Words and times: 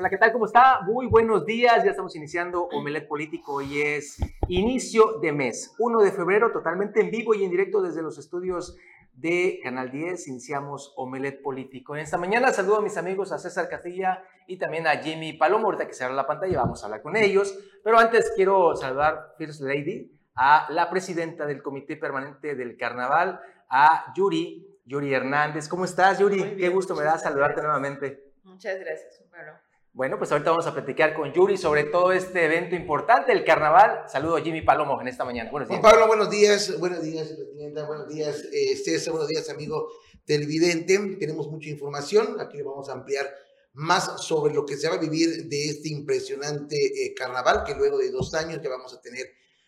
Hola, 0.00 0.08
¿qué 0.08 0.16
tal? 0.16 0.32
¿Cómo 0.32 0.46
está? 0.46 0.80
Muy 0.80 1.08
buenos 1.08 1.44
días. 1.44 1.84
Ya 1.84 1.90
estamos 1.90 2.16
iniciando 2.16 2.64
Omelet 2.72 3.06
Político. 3.06 3.56
Hoy 3.56 3.82
es 3.82 4.16
inicio 4.48 5.18
de 5.20 5.30
mes, 5.30 5.74
1 5.78 6.00
de 6.00 6.10
febrero, 6.10 6.52
totalmente 6.52 7.02
en 7.02 7.10
vivo 7.10 7.34
y 7.34 7.44
en 7.44 7.50
directo 7.50 7.82
desde 7.82 8.00
los 8.00 8.16
estudios 8.16 8.78
de 9.12 9.60
Canal 9.62 9.90
10. 9.90 10.28
Iniciamos 10.28 10.94
Omelet 10.96 11.42
Político. 11.42 11.94
En 11.94 12.00
esta 12.00 12.16
mañana 12.16 12.50
saludo 12.50 12.78
a 12.78 12.80
mis 12.80 12.96
amigos, 12.96 13.30
a 13.30 13.38
César 13.38 13.68
Castilla 13.68 14.24
y 14.46 14.56
también 14.56 14.86
a 14.86 14.96
Jimmy 15.02 15.34
Palomo. 15.34 15.66
Ahorita 15.66 15.86
que 15.86 15.92
se 15.92 16.02
abre 16.02 16.16
la 16.16 16.26
pantalla, 16.26 16.62
vamos 16.62 16.82
a 16.82 16.86
hablar 16.86 17.02
con 17.02 17.14
ellos. 17.14 17.58
Pero 17.84 17.98
antes 17.98 18.32
quiero 18.34 18.74
saludar 18.76 19.34
First 19.36 19.60
Lady, 19.60 20.18
a 20.34 20.66
la 20.70 20.88
presidenta 20.88 21.44
del 21.44 21.62
Comité 21.62 21.98
Permanente 21.98 22.54
del 22.54 22.78
Carnaval, 22.78 23.38
a 23.68 24.14
Yuri, 24.16 24.66
Yuri 24.86 25.12
Hernández. 25.12 25.68
¿Cómo 25.68 25.84
estás, 25.84 26.20
Yuri? 26.20 26.56
Qué 26.56 26.70
gusto 26.70 26.96
me 26.96 27.04
da 27.04 27.18
saludarte 27.18 27.60
nuevamente. 27.60 28.32
Muchas 28.44 28.80
gracias, 28.80 29.22
Bueno. 29.28 29.69
Bueno, 29.92 30.18
pues 30.18 30.30
ahorita 30.30 30.50
vamos 30.50 30.66
a 30.68 30.72
platicar 30.72 31.14
con 31.14 31.32
Yuri 31.32 31.56
sobre 31.56 31.82
todo 31.84 32.12
este 32.12 32.44
evento 32.44 32.76
importante, 32.76 33.32
el 33.32 33.44
carnaval. 33.44 34.04
Saludo 34.06 34.36
a 34.36 34.40
Jimmy 34.40 34.62
Palomo 34.62 35.00
en 35.00 35.08
esta 35.08 35.24
mañana. 35.24 35.50
Buenos 35.50 35.68
días. 35.68 35.80
Juan 35.80 35.92
Pablo, 35.92 36.06
buenos 36.06 36.30
días. 36.30 36.78
Buenos 36.78 37.02
días, 37.02 37.28
Presidenta. 37.28 37.86
Buenos 37.86 38.08
días, 38.08 38.44
eh, 38.52 38.76
César. 38.76 39.12
Buenos 39.12 39.28
días, 39.28 39.50
amigo 39.50 39.88
televidente. 40.24 41.16
Tenemos 41.18 41.48
mucha 41.48 41.70
información. 41.70 42.40
Aquí 42.40 42.62
vamos 42.62 42.88
a 42.88 42.92
ampliar 42.92 43.34
más 43.72 44.22
sobre 44.24 44.54
lo 44.54 44.64
que 44.64 44.76
se 44.76 44.88
va 44.88 44.94
a 44.94 44.98
vivir 44.98 45.48
de 45.48 45.70
este 45.70 45.88
impresionante 45.88 46.76
eh, 46.76 47.12
carnaval 47.14 47.64
que 47.66 47.74
luego 47.74 47.98
de 47.98 48.12
dos 48.12 48.32
años 48.34 48.60
ya 48.62 48.68
vamos 48.68 48.94
a 48.94 49.00
tener, 49.00 49.26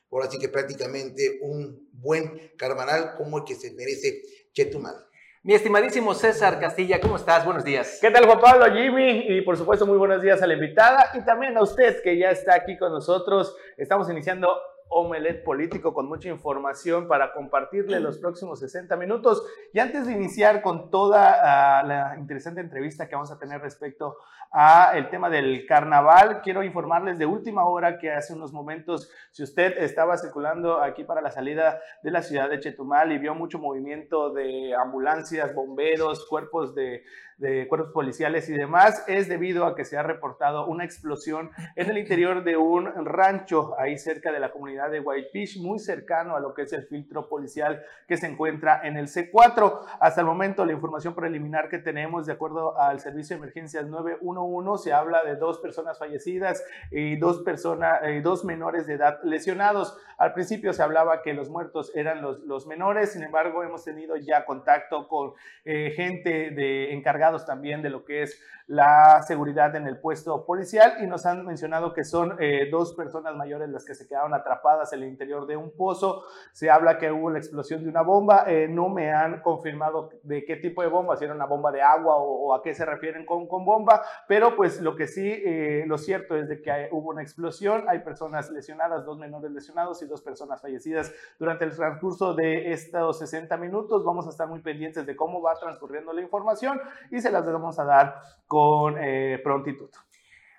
por 0.09 0.23
así 0.23 0.39
que 0.39 0.48
prácticamente 0.48 1.41
un 1.43 1.89
buen 1.93 2.53
carnaval 2.57 3.15
como 3.17 3.39
el 3.39 3.45
que 3.45 3.57
se 3.57 3.73
merece 3.73 4.23
Chetumal. 4.53 5.06
Mi 5.45 5.55
estimadísimo 5.55 6.15
César 6.15 6.61
Castilla, 6.61 7.01
¿cómo 7.01 7.17
estás? 7.17 7.45
Buenos 7.45 7.65
días. 7.65 7.98
¿Qué 8.01 8.12
tal 8.12 8.27
Juan 8.27 8.39
Pablo, 8.41 8.65
Jimmy? 8.73 9.25
Y 9.27 9.41
por 9.41 9.57
supuesto 9.57 9.84
muy 9.84 9.99
buenos 9.99 10.23
días 10.23 10.41
a 10.41 10.47
la 10.47 10.55
invitada 10.55 11.11
y 11.15 11.25
también 11.25 11.57
a 11.57 11.62
usted 11.62 12.01
que 12.01 12.17
ya 12.17 12.31
está 12.31 12.55
aquí 12.55 12.79
con 12.79 12.93
nosotros. 12.93 13.57
Estamos 13.77 14.09
iniciando 14.09 14.49
Omelet 14.93 15.43
Político 15.45 15.95
con 15.95 16.07
mucha 16.07 16.29
información 16.29 17.09
para 17.09 17.33
compartirle 17.33 18.01
los 18.01 18.19
próximos 18.19 18.61
60 18.61 18.97
minutos. 18.97 19.43
Y 19.73 19.79
antes 19.79 20.07
de 20.07 20.12
iniciar 20.12 20.62
con 20.62 20.91
toda 20.91 21.81
ah, 21.81 21.83
la 21.83 22.17
interesante 22.19 22.61
entrevista 22.61 23.09
que 23.09 23.15
vamos 23.15 23.31
a 23.31 23.39
tener 23.39 23.61
respecto 23.61 24.17
a 24.53 24.93
el 24.97 25.09
tema 25.09 25.31
del 25.31 25.65
carnaval, 25.67 26.43
quiero 26.43 26.62
informarles 26.62 27.19
de 27.19 27.25
última 27.25 27.65
hora 27.65 27.99
que 27.99 28.12
hace 28.12 28.34
unos 28.34 28.53
momentos, 28.53 29.11
si 29.31 29.43
usted 29.43 29.79
estaba 29.79 30.19
circulando 30.19 30.83
aquí 30.83 31.05
para 31.05 31.23
la 31.23 31.31
salida 31.31 31.81
de 32.03 32.11
la 32.11 32.21
ciudad 32.21 32.51
de 32.51 32.61
Chetumal 32.61 33.12
y 33.12 33.19
vio 33.19 33.34
mucho 33.34 33.59
movimiento 33.59 34.31
de 34.31 34.75
ambulancias, 34.75 35.55
bomberos, 35.55 36.27
cuerpos 36.29 36.75
de 36.75 37.03
de 37.43 37.67
cuerpos 37.67 37.93
policiales 37.93 38.48
y 38.48 38.53
demás, 38.53 39.05
es 39.09 39.29
debido 39.29 39.67
a 39.67 39.75
que 39.75 39.85
se 39.85 39.98
ha 39.98 40.05
reportado 40.05 40.67
una 40.67 40.85
explosión 40.85 41.51
en 41.75 41.91
el 41.91 41.99
interior 41.99 42.45
de 42.45 42.57
un 42.57 42.87
rancho 43.05 43.75
ahí 43.81 43.99
cerca 43.99 44.31
de 44.31 44.39
la 44.39 44.53
comunidad 44.53 44.93
de 44.93 45.01
Whitefish, 45.01 45.61
muy 45.61 45.81
cercano 45.81 46.37
a 46.37 46.41
lo 46.41 46.55
que 46.55 46.62
es 46.62 46.73
el 46.73 46.84
filtro 46.84 47.29
policial 47.29 47.83
que 48.07 48.17
se 48.17 48.29
encuentra 48.29 48.81
en 48.84 48.97
el 48.97 49.09
C4. 49.09 49.81
Hasta 49.99 50.21
el 50.21 50.27
momento, 50.27 50.65
la 50.65 50.73
información 50.73 51.17
preliminar 51.17 51.69
que 51.69 51.79
tenemos, 51.79 52.27
de 52.27 52.33
acuerdo 52.33 52.79
al 52.79 53.01
servicio 53.01 53.34
de 53.34 53.43
emergencias 53.43 53.87
911, 53.87 54.84
se 54.84 54.93
habla 54.93 55.25
de 55.25 55.34
dos 55.34 55.59
personas 55.59 55.99
fallecidas 55.99 56.65
y 56.93 57.17
dos, 57.17 57.43
personas, 57.43 58.03
eh, 58.05 58.21
dos 58.23 58.45
menores 58.45 58.87
de 58.87 58.95
edad 58.95 59.19
lesionados. 59.25 59.99
Al 60.17 60.33
principio 60.33 60.73
se 60.73 60.84
hablaba 60.84 61.23
que 61.23 61.34
los 61.34 61.51
muertos 61.51 61.91
eran 61.97 62.23
los, 62.23 62.39
los 62.45 62.69
menores, 62.69 63.15
sin 63.15 63.25
embargo, 63.25 63.65
hemos 63.65 63.83
tenido 63.83 64.17
ya 64.17 64.45
contacto 64.45 65.09
con 65.09 65.33
eh, 65.65 65.93
gente 65.97 66.53
de 66.53 66.93
encargada 66.93 67.31
también 67.38 67.83
de 67.83 67.91
lo 67.91 68.05
que 68.05 68.22
es 68.22 68.41
la 68.67 69.23
seguridad 69.23 69.75
en 69.77 69.87
el 69.87 69.99
puesto 69.99 70.45
policial 70.45 70.95
y 71.00 71.06
nos 71.06 71.27
han 71.27 71.45
mencionado 71.45 71.93
que 71.93 72.05
son 72.05 72.37
eh, 72.39 72.69
dos 72.71 72.95
personas 72.95 73.34
mayores 73.34 73.69
las 73.69 73.84
que 73.84 73.95
se 73.95 74.06
quedaron 74.06 74.34
atrapadas 74.34 74.93
en 74.93 75.03
el 75.03 75.09
interior 75.09 75.47
de 75.47 75.56
un 75.56 75.71
pozo. 75.77 76.25
Se 76.53 76.71
habla 76.71 76.99
que 76.99 77.11
hubo 77.11 77.31
la 77.31 77.39
explosión 77.39 77.83
de 77.83 77.89
una 77.89 78.03
bomba. 78.03 78.45
Eh, 78.47 78.69
no 78.69 78.89
me 78.89 79.12
han 79.12 79.41
confirmado 79.41 80.11
de 80.22 80.45
qué 80.45 80.56
tipo 80.56 80.83
de 80.83 80.89
bomba, 80.89 81.17
si 81.17 81.25
era 81.25 81.34
una 81.34 81.47
bomba 81.47 81.72
de 81.72 81.83
agua 81.83 82.17
o, 82.17 82.55
a 82.55 82.62
qué 82.62 82.75
se 82.75 82.84
refieren 82.84 83.27
con, 83.27 83.47
con, 83.47 83.65
bomba, 83.65 84.03
pero 84.27 84.56
pues 84.56 84.81
lo 84.81 84.97
que 84.97 85.06
sí, 85.06 85.27
eh, 85.27 85.84
lo 85.87 85.99
cierto 85.99 86.37
es 86.37 86.49
de 86.49 86.61
que 86.61 86.89
hubo 86.93 87.11
una 87.11 87.22
explosión, 87.22 87.84
hay 87.89 88.01
personas 88.01 88.51
lesionadas, 88.51 89.05
dos 89.05 89.19
menores 89.19 89.51
lesionados 89.51 90.03
y 90.03 90.06
dos 90.06 90.21
personas 90.21 90.61
fallecidas 90.61 91.12
durante 91.39 91.65
el 91.65 91.75
transcurso 91.75 92.34
de 92.34 92.72
estos 92.72 93.19
60 93.19 93.56
minutos. 93.56 94.05
Vamos 94.05 94.27
a 94.27 94.31
estar 94.31 94.49
muy 94.49 94.61
pendientes 94.61 95.06
de 95.06 95.17
cómo 95.17 95.41
va 95.41 95.55
transcurriendo 95.55 96.12
la 96.12 96.21
información 96.21 96.81
y 97.11 97.21
se 97.21 97.31
las 97.31 97.45
vamos 97.45 97.78
a 97.78 97.84
dar 97.84 98.21
con 98.47 98.62
eh, 98.99 99.41
prontitud. 99.43 99.91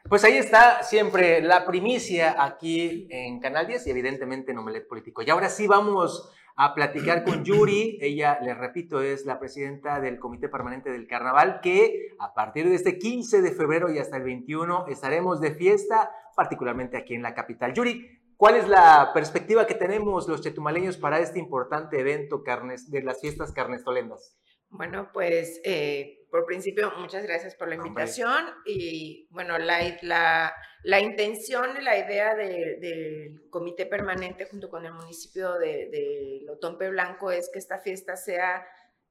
Pues 0.09 0.23
ahí 0.25 0.37
está 0.37 0.83
siempre 0.83 1.41
la 1.41 1.65
primicia 1.65 2.43
aquí 2.43 3.07
en 3.09 3.39
Canal 3.39 3.67
10 3.67 3.87
y 3.87 3.89
evidentemente 3.89 4.51
en 4.51 4.57
Omelet 4.57 4.87
Político. 4.87 5.21
Y 5.21 5.29
ahora 5.29 5.49
sí 5.49 5.65
vamos 5.65 6.29
a 6.55 6.73
platicar 6.75 7.23
con 7.23 7.43
Yuri. 7.43 7.97
Ella, 8.01 8.39
les 8.41 8.57
repito, 8.57 9.01
es 9.01 9.25
la 9.25 9.39
presidenta 9.39 9.99
del 9.99 10.19
Comité 10.19 10.49
Permanente 10.49 10.91
del 10.91 11.07
Carnaval, 11.07 11.61
que 11.61 12.09
a 12.19 12.33
partir 12.33 12.67
de 12.67 12.75
este 12.75 12.99
15 12.99 13.41
de 13.41 13.51
febrero 13.51 13.91
y 13.91 13.97
hasta 13.97 14.17
el 14.17 14.23
21 14.23 14.87
estaremos 14.87 15.39
de 15.41 15.55
fiesta, 15.55 16.11
particularmente 16.35 16.97
aquí 16.97 17.15
en 17.15 17.23
la 17.23 17.33
capital. 17.33 17.73
Yuri, 17.73 18.33
¿cuál 18.37 18.55
es 18.55 18.67
la 18.67 19.11
perspectiva 19.13 19.65
que 19.65 19.75
tenemos 19.75 20.27
los 20.27 20.41
chetumaleños 20.41 20.97
para 20.97 21.19
este 21.19 21.39
importante 21.39 21.99
evento 21.99 22.43
de 22.87 23.01
las 23.01 23.21
fiestas 23.21 23.51
carnestolendas? 23.51 24.37
Bueno, 24.69 25.09
pues 25.13 25.61
eh, 25.63 26.22
por 26.33 26.47
principio, 26.47 26.91
muchas 26.97 27.21
gracias 27.21 27.53
por 27.53 27.67
la 27.67 27.75
invitación 27.75 28.43
y 28.65 29.27
bueno, 29.29 29.59
la, 29.59 29.99
la, 30.01 30.51
la 30.81 30.99
intención 30.99 31.77
y 31.79 31.83
la 31.83 31.95
idea 31.95 32.33
del 32.33 33.47
comité 33.51 33.85
permanente 33.85 34.45
junto 34.45 34.67
con 34.67 34.83
el 34.83 34.93
municipio 34.93 35.59
de, 35.59 35.89
de 35.91 36.39
Lotompe 36.47 36.89
Blanco 36.89 37.29
es 37.29 37.51
que 37.53 37.59
esta 37.59 37.77
fiesta 37.77 38.15
sea 38.17 38.65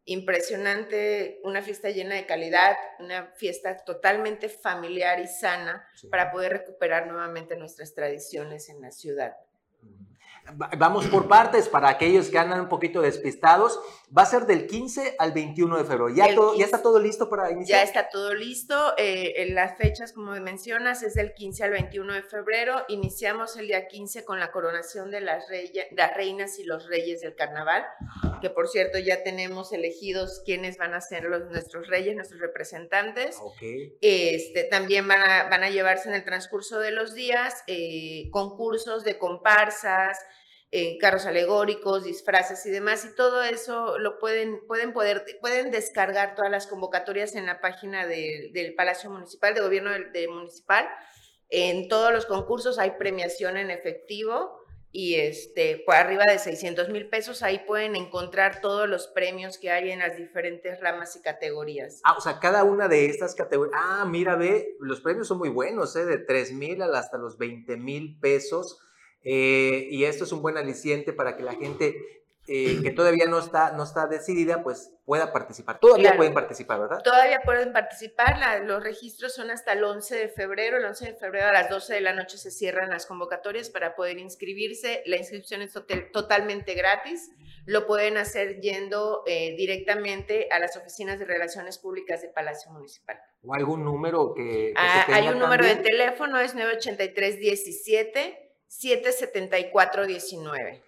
impresionante, 0.04 1.38
una 1.44 1.62
fiesta 1.62 1.90
llena 1.90 2.16
de 2.16 2.26
calidad, 2.26 2.74
una 2.98 3.28
fiesta 3.36 3.76
totalmente 3.84 4.48
familiar 4.48 5.20
y 5.20 5.28
sana 5.28 5.86
para 6.10 6.32
poder 6.32 6.50
recuperar 6.54 7.06
nuevamente 7.06 7.54
nuestras 7.56 7.94
tradiciones 7.94 8.68
en 8.68 8.80
la 8.80 8.90
ciudad. 8.90 9.36
Vamos 10.76 11.06
por 11.06 11.28
partes 11.28 11.69
para 11.69 11.88
aquellos 11.88 12.28
que 12.28 12.38
andan 12.38 12.60
un 12.60 12.69
poquito 12.69 13.00
despistados. 13.00 13.78
Va 14.16 14.22
a 14.22 14.26
ser 14.26 14.47
del 14.47 14.66
15 14.66 15.14
al 15.19 15.32
21 15.32 15.78
de 15.78 15.84
febrero. 15.84 16.08
¿Ya, 16.10 16.34
todo, 16.34 16.54
¿ya 16.56 16.64
está 16.64 16.82
todo 16.82 16.98
listo 16.98 17.30
para 17.30 17.50
iniciar? 17.50 17.78
Ya 17.78 17.84
está 17.84 18.08
todo 18.10 18.34
listo. 18.34 18.94
Eh, 18.98 19.48
las 19.52 19.78
fechas, 19.78 20.12
como 20.12 20.32
mencionas, 20.32 21.02
es 21.02 21.14
del 21.14 21.32
15 21.32 21.64
al 21.64 21.70
21 21.70 22.14
de 22.14 22.22
febrero. 22.22 22.84
Iniciamos 22.88 23.56
el 23.56 23.69
día 23.69 23.86
15 23.86 24.25
con 24.25 24.41
la 24.41 24.50
coronación 24.50 25.10
de 25.10 25.20
las, 25.20 25.44
las 25.92 26.14
reinas 26.14 26.58
y 26.58 26.64
los 26.64 26.88
reyes 26.88 27.20
del 27.20 27.34
carnaval, 27.36 27.86
que 28.41 28.50
por 28.50 28.69
cierto 28.69 28.98
ya 28.98 29.22
tenemos 29.22 29.72
elegidos 29.72 30.42
quiénes 30.44 30.76
van 30.76 30.92
a 30.94 31.00
ser 31.00 31.25
los, 31.25 31.47
nuestros 31.50 31.86
reyes, 31.86 32.16
nuestros 32.16 32.41
representantes. 32.41 33.38
Okay. 33.41 33.97
Este, 34.00 34.64
también 34.64 35.06
van 35.06 35.20
a, 35.22 35.44
van 35.48 35.62
a 35.62 35.70
llevarse 35.70 36.08
en 36.08 36.16
el 36.16 36.25
transcurso 36.25 36.81
de 36.81 36.91
los 36.91 37.14
días 37.14 37.62
eh, 37.66 38.28
concursos 38.31 39.04
de 39.04 39.19
comparsas, 39.19 40.19
carros 41.00 41.26
alegóricos, 41.26 42.04
disfraces 42.04 42.64
y 42.64 42.70
demás, 42.70 43.04
y 43.04 43.14
todo 43.14 43.42
eso 43.42 43.98
lo 43.98 44.18
pueden, 44.18 44.66
pueden, 44.66 44.94
poder, 44.94 45.24
pueden 45.40 45.70
descargar 45.70 46.34
todas 46.34 46.50
las 46.50 46.66
convocatorias 46.66 47.34
en 47.34 47.44
la 47.44 47.60
página 47.60 48.06
del 48.06 48.74
Palacio 48.74 49.10
Municipal, 49.10 49.54
de 49.54 49.60
Gobierno 49.60 49.90
de, 49.90 50.28
Municipal. 50.28 50.88
En 51.50 51.88
todos 51.88 52.10
los 52.12 52.24
concursos 52.24 52.78
hay 52.78 52.92
premiación 52.92 53.58
en 53.58 53.70
efectivo 53.70 54.62
y 54.90 55.16
este, 55.16 55.82
por 55.84 55.94
arriba 55.94 56.24
de 56.26 56.38
600 56.38 56.88
mil 56.88 57.08
pesos, 57.10 57.42
ahí 57.42 57.62
pueden 57.66 57.94
encontrar 57.94 58.62
todos 58.62 58.88
los 58.88 59.08
premios 59.08 59.58
que 59.58 59.70
hay 59.70 59.90
en 59.90 59.98
las 59.98 60.16
diferentes 60.16 60.80
ramas 60.80 61.16
y 61.16 61.20
categorías. 61.20 62.00
Ah, 62.04 62.14
o 62.16 62.20
sea, 62.22 62.40
cada 62.40 62.64
una 62.64 62.88
de 62.88 63.06
estas 63.06 63.34
categorías. 63.34 63.78
Ah, 63.78 64.06
mira, 64.06 64.36
ve, 64.36 64.75
los 64.80 65.02
premios 65.02 65.28
son 65.28 65.36
muy 65.36 65.50
buenos, 65.50 65.96
¿eh? 65.96 66.06
de 66.06 66.16
3 66.16 66.52
mil 66.52 66.80
hasta 66.82 67.18
los 67.18 67.36
20 67.36 67.76
mil 67.76 68.18
pesos 68.20 68.80
eh, 69.24 69.88
y 69.90 70.04
esto 70.04 70.24
es 70.24 70.32
un 70.32 70.42
buen 70.42 70.56
aliciente 70.56 71.12
para 71.12 71.36
que 71.36 71.42
la 71.42 71.54
gente 71.54 72.22
eh, 72.48 72.80
que 72.82 72.90
todavía 72.90 73.26
no 73.26 73.38
está, 73.38 73.70
no 73.70 73.84
está 73.84 74.08
decidida, 74.08 74.64
pues 74.64 74.92
pueda 75.04 75.32
participar. 75.32 75.78
Todavía 75.78 76.16
pueden 76.16 76.34
participar, 76.34 76.80
¿verdad? 76.80 77.00
Todavía 77.04 77.40
pueden 77.44 77.72
participar. 77.72 78.62
los 78.64 78.82
registros 78.82 79.32
son 79.32 79.52
hasta 79.52 79.74
el 79.74 79.84
11 79.84 80.16
de 80.16 80.28
febrero. 80.28 80.78
El 80.78 80.84
11 80.86 81.04
de 81.06 81.14
febrero 81.14 81.46
a 81.46 81.52
las 81.52 81.70
12 81.70 81.94
de 81.94 82.00
la 82.00 82.12
noche 82.12 82.38
se 82.38 82.50
cierran 82.50 82.90
las 82.90 83.06
convocatorias 83.06 83.70
para 83.70 83.94
poder 83.94 84.19
inscribirse. 84.19 85.04
La 85.06 85.19
inscripción 85.19 85.62
es 85.62 85.72
totalmente 86.12 86.75
gratis. 86.75 87.30
Lo 87.64 87.86
pueden 87.86 88.16
hacer 88.16 88.60
yendo 88.60 89.22
eh, 89.26 89.54
directamente 89.56 90.48
a 90.50 90.58
las 90.58 90.76
oficinas 90.76 91.20
de 91.20 91.26
Relaciones 91.26 91.78
Públicas 91.78 92.22
de 92.22 92.28
Palacio 92.28 92.72
Municipal. 92.72 93.20
¿O 93.44 93.54
algún 93.54 93.84
número 93.84 94.34
que... 94.34 94.75
Ah, 94.76 95.06
hay 95.12 95.28
un 95.28 95.38
número 95.38 95.64
de 95.64 95.76
teléfono, 95.76 96.40
es 96.40 96.56
983 96.56 97.38
17 97.38 98.41
77419. 98.72 100.82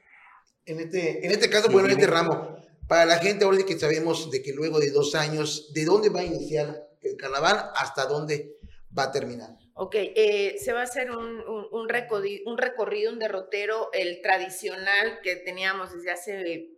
En 0.67 0.81
este, 0.81 1.27
en 1.27 1.31
este 1.31 1.51
caso, 1.51 1.71
bueno, 1.71 1.89
en 1.89 1.99
este 1.99 2.07
ramo, 2.07 2.57
para 2.89 3.05
la 3.05 3.19
gente 3.19 3.45
ahora 3.45 3.59
que 3.67 3.79
sabemos 3.79 4.31
de 4.31 4.43
que 4.43 4.53
luego 4.53 4.81
de 4.81 4.91
dos 4.91 5.15
años, 5.15 5.73
¿de 5.75 5.85
dónde 5.85 6.09
va 6.09 6.21
a 6.21 6.25
iniciar 6.25 6.89
el 7.03 7.17
carnaval? 7.17 7.71
¿Hasta 7.75 8.07
dónde 8.07 8.57
va 8.97 9.03
a 9.05 9.13
terminar? 9.13 9.51
Ok, 9.75 9.97
eh, 9.97 10.57
se 10.59 10.73
va 10.73 10.81
a 10.81 10.85
hacer 10.85 11.11
un, 11.11 11.45
un, 11.73 11.89
recorrido, 11.89 12.51
un 12.51 12.57
recorrido, 12.57 13.13
un 13.13 13.19
derrotero, 13.19 13.91
el 13.93 14.23
tradicional 14.23 15.21
que 15.23 15.37
teníamos 15.37 15.93
desde 15.93 16.11
hace 16.11 16.71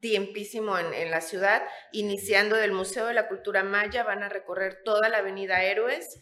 tiempísimo 0.00 0.78
en, 0.78 0.94
en, 0.94 1.10
la 1.10 1.20
ciudad, 1.20 1.62
iniciando 1.90 2.54
del 2.56 2.72
Museo 2.72 3.06
de 3.06 3.14
la 3.14 3.28
Cultura 3.28 3.64
Maya, 3.64 4.04
van 4.04 4.22
a 4.22 4.28
recorrer 4.28 4.82
toda 4.84 5.08
la 5.08 5.18
Avenida 5.18 5.64
Héroes, 5.64 6.20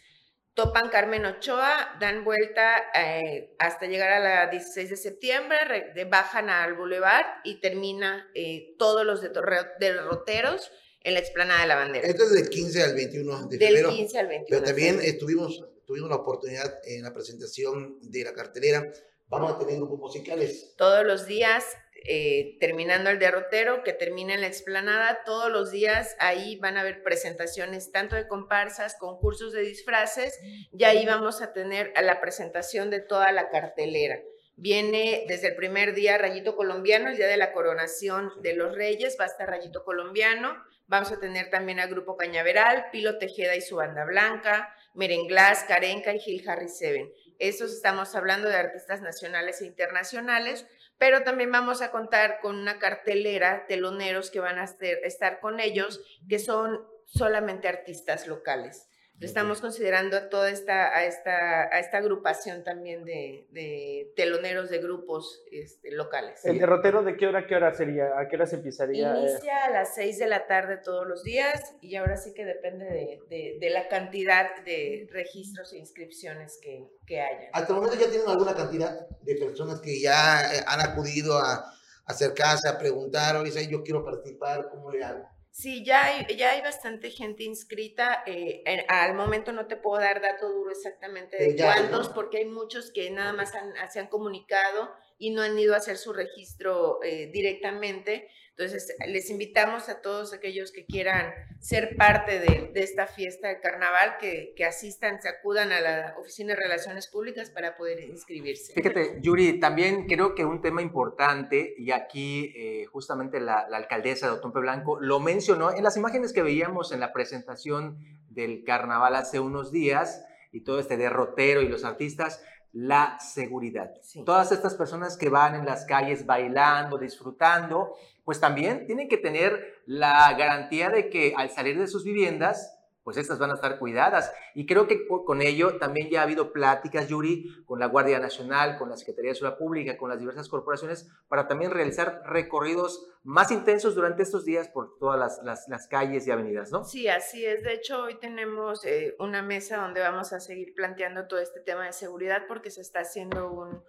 topan 0.55 0.89
Carmen 0.89 1.27
Ochoa, 1.27 1.97
dan 2.01 2.25
vuelta 2.25 2.77
eh, 2.95 3.55
hasta 3.59 3.87
llegar 3.87 4.13
a 4.13 4.21
la 4.21 4.47
16 4.51 4.91
de 4.91 4.97
septiembre, 4.97 5.93
bajan 6.09 6.49
al 6.49 6.75
Boulevard 6.75 7.27
y 7.45 7.61
termina 7.61 8.31
eh, 8.35 8.75
todos 8.79 9.05
los 9.05 9.21
derroteros 9.21 10.71
en 11.01 11.15
la 11.15 11.21
explanada 11.21 11.63
de 11.63 11.67
la 11.67 11.75
bandera. 11.77 12.07
Esto 12.07 12.25
es 12.25 12.33
del 12.33 12.49
15 12.49 12.83
al 12.83 12.95
21 12.95 13.47
de 13.49 13.59
febrero. 13.59 13.89
Del 13.89 13.97
15 13.97 14.19
al 14.19 14.27
21. 14.29 14.47
Pero 14.49 14.63
también 14.63 15.01
estuvimos, 15.03 15.65
tuvimos 15.85 16.09
la 16.09 16.17
oportunidad 16.17 16.81
en 16.85 17.03
la 17.03 17.13
presentación 17.13 17.99
de 18.01 18.25
la 18.25 18.33
cartelera. 18.33 18.83
Vamos 19.27 19.53
a 19.53 19.59
tener 19.59 19.77
grupos 19.77 19.99
musicales. 19.99 20.75
Todos 20.77 21.05
los 21.05 21.27
días 21.27 21.65
eh, 22.05 22.59
terminando 22.61 23.11
el 23.11 23.19
derrotero, 23.19 23.83
que 23.83 23.95
termina 23.95 24.35
en 24.35 24.43
la 24.43 24.47
explanada, 24.47 25.23
todos 25.25 25.51
los 25.51 25.71
días 25.71 26.17
ahí 26.19 26.57
van 26.57 26.77
a 26.77 26.83
haber 26.83 27.03
presentaciones 27.03 27.93
tanto 27.93 28.15
de 28.15 28.29
comparsas, 28.29 28.95
concursos 28.95 29.53
de 29.53 29.63
disfraces, 29.63 30.39
y 30.71 30.85
ahí 30.85 31.07
vamos 31.07 31.41
a 31.41 31.53
tener 31.53 31.93
a 31.97 32.03
la 32.03 32.21
presentación 32.21 32.91
de 32.91 33.01
toda 33.01 33.33
la 33.33 33.49
cartelera. 33.49 34.21
Viene 34.57 35.25
desde 35.27 35.49
el 35.49 35.57
primer 35.57 35.95
día 35.95 36.17
Rayito 36.17 36.55
Colombiano, 36.55 37.09
el 37.09 37.17
día 37.17 37.27
de 37.27 37.37
la 37.37 37.53
coronación 37.53 38.31
de 38.43 38.55
los 38.55 38.75
reyes, 38.75 39.17
va 39.19 39.25
a 39.25 39.29
estar 39.29 39.49
Rayito 39.49 39.83
Colombiano, 39.83 40.63
vamos 40.87 41.11
a 41.11 41.19
tener 41.19 41.51
también 41.51 41.81
al 41.81 41.89
Grupo 41.89 42.17
Cañaveral, 42.17 42.87
Pilo 42.93 43.19
Tejeda 43.19 43.57
y 43.57 43.63
su 43.63 43.77
banda 43.77 44.05
blanca, 44.05 44.73
Merenglás, 44.95 45.65
Carenca 45.65 46.15
y 46.15 46.21
Gil 46.21 46.49
Harry 46.49 46.69
Seven. 46.69 47.13
Esos 47.41 47.73
estamos 47.73 48.15
hablando 48.15 48.49
de 48.49 48.55
artistas 48.55 49.03
nacionales 49.03 49.61
e 49.61 49.67
internacionales, 49.67 50.67
pero 50.99 51.23
también 51.23 51.51
vamos 51.51 51.83
a 51.83 51.91
contar 51.91 52.41
con 52.41 52.57
una 52.57 52.79
cartelera, 52.79 53.67
teloneros 53.67 54.31
que 54.31 54.41
van 54.41 54.59
a 54.59 54.65
estar 54.65 55.41
con 55.41 55.61
ellos, 55.61 56.01
que 56.29 56.39
son 56.39 56.87
solamente 57.05 57.69
artistas 57.69 58.27
locales. 58.27 58.89
Estamos 59.21 59.61
considerando 59.61 60.17
a 60.17 60.29
toda 60.29 60.51
esta, 60.51 60.95
a 60.95 61.05
esta, 61.05 61.63
a 61.63 61.79
esta 61.79 61.99
agrupación 61.99 62.65
también 62.65 63.05
de, 63.05 63.47
de 63.51 64.13
teloneros 64.17 64.71
de 64.71 64.79
grupos 64.79 65.43
este, 65.51 65.93
locales. 65.93 66.45
¿El 66.45 66.59
derrotero 66.59 67.03
de 67.03 67.17
qué 67.17 67.27
hora 67.29 67.47
qué 67.47 67.55
hora 67.55 67.73
sería? 67.73 68.19
¿A 68.19 68.29
qué 68.29 68.37
hora 68.37 68.47
se 68.47 68.57
empezaría? 68.57 69.17
Inicia 69.19 69.65
a 69.65 69.71
las 69.71 69.95
6 69.95 70.19
de 70.19 70.27
la 70.27 70.47
tarde 70.47 70.79
todos 70.79 71.07
los 71.07 71.23
días 71.23 71.75
y 71.81 71.95
ahora 71.97 72.17
sí 72.17 72.35
que 72.35 72.45
depende 72.45 72.85
de, 72.85 73.59
de, 73.61 73.71
la 73.71 73.89
cantidad 73.89 74.47
de 74.65 75.09
registros 75.11 75.73
e 75.73 75.79
inscripciones 75.79 76.59
que, 76.61 76.87
que 77.07 77.21
haya. 77.21 77.51
Hasta 77.53 77.73
el 77.73 77.81
momento 77.81 77.97
ya 77.99 78.11
tienen 78.11 78.29
alguna 78.29 78.55
cantidad 78.55 79.09
de 79.09 79.37
personas 79.37 79.81
que 79.81 80.01
ya 80.01 80.55
eh, 80.55 80.65
han 80.67 80.81
acudido 80.81 81.39
a 81.39 81.73
acercarse, 82.07 82.69
a 82.69 82.79
preguntar, 82.79 83.37
oye, 83.37 83.67
yo 83.69 83.83
quiero 83.83 84.05
participar, 84.05 84.69
¿cómo 84.71 84.91
le 84.91 85.03
hago? 85.03 85.34
Sí, 85.57 85.85
ya 85.85 86.07
hay, 86.07 86.37
ya 86.37 86.51
hay 86.51 86.63
bastante 86.63 87.11
gente 87.11 87.45
inscrita. 87.45 88.25
Eh, 88.27 88.65
al 88.89 89.15
momento 89.15 89.53
no 89.53 89.69
te 89.69 89.77
puedo 89.77 90.03
dar 90.03 90.21
dato 90.21 90.49
duro 90.49 90.73
exactamente 90.73 91.37
de 91.37 91.55
cuántos, 91.55 92.09
porque 92.09 92.39
hay 92.39 92.47
muchos 92.47 92.91
que 92.91 93.09
nada 93.13 93.33
más 93.33 93.53
se 93.93 94.01
han 94.01 94.09
comunicado 94.09 94.91
y 95.17 95.31
no 95.31 95.43
han 95.43 95.57
ido 95.57 95.75
a 95.75 95.77
hacer 95.77 95.97
su 95.97 96.13
registro 96.13 96.99
eh, 97.05 97.31
directamente. 97.33 98.29
Entonces, 98.57 98.95
les 99.09 99.31
invitamos 99.31 99.89
a 99.89 100.01
todos 100.01 100.33
aquellos 100.33 100.71
que 100.71 100.87
quieran 100.87 101.33
ser 101.59 101.97
parte 101.97 102.39
de, 102.39 102.71
esta 102.77 103.09
fiesta 103.09 103.49
de 103.49 103.59
carnaval, 103.61 104.17
que, 104.21 104.53
que, 104.57 104.65
asistan, 104.65 105.21
se 105.21 105.29
acudan 105.29 105.73
a 105.73 105.81
la 105.81 106.15
Oficina 106.21 106.55
de 106.55 106.61
Relaciones 106.61 107.09
Públicas 107.09 107.51
para 107.51 107.77
poder 107.77 107.99
inscribirse. 108.05 108.73
Fíjate, 108.75 109.19
Yuri, 109.21 109.59
también 109.59 110.07
creo 110.07 110.37
que 110.37 110.45
un 110.45 110.61
tema 110.63 110.83
importante, 110.83 111.75
y 111.77 111.91
aquí 111.91 112.53
eh, 112.55 112.87
justamente 112.87 113.41
la, 113.41 113.67
la, 113.69 113.79
alcaldesa 113.79 114.27
de 114.27 114.35
Otompe 114.35 114.61
Blanco 114.61 115.01
lo 115.01 115.19
mencionó 115.19 115.73
en 115.73 115.83
las 115.83 115.97
imágenes 115.97 116.33
que 116.33 116.43
veíamos 116.43 116.93
en 116.93 117.01
la 117.01 117.13
presentación 117.13 117.99
del 118.31 118.63
carnaval 118.63 119.17
hace 119.17 119.41
unos 119.41 119.73
días, 119.73 120.25
y 120.53 120.61
todo 120.61 120.79
este 120.79 120.97
derrotero 120.97 121.61
y 121.61 121.69
los 121.69 121.85
artistas, 121.85 122.41
la 122.75 123.19
seguridad. 123.21 123.91
Todas 124.27 124.51
estas 124.51 124.75
personas 124.75 125.17
que 125.17 125.29
van 125.29 125.55
en 125.55 125.65
las 125.65 125.85
calles 125.85 126.27
bailando, 126.27 126.99
disfrutando, 126.99 127.95
pues 128.25 128.41
también 128.41 128.87
tienen 128.87 129.09
que 129.09 129.19
tener 129.19 129.83
la 129.87 130.33
garantía 130.35 130.91
de 130.91 131.11
que 131.11 131.35
al 131.37 131.51
salir 131.51 131.79
de 131.79 131.87
sus 131.87 132.05
viviendas 132.05 132.75
pues 133.05 133.19
estas 133.19 133.39
van 133.39 133.51
a 133.51 133.55
estar 133.55 133.79
cuidadas. 133.79 134.33
Y 134.55 134.67
creo 134.67 134.89
que 134.89 135.07
con 135.07 135.43
ello 135.43 135.77
también 135.77 136.09
ya 136.09 136.21
ha 136.21 136.23
habido 136.23 136.53
pláticas, 136.53 137.07
Yuri, 137.07 137.63
con 137.67 137.79
la 137.79 137.87
Guardia 137.87 138.19
Nacional, 138.19 138.79
con 138.79 138.89
la 138.89 138.97
Secretaría 138.97 139.31
de 139.31 139.35
Seguridad 139.35 139.59
Pública, 139.59 139.99
con 139.99 140.09
las 140.09 140.19
diversas 140.19 140.49
corporaciones, 140.49 141.11
para 141.29 141.47
también 141.47 141.71
realizar 141.71 142.23
recorridos 142.25 143.07
más 143.23 143.51
intensos 143.51 143.95
durante 143.95 144.23
estos 144.23 144.47
días 144.47 144.69
por 144.69 144.99
todas 144.99 145.39
las, 145.45 145.89
calles 145.89 146.27
y 146.27 146.31
avenidas, 146.31 146.73
¿no? 146.73 146.85
Sí, 146.85 147.07
así 147.07 147.45
es. 147.45 147.63
De 147.63 147.75
hecho, 147.75 148.05
hoy 148.05 148.19
tenemos 148.19 148.85
eh, 148.87 149.15
una 149.19 149.43
mesa 149.43 149.77
donde 149.77 150.01
vamos 150.01 150.33
a 150.33 150.41
seguir 150.41 150.73
planteando 150.75 151.27
todo 151.27 151.41
este 151.41 151.61
tema 151.61 151.85
de 151.85 151.93
seguridad 151.93 152.45
porque 152.49 152.71
se 152.71 152.81
está 152.81 153.01
haciendo 153.01 153.53
un, 153.53 153.83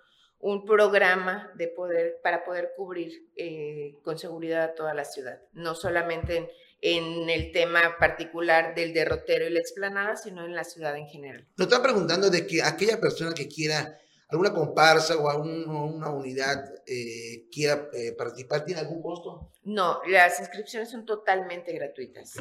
un 0.45 0.63
programa 0.63 1.51
de 1.55 1.67
poder, 1.67 2.19
para 2.21 2.43
poder 2.43 2.71
cubrir 2.77 3.29
eh, 3.35 3.95
con 4.03 4.19
seguridad 4.19 4.63
a 4.63 4.75
toda 4.75 4.93
la 4.93 5.03
ciudad, 5.03 5.41
no 5.53 5.73
solamente 5.73 6.37
en 6.37 6.49
en 6.81 7.29
el 7.31 7.51
tema 7.51 7.97
particular 7.99 8.75
del 8.75 8.93
derrotero 8.93 9.47
y 9.47 9.49
la 9.49 9.59
explanada, 9.59 10.15
sino 10.17 10.45
en 10.45 10.53
la 10.53 10.63
ciudad 10.63 10.95
en 10.95 11.07
general. 11.07 11.47
Nos 11.57 11.67
están 11.67 11.81
preguntando 11.81 12.29
de 12.29 12.45
que 12.45 12.61
aquella 12.61 12.99
persona 12.99 13.33
que 13.33 13.47
quiera 13.47 13.97
alguna 14.29 14.53
comparsa 14.53 15.17
o 15.17 15.41
una 15.41 16.09
unidad 16.09 16.63
eh, 16.85 17.47
quiera 17.51 17.89
eh, 17.93 18.11
participar, 18.11 18.65
¿tiene 18.65 18.81
algún 18.81 19.01
costo? 19.01 19.51
No, 19.63 19.99
las 20.07 20.39
inscripciones 20.39 20.91
son 20.91 21.05
totalmente 21.05 21.73
gratuitas. 21.73 22.33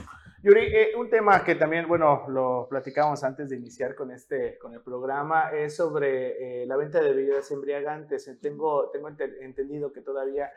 Yuri, 0.45 0.61
eh, 0.61 0.91
un 0.99 1.09
tema 1.09 1.43
que 1.43 1.55
también, 1.55 1.89
bueno, 1.89 2.27
lo 2.29 2.67
platicamos 2.69 3.25
antes 3.25 3.49
de 3.49 3.57
iniciar 3.57 3.95
con 3.95 4.11
este, 4.11 4.59
con 4.59 4.75
el 4.75 4.83
programa, 4.83 5.51
es 5.53 5.75
sobre 5.75 6.65
eh, 6.65 6.67
la 6.67 6.77
venta 6.77 7.01
de 7.01 7.15
bebidas 7.15 7.51
embriagantes. 7.51 8.29
Eh, 8.29 8.37
tengo, 8.43 8.91
tengo 8.91 9.09
entendido 9.09 9.91
que 9.91 10.03
todavía 10.03 10.51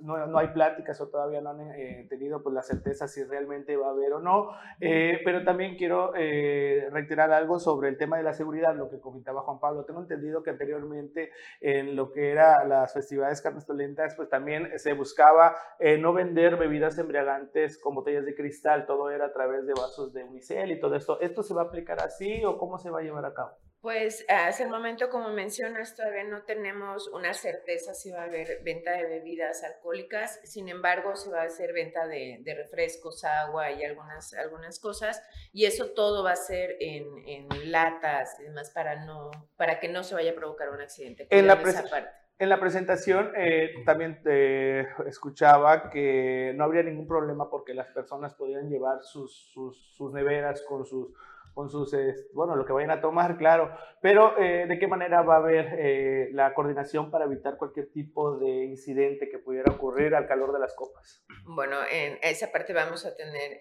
no, 0.00 0.26
no, 0.26 0.38
hay 0.38 0.48
pláticas 0.54 0.98
o 1.02 1.08
todavía 1.08 1.42
no 1.42 1.50
han 1.50 2.08
tenido 2.08 2.42
pues, 2.42 2.54
la 2.54 2.62
certeza 2.62 3.08
si 3.08 3.22
realmente 3.24 3.76
va 3.76 3.88
a 3.88 3.90
haber 3.90 4.14
o 4.14 4.20
no, 4.20 4.52
pero 4.80 5.44
también 5.44 5.76
quiero 5.76 6.12
reiterar 6.12 7.30
algo 7.30 7.58
sobre 7.58 7.90
el 7.90 7.98
tema 7.98 8.16
de 8.16 8.22
la 8.22 8.32
seguridad, 8.32 8.74
lo 8.74 8.88
que 8.88 9.00
comentaba 9.00 9.42
Juan 9.42 9.60
Pablo. 9.60 9.84
Tengo 9.84 10.00
entendido 10.00 10.42
que 10.42 10.48
anteriormente 10.48 11.30
en 11.60 11.94
lo 11.94 12.10
que 12.10 12.30
era 12.30 12.64
las 12.64 12.94
festividades 12.94 13.42
carnestolentas, 13.42 14.14
pues 14.14 14.30
también 14.30 14.78
se 14.78 14.94
buscaba 14.94 15.54
no 15.98 16.14
vender 16.14 16.56
bebidas 16.56 16.96
embriagantes 16.96 17.76
con 17.76 17.94
botellas 17.94 18.24
de 18.24 18.34
cristal 18.34 18.77
todo 18.82 19.10
era 19.10 19.26
a 19.26 19.32
través 19.32 19.66
de 19.66 19.74
vasos 19.74 20.12
de 20.12 20.24
unicel 20.24 20.72
y 20.72 20.80
todo 20.80 20.94
esto. 20.94 21.20
¿Esto 21.20 21.42
se 21.42 21.54
va 21.54 21.62
a 21.62 21.64
aplicar 21.66 22.00
así 22.02 22.44
o 22.44 22.58
cómo 22.58 22.78
se 22.78 22.90
va 22.90 23.00
a 23.00 23.02
llevar 23.02 23.24
a 23.24 23.34
cabo? 23.34 23.56
Pues 23.80 24.24
hasta 24.28 24.64
el 24.64 24.70
momento, 24.70 25.08
como 25.08 25.28
mencionas, 25.28 25.94
todavía 25.94 26.24
no 26.24 26.42
tenemos 26.42 27.06
una 27.08 27.32
certeza 27.32 27.94
si 27.94 28.10
va 28.10 28.22
a 28.22 28.24
haber 28.24 28.60
venta 28.64 28.90
de 28.90 29.04
bebidas 29.04 29.62
alcohólicas, 29.62 30.40
sin 30.42 30.68
embargo, 30.68 31.14
se 31.14 31.30
va 31.30 31.42
a 31.42 31.44
hacer 31.44 31.72
venta 31.72 32.08
de, 32.08 32.42
refrescos, 32.56 33.22
agua 33.22 33.70
y 33.70 33.84
algunas, 33.84 34.34
algunas 34.34 34.80
cosas, 34.80 35.22
y 35.52 35.66
eso 35.66 35.90
todo 35.90 36.24
va 36.24 36.32
a 36.32 36.36
ser 36.36 36.76
en, 36.80 37.06
en 37.28 37.70
latas 37.70 38.36
y 38.40 38.44
demás 38.44 38.70
para, 38.70 39.04
no, 39.04 39.30
para 39.56 39.78
que 39.78 39.86
no 39.86 40.02
se 40.02 40.16
vaya 40.16 40.32
a 40.32 40.34
provocar 40.34 40.70
un 40.70 40.80
accidente. 40.80 41.28
En 41.30 41.46
la, 41.46 41.62
parte. 41.62 42.10
En 42.40 42.48
la 42.48 42.60
presentación 42.60 43.32
eh, 43.36 43.74
también 43.84 44.22
te 44.22 44.82
escuchaba 45.08 45.90
que 45.90 46.52
no 46.54 46.62
habría 46.62 46.84
ningún 46.84 47.08
problema 47.08 47.50
porque 47.50 47.74
las 47.74 47.88
personas 47.88 48.34
podían 48.36 48.68
llevar 48.70 49.02
sus, 49.02 49.50
sus, 49.52 50.12
neveras 50.12 50.62
con 50.62 50.86
sus, 50.86 51.08
con 51.52 51.68
sus, 51.68 51.96
bueno, 52.32 52.54
lo 52.54 52.64
que 52.64 52.72
vayan 52.72 52.92
a 52.92 53.00
tomar, 53.00 53.36
claro, 53.38 53.76
pero 54.00 54.38
eh, 54.38 54.66
¿de 54.68 54.78
qué 54.78 54.86
manera 54.86 55.22
va 55.22 55.34
a 55.34 55.38
haber 55.38 55.66
eh, 55.80 56.28
la 56.32 56.54
coordinación 56.54 57.10
para 57.10 57.24
evitar 57.24 57.56
cualquier 57.56 57.90
tipo 57.90 58.38
de 58.38 58.66
incidente 58.66 59.28
que 59.28 59.38
pudiera 59.38 59.72
ocurrir 59.72 60.14
al 60.14 60.28
calor 60.28 60.52
de 60.52 60.60
las 60.60 60.76
copas? 60.76 61.24
Bueno, 61.44 61.78
en 61.90 62.18
esa 62.22 62.52
parte 62.52 62.72
vamos 62.72 63.04
a 63.04 63.16
tener 63.16 63.58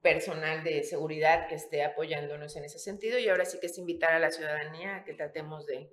personal 0.00 0.64
de 0.64 0.82
seguridad 0.82 1.46
que 1.46 1.56
esté 1.56 1.84
apoyándonos 1.84 2.56
en 2.56 2.64
ese 2.64 2.78
sentido 2.78 3.18
y 3.18 3.28
ahora 3.28 3.44
sí 3.44 3.58
que 3.60 3.66
es 3.66 3.76
invitar 3.76 4.14
a 4.14 4.18
la 4.18 4.30
ciudadanía 4.30 4.96
a 4.96 5.04
que 5.04 5.12
tratemos 5.12 5.66
de 5.66 5.90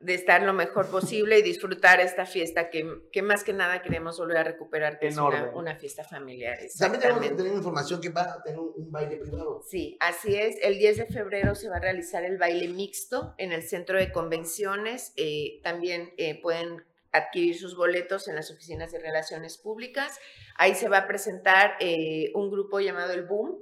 de 0.00 0.14
estar 0.14 0.42
lo 0.42 0.54
mejor 0.54 0.88
posible 0.88 1.38
y 1.38 1.42
disfrutar 1.42 2.00
esta 2.00 2.24
fiesta 2.24 2.70
que, 2.70 3.02
que 3.12 3.20
más 3.20 3.44
que 3.44 3.52
nada 3.52 3.82
queremos 3.82 4.18
volver 4.18 4.38
a 4.38 4.44
recuperar, 4.44 4.98
que 4.98 5.08
es 5.08 5.18
una, 5.18 5.50
una, 5.54 5.76
fiesta 5.76 6.04
familiar. 6.04 6.58
También 6.78 7.02
tenemos 7.02 7.22
que 7.22 7.30
tener 7.34 7.52
información 7.52 8.00
que 8.00 8.08
va 8.08 8.22
a 8.22 8.42
tener 8.42 8.58
un, 8.58 8.90
baile 8.90 9.16
privado. 9.16 9.62
Sí, 9.68 9.98
así 10.00 10.34
es. 10.34 10.56
El 10.62 10.78
10 10.78 10.96
de 10.96 11.06
febrero 11.06 11.54
se 11.54 11.68
va 11.68 11.76
a 11.76 11.80
realizar 11.80 12.24
el 12.24 12.38
baile 12.38 12.68
mixto 12.68 13.34
en 13.36 13.52
el 13.52 13.62
centro 13.62 13.98
de 13.98 14.10
convenciones. 14.10 15.12
Eh, 15.16 15.60
también 15.62 16.14
eh, 16.16 16.40
pueden 16.40 16.82
adquirir 17.12 17.58
sus 17.58 17.76
boletos 17.76 18.26
en 18.28 18.36
las 18.36 18.50
oficinas 18.50 18.92
de 18.92 19.00
relaciones 19.00 19.58
públicas. 19.58 20.18
Ahí 20.56 20.74
se 20.74 20.88
va 20.88 20.98
a 20.98 21.06
presentar 21.06 21.74
eh, 21.80 22.30
un 22.34 22.50
grupo 22.50 22.80
llamado 22.80 23.12
El 23.12 23.26
Boom, 23.26 23.58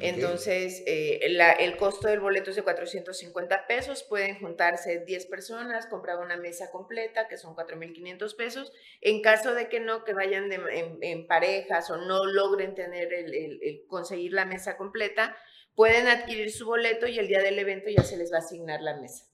Entonces, 0.00 0.82
eh, 0.86 1.20
el 1.22 1.76
costo 1.76 2.08
del 2.08 2.20
boleto 2.20 2.50
es 2.50 2.56
de 2.56 2.62
450 2.62 3.66
pesos, 3.66 4.02
pueden 4.02 4.38
juntarse 4.38 5.04
10 5.04 5.26
personas, 5.26 5.86
comprar 5.86 6.18
una 6.18 6.36
mesa 6.36 6.70
completa, 6.70 7.28
que 7.28 7.38
son 7.38 7.54
4.500 7.54 8.36
pesos. 8.36 8.72
En 9.00 9.22
caso 9.22 9.54
de 9.54 9.68
que 9.68 9.80
no, 9.80 10.04
que 10.04 10.12
vayan 10.12 10.50
en, 10.52 11.26
parejas 11.26 11.88
o 11.90 11.96
no 11.98 12.26
logren 12.26 12.74
tener 12.74 13.12
el, 13.14 13.84
conseguir 13.86 14.32
la 14.32 14.44
mesa 14.44 14.76
completa, 14.76 15.36
pueden 15.74 16.08
adquirir 16.08 16.50
su 16.50 16.66
boleto 16.66 17.06
y 17.06 17.18
el 17.18 17.28
día 17.28 17.40
del 17.40 17.58
evento 17.58 17.88
ya 17.88 18.02
se 18.02 18.16
les 18.16 18.32
va 18.32 18.38
a 18.38 18.40
asignar 18.40 18.82
la 18.82 18.96
mesa. 18.96 19.24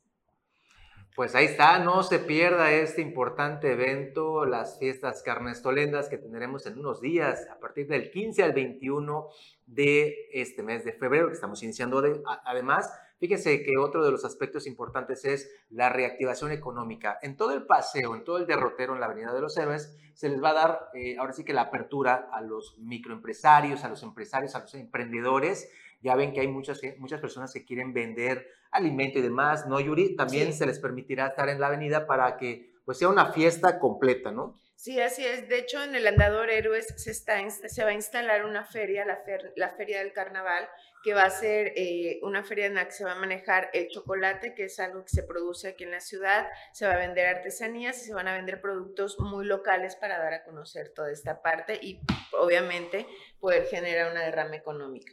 Pues 1.14 1.34
ahí 1.34 1.44
está, 1.44 1.78
no 1.78 2.02
se 2.02 2.18
pierda 2.18 2.72
este 2.72 3.02
importante 3.02 3.72
evento, 3.72 4.46
las 4.46 4.78
fiestas 4.78 5.22
carnestolendas 5.22 6.08
que 6.08 6.16
tendremos 6.16 6.64
en 6.64 6.78
unos 6.78 7.02
días, 7.02 7.46
a 7.50 7.60
partir 7.60 7.86
del 7.86 8.10
15 8.10 8.42
al 8.42 8.54
21 8.54 9.28
de 9.66 10.30
este 10.32 10.62
mes 10.62 10.86
de 10.86 10.94
febrero, 10.94 11.28
que 11.28 11.34
estamos 11.34 11.62
iniciando. 11.62 12.02
además, 12.46 12.90
fíjense 13.20 13.62
que 13.62 13.76
otro 13.76 14.02
de 14.02 14.10
los 14.10 14.24
aspectos 14.24 14.66
importantes 14.66 15.26
es 15.26 15.50
la 15.68 15.90
reactivación 15.90 16.50
económica. 16.50 17.18
En 17.20 17.36
todo 17.36 17.52
el 17.52 17.66
paseo, 17.66 18.14
en 18.14 18.24
todo 18.24 18.38
el 18.38 18.46
derrotero 18.46 18.94
en 18.94 19.00
la 19.00 19.06
Avenida 19.06 19.34
de 19.34 19.42
los 19.42 19.54
Héroes, 19.58 19.94
se 20.14 20.30
les 20.30 20.42
va 20.42 20.50
a 20.50 20.54
dar 20.54 20.88
eh, 20.94 21.18
ahora 21.18 21.34
sí 21.34 21.44
que 21.44 21.52
la 21.52 21.62
apertura 21.62 22.30
a 22.32 22.40
los 22.40 22.78
microempresarios, 22.78 23.84
a 23.84 23.90
los 23.90 24.02
empresarios, 24.02 24.54
a 24.54 24.60
los 24.60 24.74
emprendedores. 24.74 25.70
Ya 26.02 26.16
ven 26.16 26.32
que 26.32 26.40
hay 26.40 26.48
muchas, 26.48 26.80
muchas 26.98 27.20
personas 27.20 27.52
que 27.52 27.64
quieren 27.64 27.92
vender 27.92 28.46
alimento 28.70 29.18
y 29.18 29.22
demás, 29.22 29.66
¿no, 29.66 29.78
Yuri? 29.80 30.16
También 30.16 30.52
se 30.52 30.66
les 30.66 30.78
permitirá 30.78 31.28
estar 31.28 31.48
en 31.48 31.60
la 31.60 31.68
avenida 31.68 32.06
para 32.06 32.36
que 32.36 32.72
pues 32.84 32.98
sea 32.98 33.08
una 33.08 33.32
fiesta 33.32 33.78
completa, 33.78 34.32
¿no? 34.32 34.58
Sí, 34.74 35.00
así 35.00 35.24
es. 35.24 35.48
De 35.48 35.58
hecho, 35.58 35.80
en 35.84 35.94
el 35.94 36.04
Andador 36.08 36.50
Héroes 36.50 36.92
se, 36.96 37.12
está, 37.12 37.38
se 37.48 37.84
va 37.84 37.90
a 37.90 37.94
instalar 37.94 38.44
una 38.44 38.64
feria, 38.64 39.04
la, 39.04 39.20
la 39.54 39.68
Feria 39.70 40.00
del 40.00 40.12
Carnaval, 40.12 40.68
que 41.04 41.14
va 41.14 41.22
a 41.22 41.30
ser 41.30 41.72
eh, 41.76 42.18
una 42.22 42.42
feria 42.42 42.66
en 42.66 42.74
la 42.74 42.86
que 42.86 42.90
se 42.90 43.04
va 43.04 43.12
a 43.12 43.16
manejar 43.16 43.70
el 43.74 43.86
chocolate, 43.88 44.54
que 44.54 44.64
es 44.64 44.80
algo 44.80 45.04
que 45.04 45.10
se 45.10 45.22
produce 45.22 45.68
aquí 45.68 45.84
en 45.84 45.92
la 45.92 46.00
ciudad, 46.00 46.48
se 46.72 46.84
va 46.84 46.94
a 46.94 46.96
vender 46.96 47.26
artesanías 47.26 48.02
y 48.02 48.06
se 48.06 48.14
van 48.14 48.26
a 48.26 48.34
vender 48.34 48.60
productos 48.60 49.20
muy 49.20 49.44
locales 49.46 49.94
para 49.94 50.18
dar 50.18 50.32
a 50.34 50.42
conocer 50.42 50.92
toda 50.92 51.12
esta 51.12 51.42
parte 51.42 51.78
y 51.80 52.00
obviamente 52.32 53.06
poder 53.38 53.66
generar 53.66 54.10
una 54.10 54.22
derrama 54.22 54.56
económica. 54.56 55.12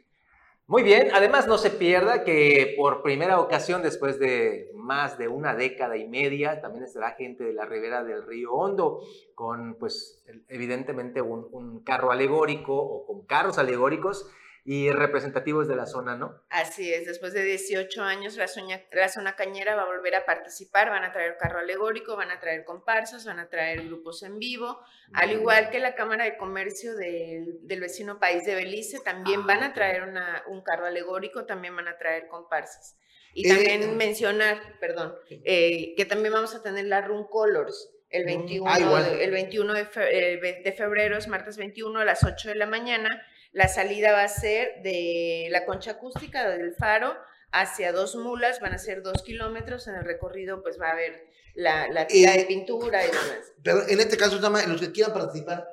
Muy 0.69 0.83
bien, 0.83 1.07
además 1.15 1.47
no 1.47 1.57
se 1.57 1.71
pierda 1.71 2.23
que 2.23 2.75
por 2.77 3.01
primera 3.01 3.39
ocasión 3.39 3.81
después 3.81 4.19
de 4.19 4.69
más 4.75 5.17
de 5.17 5.27
una 5.27 5.55
década 5.55 5.97
y 5.97 6.07
media 6.07 6.61
también 6.61 6.83
estará 6.83 7.13
gente 7.13 7.43
de 7.43 7.53
la 7.53 7.65
ribera 7.65 8.03
del 8.03 8.23
río 8.23 8.53
Hondo 8.53 9.01
con 9.33 9.77
pues 9.79 10.23
evidentemente 10.47 11.23
un, 11.23 11.47
un 11.51 11.83
carro 11.83 12.11
alegórico 12.11 12.75
o 12.75 13.07
con 13.07 13.25
carros 13.25 13.57
alegóricos 13.57 14.29
y 14.65 14.91
representativos 14.91 15.67
de 15.67 15.75
la 15.75 15.85
zona, 15.85 16.15
¿no? 16.15 16.43
Así 16.49 16.93
es, 16.93 17.05
después 17.05 17.33
de 17.33 17.43
18 17.43 18.01
años 18.03 18.35
la, 18.37 18.47
la 18.91 19.09
zona 19.09 19.35
cañera 19.35 19.75
va 19.75 19.83
a 19.83 19.87
volver 19.87 20.15
a 20.15 20.25
participar, 20.25 20.89
van 20.89 21.03
a 21.03 21.11
traer 21.11 21.37
carro 21.37 21.59
alegórico, 21.59 22.15
van 22.15 22.31
a 22.31 22.39
traer 22.39 22.65
comparsas, 22.65 23.25
van 23.25 23.39
a 23.39 23.49
traer 23.49 23.85
grupos 23.85 24.23
en 24.23 24.39
vivo, 24.39 24.79
al 25.13 25.31
igual 25.31 25.69
que 25.69 25.79
la 25.79 25.95
Cámara 25.95 26.25
de 26.25 26.37
Comercio 26.37 26.95
del, 26.95 27.59
del 27.61 27.79
vecino 27.79 28.19
país 28.19 28.45
de 28.45 28.55
Belice, 28.55 28.99
también 28.99 29.45
van 29.45 29.63
a 29.63 29.67
ah, 29.67 29.73
traer 29.73 30.03
una, 30.03 30.43
un 30.47 30.61
carro 30.61 30.85
alegórico, 30.85 31.45
también 31.45 31.75
van 31.75 31.87
a 31.87 31.97
traer 31.97 32.27
comparsas. 32.27 32.97
Y 33.33 33.47
también 33.47 33.83
eh, 33.83 33.87
mencionar, 33.87 34.59
perdón, 34.79 35.15
eh, 35.29 35.93
que 35.95 36.05
también 36.05 36.33
vamos 36.33 36.55
a 36.55 36.63
tener 36.63 36.85
la 36.85 37.01
Run 37.01 37.25
Colors, 37.27 37.91
el 38.09 38.25
21, 38.25 38.65
mm, 38.65 38.67
ah, 38.67 39.07
el 39.19 39.31
21 39.31 39.73
de, 39.73 39.87
eh, 40.11 40.61
de 40.63 40.71
febrero, 40.73 41.17
es 41.17 41.27
martes 41.27 41.57
21 41.57 41.99
a 41.99 42.05
las 42.05 42.23
8 42.23 42.49
de 42.49 42.55
la 42.55 42.65
mañana, 42.65 43.23
la 43.51 43.68
salida 43.68 44.12
va 44.12 44.24
a 44.24 44.27
ser 44.27 44.82
de 44.84 45.48
la 45.51 45.65
concha 45.65 45.91
acústica 45.91 46.50
del 46.50 46.74
faro 46.75 47.15
hacia 47.51 47.91
dos 47.91 48.15
mulas, 48.15 48.60
van 48.60 48.74
a 48.74 48.77
ser 48.77 49.01
dos 49.01 49.24
kilómetros. 49.24 49.88
En 49.88 49.96
el 49.96 50.03
recorrido, 50.03 50.62
pues 50.62 50.79
va 50.79 50.89
a 50.89 50.91
haber 50.91 51.27
la, 51.56 51.88
la 51.88 52.08
tira 52.08 52.34
de 52.34 52.46
pintura 52.46 53.03
y 53.03 53.08
demás. 53.08 53.53
Pero 53.63 53.88
en 53.88 54.00
este 54.00 54.18
caso, 54.18 54.39
los 54.39 54.82
que 54.82 54.91
quieran 54.91 55.13
participar, 55.13 55.68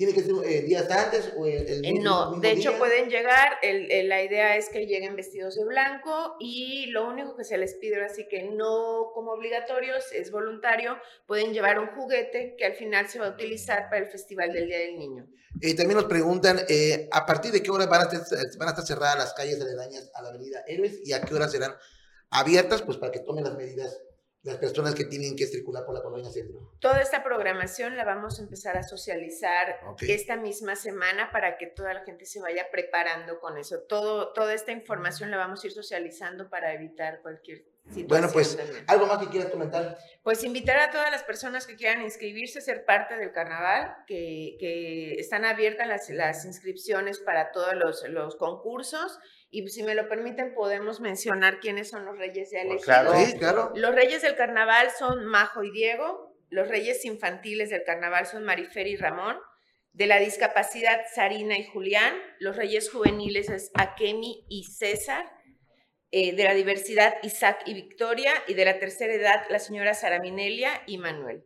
¿Tiene 0.00 0.14
que 0.14 0.22
ser 0.22 0.32
eh, 0.46 0.62
días 0.62 0.90
antes 0.90 1.30
o 1.36 1.44
el, 1.44 1.84
el 1.84 2.02
No, 2.02 2.40
de 2.40 2.52
hecho 2.52 2.78
pueden 2.78 3.10
llegar, 3.10 3.58
el, 3.60 4.08
la 4.08 4.22
idea 4.22 4.56
es 4.56 4.70
que 4.70 4.86
lleguen 4.86 5.14
vestidos 5.14 5.56
de 5.56 5.64
blanco 5.66 6.36
y 6.40 6.86
lo 6.86 7.06
único 7.06 7.36
que 7.36 7.44
se 7.44 7.58
les 7.58 7.74
pide, 7.74 8.02
así 8.02 8.26
que 8.26 8.44
no 8.44 9.10
como 9.12 9.32
obligatorios, 9.32 10.10
es 10.12 10.30
voluntario, 10.30 10.96
pueden 11.26 11.52
llevar 11.52 11.78
un 11.78 11.88
juguete 11.88 12.54
que 12.56 12.64
al 12.64 12.76
final 12.76 13.10
se 13.10 13.18
va 13.18 13.26
a 13.26 13.30
utilizar 13.32 13.90
para 13.90 13.98
el 13.98 14.06
Festival 14.06 14.54
del 14.54 14.68
Día 14.68 14.78
del 14.78 14.98
Niño. 14.98 15.26
Y 15.60 15.74
también 15.74 15.98
nos 15.98 16.06
preguntan, 16.06 16.60
eh, 16.70 17.06
¿a 17.12 17.26
partir 17.26 17.52
de 17.52 17.62
qué 17.62 17.70
hora 17.70 17.84
van 17.84 18.00
a, 18.00 18.04
estar, 18.04 18.38
van 18.56 18.68
a 18.68 18.70
estar 18.70 18.86
cerradas 18.86 19.18
las 19.18 19.34
calles 19.34 19.60
aledañas 19.60 20.10
a 20.14 20.22
la 20.22 20.30
avenida 20.30 20.64
Héroes 20.66 21.02
y 21.04 21.12
a 21.12 21.20
qué 21.20 21.34
hora 21.34 21.46
serán 21.46 21.74
abiertas? 22.30 22.80
Pues 22.80 22.96
para 22.96 23.12
que 23.12 23.20
tomen 23.20 23.44
las 23.44 23.54
medidas 23.54 24.00
las 24.42 24.56
personas 24.56 24.94
que 24.94 25.04
tienen 25.04 25.36
que 25.36 25.46
circular 25.46 25.84
por 25.84 25.94
la 25.94 26.02
colonia 26.02 26.30
centro. 26.30 26.72
Toda 26.78 27.00
esta 27.02 27.22
programación 27.22 27.96
la 27.96 28.04
vamos 28.04 28.38
a 28.38 28.42
empezar 28.42 28.76
a 28.76 28.82
socializar 28.82 29.80
esta 30.00 30.36
misma 30.36 30.76
semana 30.76 31.30
para 31.30 31.58
que 31.58 31.66
toda 31.66 31.92
la 31.92 32.04
gente 32.04 32.24
se 32.24 32.40
vaya 32.40 32.70
preparando 32.70 33.38
con 33.38 33.58
eso. 33.58 33.80
Todo, 33.80 34.32
toda 34.32 34.54
esta 34.54 34.72
información 34.72 35.30
la 35.30 35.36
vamos 35.36 35.62
a 35.62 35.66
ir 35.66 35.72
socializando 35.72 36.48
para 36.48 36.72
evitar 36.72 37.20
cualquier. 37.20 37.64
Bueno, 38.06 38.28
pues, 38.32 38.58
¿algo 38.86 39.06
más 39.06 39.18
que 39.18 39.28
quieras 39.28 39.50
comentar? 39.50 39.98
Pues 40.22 40.44
invitar 40.44 40.78
a 40.78 40.90
todas 40.90 41.10
las 41.10 41.22
personas 41.24 41.66
que 41.66 41.76
quieran 41.76 42.02
inscribirse, 42.02 42.60
ser 42.60 42.84
parte 42.84 43.16
del 43.16 43.32
carnaval, 43.32 43.94
que, 44.06 44.56
que 44.60 45.14
están 45.14 45.44
abiertas 45.44 45.88
las, 45.88 46.10
las 46.10 46.44
inscripciones 46.44 47.18
para 47.18 47.52
todos 47.52 47.74
los, 47.74 48.08
los 48.08 48.36
concursos 48.36 49.18
y 49.50 49.66
si 49.68 49.82
me 49.82 49.94
lo 49.94 50.08
permiten, 50.08 50.54
podemos 50.54 51.00
mencionar 51.00 51.58
quiénes 51.58 51.90
son 51.90 52.04
los 52.04 52.16
reyes 52.16 52.50
de 52.50 52.60
Alex. 52.60 52.84
Claro, 52.84 53.12
sí, 53.16 53.36
claro. 53.36 53.72
Los 53.74 53.94
reyes 53.94 54.22
del 54.22 54.36
carnaval 54.36 54.90
son 54.96 55.24
Majo 55.24 55.64
y 55.64 55.72
Diego. 55.72 56.36
Los 56.50 56.68
reyes 56.68 57.04
infantiles 57.04 57.70
del 57.70 57.82
carnaval 57.82 58.26
son 58.26 58.44
Marifer 58.44 58.86
y 58.86 58.96
Ramón. 58.96 59.38
De 59.92 60.06
la 60.06 60.20
discapacidad, 60.20 61.00
Sarina 61.12 61.58
y 61.58 61.64
Julián. 61.64 62.14
Los 62.38 62.56
reyes 62.56 62.90
juveniles 62.90 63.50
es 63.50 63.72
Akemi 63.74 64.46
y 64.48 64.64
César. 64.64 65.26
Eh, 66.12 66.34
de 66.34 66.44
la 66.44 66.54
diversidad, 66.54 67.14
Isaac 67.22 67.62
y 67.66 67.74
Victoria. 67.74 68.32
Y 68.48 68.54
de 68.54 68.64
la 68.64 68.78
tercera 68.78 69.12
edad, 69.14 69.44
la 69.48 69.58
señora 69.58 69.94
Sara 69.94 70.20
Minelia 70.20 70.82
y 70.86 70.98
Manuel. 70.98 71.44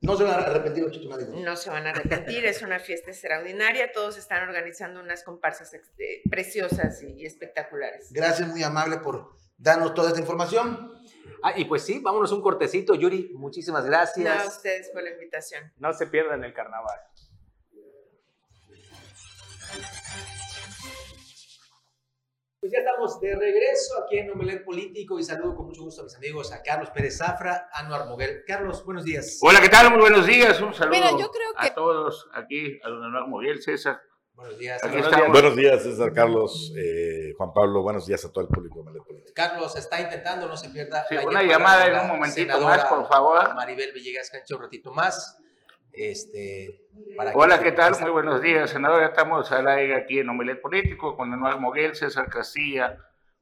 No 0.00 0.16
se 0.16 0.22
van 0.22 0.34
a 0.34 0.44
arrepentir 0.44 0.84
los 0.84 1.28
No 1.32 1.56
se 1.56 1.70
van 1.70 1.86
a 1.86 1.90
arrepentir, 1.90 2.44
es 2.46 2.62
una 2.62 2.78
fiesta 2.78 3.10
extraordinaria, 3.10 3.90
todos 3.90 4.16
están 4.16 4.48
organizando 4.48 5.00
unas 5.00 5.24
comparsas 5.24 5.74
este, 5.74 6.22
preciosas 6.30 7.02
y 7.02 7.26
espectaculares. 7.26 8.12
Gracias, 8.12 8.48
muy 8.48 8.62
amable 8.62 8.98
por 8.98 9.32
darnos 9.56 9.94
toda 9.94 10.10
esta 10.10 10.20
información. 10.20 10.92
Ah, 11.42 11.52
y 11.56 11.64
pues 11.64 11.82
sí, 11.82 11.98
vámonos 11.98 12.30
un 12.30 12.42
cortecito, 12.42 12.94
Yuri, 12.94 13.32
muchísimas 13.34 13.84
gracias. 13.84 14.44
a 14.44 14.46
ustedes 14.46 14.88
por 14.90 15.02
la 15.02 15.10
invitación. 15.10 15.72
No 15.78 15.92
se 15.92 16.06
pierdan 16.06 16.44
el 16.44 16.54
carnaval. 16.54 16.98
Pues 22.68 22.84
ya 22.84 22.90
estamos 22.90 23.18
de 23.18 23.34
regreso 23.34 23.94
aquí 24.04 24.18
en 24.18 24.30
Omelet 24.30 24.62
Político 24.62 25.18
y 25.18 25.24
saludo 25.24 25.56
con 25.56 25.68
mucho 25.68 25.84
gusto 25.84 26.02
a 26.02 26.04
mis 26.04 26.14
amigos, 26.16 26.52
a 26.52 26.62
Carlos 26.62 26.90
Pérez 26.90 27.16
Zafra, 27.16 27.66
a 27.72 27.80
Anuar 27.80 28.06
Moguel. 28.06 28.44
Carlos, 28.46 28.84
buenos 28.84 29.04
días. 29.04 29.38
Hola, 29.40 29.62
¿qué 29.62 29.70
tal? 29.70 29.90
Muy 29.90 30.00
buenos 30.00 30.26
días. 30.26 30.60
Un 30.60 30.74
saludo 30.74 31.02
a 31.56 31.74
todos 31.74 32.28
aquí, 32.34 32.78
a 32.84 32.90
don 32.90 33.02
Anuar 33.02 33.26
Moguel, 33.26 33.62
César. 33.62 33.98
Buenos 34.34 34.58
días. 34.58 34.82
Buenos 35.32 35.56
días, 35.56 35.82
César 35.82 36.12
Carlos, 36.12 36.74
eh, 36.76 37.32
Juan 37.38 37.54
Pablo. 37.54 37.80
Buenos 37.80 38.06
días 38.06 38.22
a 38.26 38.30
todo 38.30 38.42
el 38.42 38.48
público 38.48 38.74
de 38.74 38.80
Omelet 38.82 39.02
Político. 39.02 39.32
Carlos 39.34 39.74
está 39.74 40.02
intentando, 40.02 40.46
no 40.46 40.56
se 40.58 40.68
pierda. 40.68 41.06
Sí, 41.08 41.16
una 41.26 41.42
llamada 41.42 41.86
en 41.86 42.00
un 42.00 42.08
momentito 42.18 42.60
más, 42.60 42.84
por 42.84 43.08
favor. 43.08 43.54
Maribel 43.54 43.92
Villegas 43.94 44.28
Cancho, 44.28 44.56
un 44.56 44.64
ratito 44.64 44.92
más. 44.92 45.38
Este, 46.00 46.86
Hola, 47.34 47.60
¿qué 47.60 47.72
tal? 47.72 47.92
Muy 48.00 48.10
buenos 48.10 48.40
días, 48.40 48.70
senador. 48.70 49.02
Estamos 49.02 49.50
al 49.50 49.66
aire 49.66 49.96
aquí 49.96 50.20
en 50.20 50.28
Omelet 50.28 50.60
Político 50.60 51.16
con 51.16 51.28
Manuel 51.28 51.58
Moguel, 51.58 51.96
César 51.96 52.28
Castilla, 52.28 52.96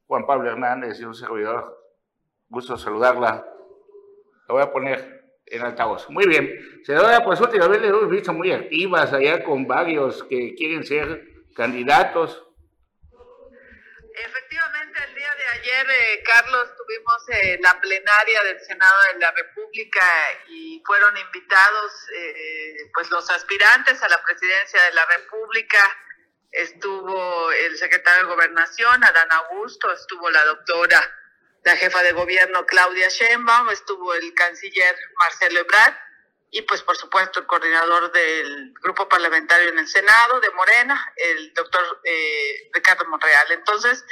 Juan 0.07 0.25
Pablo 0.25 0.49
Hernández 0.49 0.99
y 0.99 1.03
un 1.03 1.13
servidor. 1.13 1.79
Gusto 2.49 2.75
saludarla. 2.75 3.45
La 4.47 4.53
voy 4.53 4.63
a 4.63 4.71
poner 4.71 5.37
en 5.45 5.61
altavoz. 5.61 6.09
Muy 6.09 6.25
bien. 6.25 6.49
Senadora, 6.83 7.23
pues 7.23 7.39
últimamente 7.39 7.89
hemos 7.89 8.09
visto 8.09 8.33
muy 8.33 8.51
activas 8.51 9.13
allá 9.13 9.43
con 9.43 9.67
varios 9.67 10.23
que 10.23 10.55
quieren 10.55 10.83
ser 10.83 11.27
candidatos. 11.55 12.43
Efectivamente, 14.15 14.46
ayer, 15.67 15.89
eh, 15.89 16.23
Carlos, 16.23 16.69
tuvimos 16.77 17.29
eh, 17.29 17.59
la 17.61 17.79
plenaria 17.79 18.43
del 18.43 18.59
Senado 18.61 18.95
de 19.13 19.19
la 19.19 19.31
República 19.31 20.05
y 20.47 20.81
fueron 20.85 21.17
invitados 21.17 21.91
eh, 22.15 22.89
pues 22.93 23.09
los 23.11 23.29
aspirantes 23.29 24.01
a 24.01 24.09
la 24.09 24.21
presidencia 24.23 24.81
de 24.83 24.93
la 24.93 25.05
República. 25.05 25.79
Estuvo 26.51 27.51
el 27.51 27.77
secretario 27.77 28.23
de 28.23 28.33
Gobernación, 28.33 29.03
Adán 29.03 29.31
Augusto, 29.31 29.91
estuvo 29.91 30.29
la 30.29 30.43
doctora, 30.45 31.01
la 31.63 31.75
jefa 31.75 32.01
de 32.01 32.13
gobierno, 32.13 32.65
Claudia 32.65 33.09
Sheinbaum, 33.09 33.69
estuvo 33.69 34.13
el 34.13 34.33
canciller 34.33 34.95
Marcelo 35.19 35.59
Ebrard 35.59 35.95
y 36.49 36.61
pues 36.61 36.81
por 36.81 36.95
supuesto 36.95 37.41
el 37.41 37.45
coordinador 37.45 38.09
del 38.13 38.73
grupo 38.81 39.09
parlamentario 39.09 39.69
en 39.69 39.79
el 39.79 39.87
Senado 39.87 40.39
de 40.39 40.49
Morena, 40.51 41.13
el 41.17 41.53
doctor 41.53 41.99
eh, 42.05 42.69
Ricardo 42.73 43.05
Monreal. 43.09 43.51
Entonces, 43.51 44.05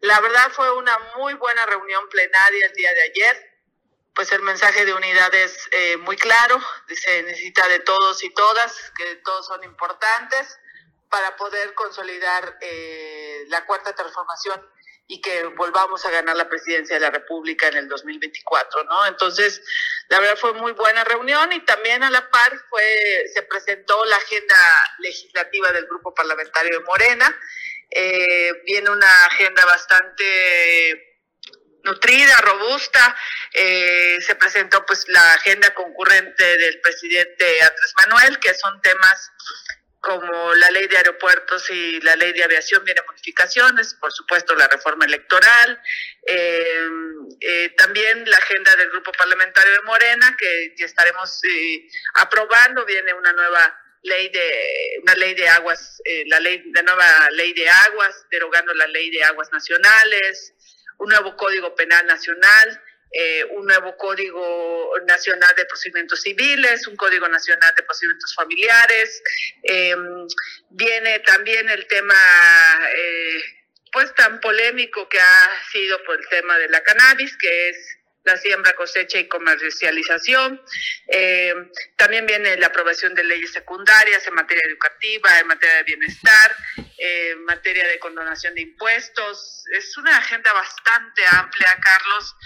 la 0.00 0.20
verdad 0.20 0.50
fue 0.52 0.70
una 0.76 0.98
muy 1.16 1.34
buena 1.34 1.66
reunión 1.66 2.08
plenaria 2.08 2.66
el 2.66 2.72
día 2.72 2.92
de 2.92 3.02
ayer. 3.02 3.50
Pues 4.14 4.32
el 4.32 4.42
mensaje 4.42 4.84
de 4.84 4.92
unidad 4.92 5.32
es 5.34 5.68
eh, 5.70 5.96
muy 5.98 6.16
claro, 6.16 6.60
se 6.88 7.22
necesita 7.22 7.66
de 7.68 7.78
todos 7.80 8.22
y 8.24 8.30
todas, 8.30 8.92
que 8.96 9.16
todos 9.16 9.46
son 9.46 9.62
importantes 9.62 10.58
para 11.08 11.36
poder 11.36 11.74
consolidar 11.74 12.58
eh, 12.60 13.44
la 13.48 13.64
cuarta 13.66 13.94
transformación 13.94 14.60
y 15.06 15.20
que 15.20 15.42
volvamos 15.56 16.04
a 16.06 16.10
ganar 16.10 16.36
la 16.36 16.48
presidencia 16.48 16.94
de 16.94 17.00
la 17.00 17.10
República 17.10 17.66
en 17.66 17.78
el 17.78 17.88
2024, 17.88 18.84
¿no? 18.84 19.06
Entonces, 19.06 19.60
la 20.08 20.20
verdad 20.20 20.36
fue 20.36 20.52
muy 20.52 20.70
buena 20.72 21.02
reunión 21.02 21.52
y 21.52 21.64
también 21.64 22.04
a 22.04 22.10
la 22.10 22.30
par 22.30 22.52
fue 22.70 23.24
se 23.34 23.42
presentó 23.42 24.04
la 24.04 24.16
agenda 24.16 24.54
legislativa 24.98 25.72
del 25.72 25.86
grupo 25.86 26.14
parlamentario 26.14 26.78
de 26.78 26.84
Morena. 26.84 27.36
Eh, 27.90 28.52
viene 28.64 28.90
una 28.90 29.24
agenda 29.26 29.64
bastante 29.64 31.18
nutrida, 31.84 32.36
robusta. 32.42 33.16
Eh, 33.52 34.18
se 34.20 34.34
presentó 34.36 34.84
pues 34.86 35.06
la 35.08 35.34
agenda 35.34 35.74
concurrente 35.74 36.44
del 36.44 36.80
presidente 36.80 37.44
Andrés 37.62 37.92
Manuel, 37.96 38.38
que 38.38 38.54
son 38.54 38.80
temas 38.80 39.30
como 40.00 40.54
la 40.54 40.70
ley 40.70 40.86
de 40.88 40.96
aeropuertos 40.96 41.68
y 41.70 42.00
la 42.00 42.16
ley 42.16 42.32
de 42.32 42.42
aviación 42.42 42.82
viene 42.84 43.02
modificaciones, 43.06 43.94
por 43.94 44.10
supuesto 44.12 44.54
la 44.54 44.66
reforma 44.66 45.04
electoral, 45.04 45.80
eh, 46.26 46.88
eh, 47.40 47.68
también 47.76 48.28
la 48.28 48.38
agenda 48.38 48.74
del 48.76 48.90
grupo 48.90 49.12
parlamentario 49.12 49.72
de 49.72 49.82
Morena 49.82 50.34
que, 50.38 50.74
estaremos 50.78 51.40
eh, 51.44 51.86
aprobando, 52.14 52.84
viene 52.86 53.12
una 53.12 53.32
nueva 53.34 53.78
ley 54.02 54.28
de 54.30 54.98
una 55.02 55.14
ley 55.14 55.34
de 55.34 55.48
aguas, 55.48 56.02
la 56.26 56.40
ley 56.40 56.62
de 56.64 56.82
nueva 56.82 57.30
ley 57.32 57.52
de 57.52 57.68
aguas, 57.68 58.26
derogando 58.30 58.72
la 58.74 58.86
ley 58.86 59.10
de 59.10 59.22
aguas 59.24 59.50
nacionales, 59.52 60.54
un 60.98 61.08
nuevo 61.08 61.36
código 61.36 61.74
penal 61.74 62.06
nacional, 62.06 62.80
eh, 63.12 63.44
un 63.50 63.66
nuevo 63.66 63.96
Código 63.96 64.92
Nacional 65.04 65.52
de 65.56 65.64
Procedimientos 65.64 66.20
Civiles, 66.20 66.86
un 66.86 66.94
Código 66.94 67.26
Nacional 67.26 67.74
de 67.76 67.82
Procedimientos 67.82 68.32
Familiares. 68.36 69.22
Eh, 69.64 69.96
viene 70.70 71.18
también 71.20 71.68
el 71.70 71.88
tema, 71.88 72.14
eh, 72.94 73.42
pues 73.90 74.14
tan 74.14 74.38
polémico 74.38 75.08
que 75.08 75.18
ha 75.18 75.62
sido 75.72 76.00
por 76.04 76.20
el 76.20 76.28
tema 76.28 76.56
de 76.58 76.68
la 76.68 76.84
cannabis, 76.84 77.36
que 77.36 77.70
es 77.70 77.76
la 78.30 78.36
siembra, 78.36 78.72
cosecha 78.74 79.18
y 79.18 79.28
comercialización. 79.28 80.62
también 81.96 82.26
viene 82.26 82.56
la 82.56 82.68
aprobación 82.68 83.14
de 83.14 83.24
leyes 83.24 83.52
secundarias 83.52 84.26
en 84.26 84.34
materia 84.34 84.62
educativa, 84.66 85.38
en 85.38 85.46
materia 85.46 85.76
de 85.76 85.82
bienestar, 85.84 86.56
en 86.98 87.44
materia 87.44 87.86
de 87.88 87.98
condonación 87.98 88.54
de 88.54 88.62
impuestos. 88.62 89.64
Es 89.76 89.96
una 89.96 90.16
agenda 90.16 90.52
bastante 90.52 91.22
amplia, 91.32 91.78
Carlos. 91.82 92.36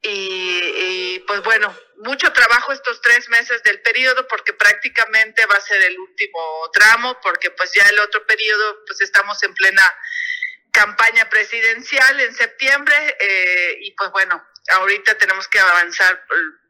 Y, 0.00 1.18
pues 1.26 1.42
bueno, 1.42 1.76
mucho 1.98 2.32
trabajo 2.32 2.72
estos 2.72 3.00
tres 3.02 3.28
meses 3.28 3.62
del 3.64 3.80
periodo 3.80 4.26
porque 4.28 4.52
prácticamente 4.52 5.44
va 5.46 5.56
a 5.56 5.60
ser 5.60 5.82
el 5.82 5.98
último 5.98 6.70
tramo 6.72 7.18
porque 7.20 7.50
pues 7.50 7.72
ya 7.74 7.82
el 7.88 7.98
otro 7.98 8.24
periodo 8.24 8.84
pues 8.86 9.00
estamos 9.00 9.42
en 9.42 9.52
plena 9.54 9.82
campaña 10.70 11.28
presidencial 11.28 12.20
en 12.20 12.32
septiembre 12.34 12.94
eh, 13.18 13.78
y 13.80 13.90
pues 13.92 14.10
bueno, 14.12 14.46
ahorita 14.70 15.16
tenemos 15.18 15.48
que 15.48 15.58
avanzar 15.58 16.24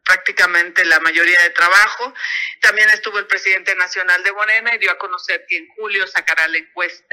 prácticamente 0.08 0.84
la 0.86 0.98
mayoría 1.00 1.40
de 1.42 1.50
trabajo. 1.50 2.14
También 2.62 2.88
estuvo 2.90 3.18
el 3.18 3.26
presidente 3.26 3.74
nacional 3.76 4.24
de 4.24 4.32
Morena 4.32 4.74
y 4.74 4.78
dio 4.78 4.90
a 4.90 4.98
conocer 4.98 5.44
que 5.46 5.58
en 5.58 5.68
julio 5.76 6.06
sacará 6.06 6.48
la 6.48 6.58
encuesta, 6.58 7.06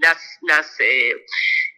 las, 0.00 0.18
las, 0.42 0.80
eh, 0.80 1.24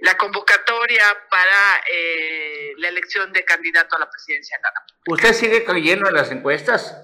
la 0.00 0.16
convocatoria 0.16 1.04
para 1.30 1.82
eh, 1.90 2.72
la 2.78 2.88
elección 2.88 3.32
de 3.32 3.44
candidato 3.44 3.96
a 3.96 4.00
la 4.00 4.10
presidencia 4.10 4.58
de 4.58 4.62
la 4.62 4.72
¿Usted 5.06 5.32
sigue 5.32 5.64
creyendo 5.64 6.08
en 6.08 6.14
las 6.14 6.30
encuestas? 6.32 6.96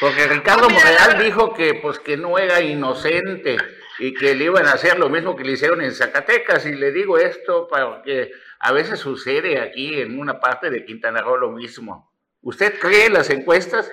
Porque 0.00 0.26
Ricardo 0.26 0.70
Morreal 0.70 1.18
dijo 1.22 1.54
que 1.54 1.74
pues 1.74 1.98
que 1.98 2.16
no 2.16 2.38
era 2.38 2.60
inocente 2.60 3.56
y 3.98 4.14
que 4.14 4.34
le 4.34 4.44
iban 4.44 4.66
a 4.66 4.72
hacer 4.72 4.98
lo 4.98 5.08
mismo 5.08 5.36
que 5.36 5.44
le 5.44 5.52
hicieron 5.52 5.82
en 5.82 5.94
Zacatecas. 5.94 6.66
Y 6.66 6.72
le 6.72 6.92
digo 6.92 7.18
esto 7.18 7.66
porque 7.68 8.30
a 8.60 8.72
veces 8.72 9.00
sucede 9.00 9.60
aquí 9.60 10.00
en 10.00 10.18
una 10.18 10.40
parte 10.40 10.70
de 10.70 10.84
Quintana 10.84 11.22
Roo 11.22 11.36
lo 11.36 11.50
mismo. 11.50 12.12
¿Usted 12.40 12.78
cree 12.78 13.06
en 13.06 13.14
las 13.14 13.30
encuestas? 13.30 13.90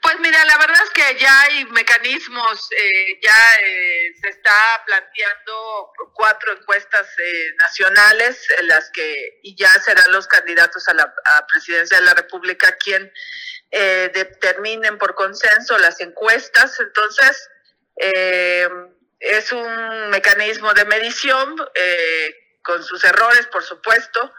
Pues 0.00 0.20
mira, 0.20 0.44
la 0.44 0.58
verdad 0.58 0.80
es 0.84 0.90
que 0.90 1.18
ya 1.18 1.40
hay 1.42 1.64
mecanismos, 1.66 2.68
eh, 2.70 3.18
ya 3.20 3.56
eh, 3.64 4.14
se 4.20 4.28
está 4.28 4.82
planteando 4.86 5.92
cuatro 6.14 6.52
encuestas 6.52 7.06
eh, 7.18 7.54
nacionales 7.58 8.46
en 8.60 8.68
las 8.68 8.90
que 8.90 9.40
y 9.42 9.56
ya 9.56 9.68
serán 9.80 10.12
los 10.12 10.28
candidatos 10.28 10.86
a 10.88 10.94
la 10.94 11.12
presidencia 11.52 11.98
de 11.98 12.04
la 12.04 12.14
República 12.14 12.76
quien 12.76 13.12
determinen 13.70 14.96
por 14.96 15.14
consenso 15.14 15.76
las 15.76 16.00
encuestas. 16.00 16.80
Entonces, 16.80 17.50
es 19.20 19.52
un 19.52 20.08
mecanismo 20.08 20.72
de 20.72 20.86
medición 20.86 21.54
con 22.62 22.82
sus 22.82 23.02
errores, 23.04 23.46
por 23.46 23.62
supuesto. 23.62 24.34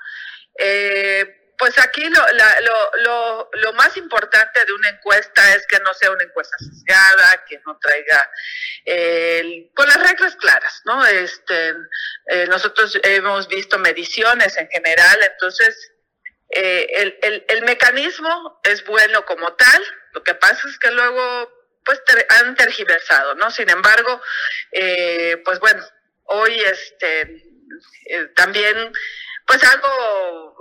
Eh, 0.57 1.35
pues 1.57 1.77
aquí 1.77 2.03
lo, 2.09 2.21
lo, 2.31 3.01
lo, 3.03 3.49
lo, 3.51 3.73
más 3.73 3.97
importante 3.97 4.63
de 4.63 4.71
una 4.71 4.89
encuesta 4.89 5.55
es 5.55 5.67
que 5.67 5.77
no 5.79 5.93
sea 5.93 6.09
una 6.09 6.23
encuesta 6.23 6.55
sesgada, 6.57 7.43
que 7.45 7.59
no 7.65 7.77
traiga 7.79 8.31
con 9.75 9.87
las 9.87 10.01
reglas 10.09 10.37
claras, 10.37 10.81
¿no? 10.85 11.05
Este, 11.05 11.75
eh, 12.27 12.47
nosotros 12.47 12.97
hemos 13.03 13.49
visto 13.49 13.77
mediciones 13.77 14.55
en 14.57 14.69
general, 14.69 15.19
entonces 15.21 15.91
eh, 16.49 16.87
el, 16.95 17.19
el, 17.21 17.45
el, 17.49 17.61
mecanismo 17.63 18.59
es 18.63 18.83
bueno 18.85 19.25
como 19.25 19.53
tal, 19.53 19.83
lo 20.13 20.23
que 20.23 20.35
pasa 20.35 20.67
es 20.67 20.79
que 20.79 20.91
luego 20.91 21.51
pues 21.83 22.01
han 22.29 22.55
tergiversado, 22.55 23.35
¿no? 23.35 23.51
Sin 23.51 23.69
embargo, 23.69 24.21
eh, 24.71 25.41
pues 25.43 25.59
bueno, 25.59 25.83
hoy 26.25 26.59
este 26.61 27.48
también 28.35 28.91
pues 29.45 29.63
algo 29.63 30.57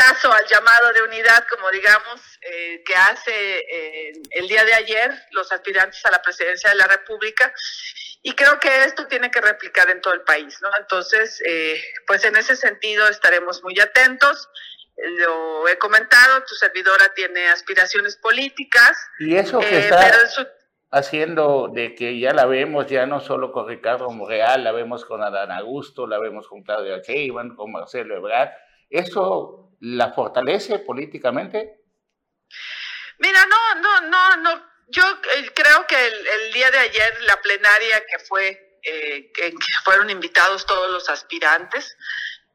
caso 0.00 0.32
al 0.32 0.46
llamado 0.46 0.92
de 0.92 1.02
unidad, 1.02 1.46
como 1.48 1.70
digamos, 1.70 2.20
eh, 2.40 2.82
que 2.84 2.94
hace 2.94 3.58
eh, 3.58 4.12
el 4.30 4.48
día 4.48 4.64
de 4.64 4.74
ayer 4.74 5.10
los 5.32 5.52
aspirantes 5.52 6.04
a 6.06 6.10
la 6.10 6.22
presidencia 6.22 6.70
de 6.70 6.76
la 6.76 6.86
República. 6.86 7.52
Y 8.22 8.34
creo 8.34 8.58
que 8.60 8.84
esto 8.84 9.06
tiene 9.06 9.30
que 9.30 9.40
replicar 9.40 9.88
en 9.90 10.00
todo 10.00 10.14
el 10.14 10.22
país, 10.22 10.58
¿no? 10.60 10.68
Entonces, 10.78 11.40
eh, 11.46 11.82
pues 12.06 12.24
en 12.24 12.36
ese 12.36 12.56
sentido 12.56 13.08
estaremos 13.08 13.62
muy 13.62 13.78
atentos. 13.80 14.48
Lo 14.96 15.66
he 15.68 15.78
comentado, 15.78 16.44
tu 16.44 16.54
servidora 16.54 17.12
tiene 17.14 17.48
aspiraciones 17.48 18.16
políticas. 18.16 18.98
Y 19.18 19.36
eso 19.36 19.58
que 19.60 19.80
está 19.80 20.08
haciendo 20.90 21.68
de 21.72 21.94
que 21.94 22.18
ya 22.18 22.32
la 22.32 22.46
vemos, 22.46 22.86
ya 22.86 23.06
no 23.06 23.20
solo 23.20 23.52
con 23.52 23.68
Ricardo 23.68 24.10
Morreal, 24.10 24.64
la 24.64 24.72
vemos 24.72 25.04
con 25.04 25.22
Adán 25.22 25.52
Augusto, 25.52 26.06
la 26.06 26.18
vemos 26.18 26.48
con 26.48 26.62
Claudia 26.62 27.00
Sheinbaum, 27.00 27.54
con 27.54 27.70
Marcelo 27.70 28.16
Ebrard. 28.16 28.50
Eso 28.88 29.70
la 29.80 30.12
fortalece 30.12 30.80
políticamente? 30.80 31.80
Mira, 33.18 33.46
no, 33.46 33.80
no, 33.80 34.00
no, 34.08 34.36
no. 34.36 34.70
Yo 34.88 35.02
eh, 35.36 35.50
creo 35.54 35.86
que 35.86 36.06
el, 36.06 36.52
día 36.52 36.70
de 36.70 36.78
ayer 36.78 37.22
la 37.22 37.40
plenaria 37.40 38.04
que 38.06 38.18
fue, 38.18 38.78
eh, 38.82 39.30
que, 39.32 39.54
fueron 39.84 40.10
invitados 40.10 40.66
todos 40.66 40.90
los 40.90 41.08
aspirantes, 41.08 41.96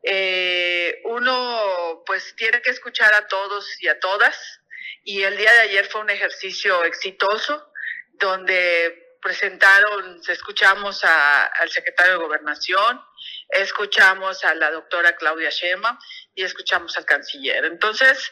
eh, 0.03 1.01
uno 1.05 2.03
pues 2.05 2.35
tiene 2.35 2.61
que 2.61 2.71
escuchar 2.71 3.13
a 3.13 3.27
todos 3.27 3.81
y 3.81 3.87
a 3.87 3.99
todas. 3.99 4.59
Y 5.03 5.23
el 5.23 5.37
día 5.37 5.51
de 5.53 5.59
ayer 5.61 5.85
fue 5.85 6.01
un 6.01 6.09
ejercicio 6.09 6.83
exitoso 6.83 7.71
donde 8.19 9.17
presentaron, 9.21 10.21
escuchamos 10.27 11.03
al 11.03 11.69
secretario 11.69 12.13
de 12.13 12.19
Gobernación, 12.19 13.01
escuchamos 13.49 14.43
a 14.45 14.53
la 14.53 14.69
doctora 14.69 15.15
Claudia 15.15 15.49
Shema 15.49 15.99
y 16.35 16.43
escuchamos 16.43 16.95
al 16.97 17.05
canciller. 17.05 17.65
Entonces, 17.65 18.31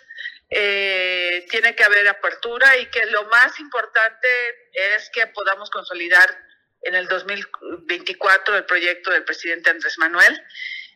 eh, 0.50 1.48
tiene 1.50 1.76
que 1.76 1.84
haber 1.84 2.08
apertura 2.08 2.78
y 2.78 2.86
que 2.88 3.06
lo 3.08 3.26
más 3.26 3.60
importante 3.60 4.28
es 4.72 5.10
que 5.10 5.26
podamos 5.28 5.72
consolidar 5.72 6.38
en 6.84 6.94
el 6.94 7.08
2024 7.08 8.58
el 8.58 8.66
proyecto 8.66 9.10
del 9.10 9.24
presidente 9.24 9.72
Andrés 9.72 9.98
Manuel 9.98 10.40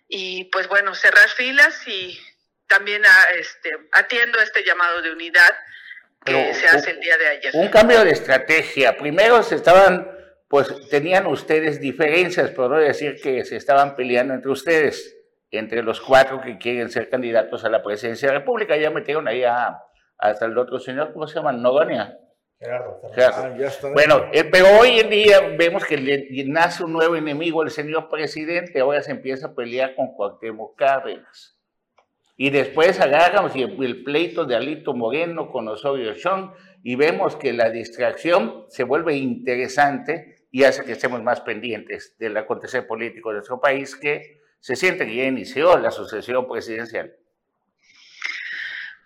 y 0.07 0.45
pues 0.45 0.67
bueno, 0.67 0.93
cerrar 0.93 1.27
filas 1.29 1.87
y 1.87 2.19
también 2.67 3.05
a, 3.05 3.31
este, 3.31 3.71
atiendo 3.93 4.39
este 4.41 4.63
llamado 4.63 5.01
de 5.01 5.11
unidad 5.11 5.57
que 6.27 6.53
se 6.53 6.67
hace 6.67 6.91
el 6.91 6.99
día 6.99 7.17
de 7.17 7.27
ayer. 7.27 7.51
Un 7.55 7.67
cambio 7.69 8.03
de 8.03 8.11
estrategia. 8.11 8.97
Primero 8.97 9.41
se 9.43 9.55
estaban, 9.55 10.09
pues 10.47 10.89
tenían 10.89 11.25
ustedes 11.27 11.79
diferencias, 11.79 12.51
por 12.51 12.69
no 12.69 12.77
decir 12.77 13.19
que 13.21 13.43
se 13.45 13.55
estaban 13.55 13.95
peleando 13.95 14.33
entre 14.33 14.51
ustedes, 14.51 15.17
entre 15.51 15.81
los 15.83 15.99
cuatro 16.01 16.41
que 16.41 16.57
quieren 16.57 16.89
ser 16.89 17.09
candidatos 17.09 17.63
a 17.65 17.69
la 17.69 17.81
presidencia 17.83 18.27
de 18.27 18.33
la 18.33 18.39
República. 18.39 18.75
Ya 18.77 18.89
metieron 18.91 19.27
ahí 19.27 19.43
a, 19.43 19.77
hasta 20.17 20.45
el 20.45 20.57
otro 20.57 20.79
señor, 20.79 21.13
¿cómo 21.13 21.27
se 21.27 21.35
llama? 21.35 21.51
Nogonia. 21.53 22.17
Gerardo. 22.59 22.99
Gerardo. 23.13 23.43
Ah, 23.43 23.55
ya 23.57 23.67
está. 23.67 23.89
Bueno, 23.91 24.25
eh, 24.33 24.43
pero 24.43 24.65
hoy 24.79 24.99
en 24.99 25.09
día 25.11 25.41
vemos 25.57 25.85
que 25.85 25.95
le- 25.95 26.27
nace 26.47 26.83
un 26.83 26.91
nuevo 26.91 27.15
enemigo, 27.15 27.61
el 27.61 27.69
señor 27.69 28.09
presidente, 28.09 28.79
ahora 28.79 29.03
se 29.03 29.11
empieza 29.11 29.47
a 29.47 29.53
pelear 29.53 29.93
con 29.93 30.13
Cuauhtémoc 30.15 30.75
Cárdenas. 30.75 31.56
Y 32.39 32.51
después 32.51 32.99
agarramos 32.99 33.53
el 33.55 34.03
pleito 34.03 34.45
de 34.45 34.55
Alito 34.55 34.93
Moreno 34.93 35.51
con 35.51 35.67
Osorio 35.67 36.13
Chong 36.13 36.51
y 36.83 36.95
vemos 36.95 37.35
que 37.35 37.51
la 37.51 37.71
distracción 37.71 38.65
se 38.69 38.83
vuelve 38.83 39.15
interesante 39.15 40.45
y 40.51 40.63
hace 40.63 40.85
que 40.85 40.91
estemos 40.91 41.23
más 41.23 41.41
pendientes 41.41 42.15
del 42.19 42.37
acontecer 42.37 42.85
político 42.85 43.29
de 43.29 43.35
nuestro 43.35 43.59
país 43.59 43.95
que 43.95 44.41
se 44.59 44.75
siente 44.75 45.07
que 45.07 45.15
ya 45.15 45.23
inició 45.23 45.77
la 45.79 45.89
sucesión 45.89 46.47
presidencial. 46.47 47.15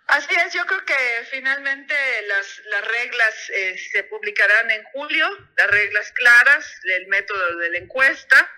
Así 0.08 0.34
es, 0.34 0.52
yo 0.52 0.66
creo 0.66 0.84
que 0.84 0.94
finalmente 1.30 1.94
las, 2.28 2.62
las 2.66 2.86
reglas 2.86 3.50
eh, 3.50 3.78
se 3.78 4.04
publicarán 4.04 4.70
en 4.70 4.82
julio, 4.92 5.26
las 5.56 5.70
reglas 5.70 6.12
claras, 6.12 6.80
el 6.98 7.06
método 7.08 7.56
de 7.56 7.70
la 7.70 7.78
encuesta. 7.78 8.50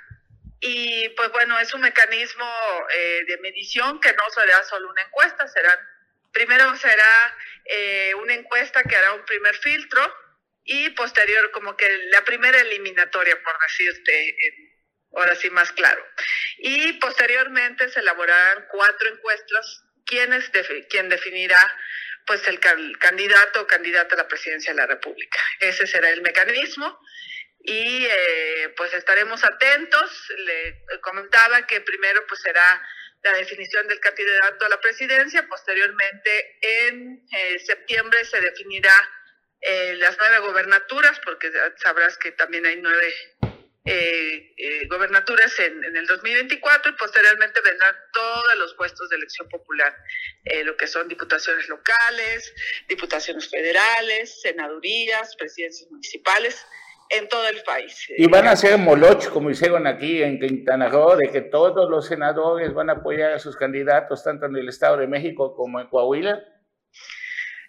Y 0.66 1.10
pues 1.10 1.30
bueno, 1.30 1.58
es 1.58 1.74
un 1.74 1.82
mecanismo 1.82 2.50
eh, 2.90 3.24
de 3.28 3.36
medición 3.38 4.00
que 4.00 4.14
no 4.14 4.22
será 4.34 4.62
solo 4.64 4.88
una 4.88 5.02
encuesta, 5.02 5.46
serán, 5.46 5.78
primero 6.32 6.74
será 6.76 7.36
eh, 7.66 8.14
una 8.14 8.32
encuesta 8.32 8.82
que 8.82 8.96
hará 8.96 9.12
un 9.12 9.24
primer 9.26 9.54
filtro 9.56 10.00
y 10.64 10.88
posterior 10.90 11.50
como 11.50 11.76
que 11.76 11.86
la 12.10 12.22
primera 12.24 12.58
eliminatoria, 12.62 13.36
por 13.42 13.54
decirte, 13.60 14.36
ahora 15.14 15.34
sí 15.36 15.50
más 15.50 15.70
claro. 15.72 16.02
Y 16.56 16.94
posteriormente 16.94 17.90
se 17.90 18.00
elaborarán 18.00 18.66
cuatro 18.70 19.08
encuestas, 19.10 19.82
quienes 20.06 20.50
defi- 20.50 20.86
quien 20.88 21.10
definirá 21.10 21.60
pues 22.26 22.48
el 22.48 22.58
can- 22.58 22.94
candidato 22.94 23.60
o 23.60 23.66
candidata 23.66 24.14
a 24.14 24.18
la 24.18 24.28
presidencia 24.28 24.72
de 24.72 24.80
la 24.80 24.86
República. 24.86 25.38
Ese 25.60 25.86
será 25.86 26.08
el 26.08 26.22
mecanismo 26.22 26.98
y 27.64 28.06
eh, 28.06 28.74
pues 28.76 28.92
estaremos 28.94 29.42
atentos. 29.42 30.32
Le 30.38 30.84
comentaba 31.00 31.66
que 31.66 31.80
primero 31.80 32.24
pues 32.28 32.40
será 32.40 32.82
la 33.22 33.32
definición 33.32 33.88
del 33.88 34.00
candidato 34.00 34.66
a 34.66 34.68
la 34.68 34.80
presidencia, 34.80 35.48
posteriormente 35.48 36.58
en 36.60 37.26
eh, 37.32 37.58
septiembre 37.58 38.22
se 38.26 38.38
definirá 38.40 38.94
eh, 39.62 39.94
las 39.96 40.18
nueve 40.18 40.40
gobernaturas, 40.40 41.18
porque 41.20 41.50
sabrás 41.82 42.18
que 42.18 42.32
también 42.32 42.66
hay 42.66 42.76
nueve 42.76 43.14
eh, 43.86 44.54
eh, 44.56 44.86
gobernaturas 44.88 45.58
en, 45.58 45.84
en 45.84 45.96
el 45.96 46.06
2024 46.06 46.92
y 46.92 46.94
posteriormente 46.96 47.60
vendrán 47.62 47.94
todos 48.12 48.56
los 48.56 48.74
puestos 48.74 49.08
de 49.08 49.16
elección 49.16 49.48
popular, 49.48 49.94
eh, 50.44 50.64
lo 50.64 50.76
que 50.76 50.86
son 50.86 51.08
diputaciones 51.08 51.66
locales, 51.68 52.54
diputaciones 52.88 53.48
federales, 53.50 54.42
senadurías, 54.42 55.34
presidencias 55.36 55.90
municipales 55.90 56.66
en 57.10 57.28
todo 57.28 57.46
el 57.48 57.62
país. 57.62 58.06
Y 58.16 58.26
van 58.28 58.46
a 58.46 58.52
hacer 58.52 58.78
moloch, 58.78 59.28
como 59.28 59.50
hicieron 59.50 59.86
aquí 59.86 60.22
en 60.22 60.40
Quintana 60.40 60.88
Roo, 60.88 61.16
de 61.16 61.30
que 61.30 61.42
todos 61.42 61.88
los 61.90 62.06
senadores 62.06 62.72
van 62.72 62.90
a 62.90 62.94
apoyar 62.94 63.32
a 63.32 63.38
sus 63.38 63.56
candidatos, 63.56 64.24
tanto 64.24 64.46
en 64.46 64.56
el 64.56 64.68
Estado 64.68 64.96
de 64.96 65.06
México 65.06 65.54
como 65.54 65.80
en 65.80 65.88
Coahuila. 65.88 66.42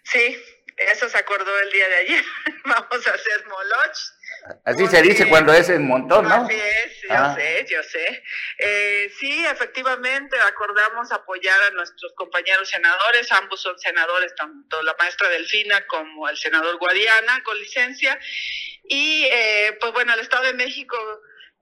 Sí, 0.04 0.36
eso 0.76 1.08
se 1.08 1.18
acordó 1.18 1.60
el 1.60 1.72
día 1.72 1.88
de 1.88 1.96
ayer. 1.96 2.24
Vamos 2.64 3.06
a 3.06 3.10
hacer 3.10 3.46
moloch. 3.46 3.98
Así 4.64 4.86
se 4.86 5.02
dice 5.02 5.28
cuando 5.28 5.52
es 5.52 5.68
en 5.68 5.86
montón, 5.86 6.28
¿no? 6.28 6.34
Así 6.44 6.54
es, 6.54 7.02
yo 7.02 7.08
Ah. 7.10 7.34
sé, 7.36 7.66
yo 7.68 7.82
sé. 7.82 8.22
Eh, 8.58 9.10
sí, 9.18 9.44
efectivamente, 9.46 10.36
acordamos 10.48 11.10
apoyar 11.12 11.58
a 11.68 11.70
nuestros 11.70 12.12
compañeros 12.14 12.68
senadores, 12.68 13.30
ambos 13.32 13.60
son 13.62 13.78
senadores, 13.78 14.34
tanto 14.34 14.82
la 14.82 14.94
maestra 14.98 15.28
Delfina 15.28 15.86
como 15.86 16.28
el 16.28 16.36
senador 16.36 16.76
Guadiana, 16.78 17.42
con 17.44 17.58
licencia. 17.58 18.18
Y 18.88 19.24
eh, 19.30 19.76
pues 19.80 19.92
bueno, 19.92 20.14
el 20.14 20.20
Estado 20.20 20.44
de 20.44 20.54
México 20.54 20.96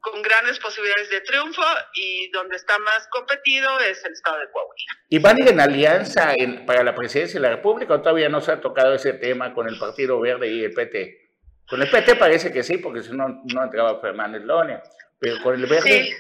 con 0.01 0.21
grandes 0.21 0.59
posibilidades 0.59 1.09
de 1.09 1.23
triunfo 1.23 1.63
y 1.95 2.31
donde 2.31 2.57
está 2.57 2.79
más 2.79 3.09
competido 3.11 3.81
es 3.81 4.05
el 4.05 4.13
Estado 4.13 4.39
de 4.39 4.51
Coahuila. 4.51 4.93
¿Y 5.09 5.19
van 5.19 5.37
a 5.37 5.41
ir 5.41 5.49
en 5.49 5.61
alianza 5.61 6.35
en- 6.37 6.67
para 6.67 6.83
la 6.85 6.95
presidencia 6.95 7.41
de 7.41 7.49
la 7.49 7.55
República 7.57 7.95
o 7.95 8.03
todavía 8.03 8.29
no 8.29 8.43
se 8.43 8.53
ha 8.53 8.61
tocado 8.61 8.95
ese 8.95 9.15
tema 9.15 9.55
con 9.55 9.67
el 9.67 9.79
Partido 9.79 10.21
Verde 10.21 10.49
y 10.49 10.63
el 10.65 10.75
PT? 10.75 11.24
Con 11.67 11.81
el 11.83 11.91
PT 11.91 12.17
parece 12.17 12.53
que 12.53 12.63
sí, 12.63 12.79
porque 12.79 13.03
si 13.03 13.13
no, 13.13 13.43
no 13.45 13.65
entraba 13.65 14.01
Fernández 14.01 14.43
López, 14.43 14.81
pero 15.19 15.43
con 15.43 15.55
el 15.55 15.67
Verde... 15.67 16.05
Sí. 16.05 16.15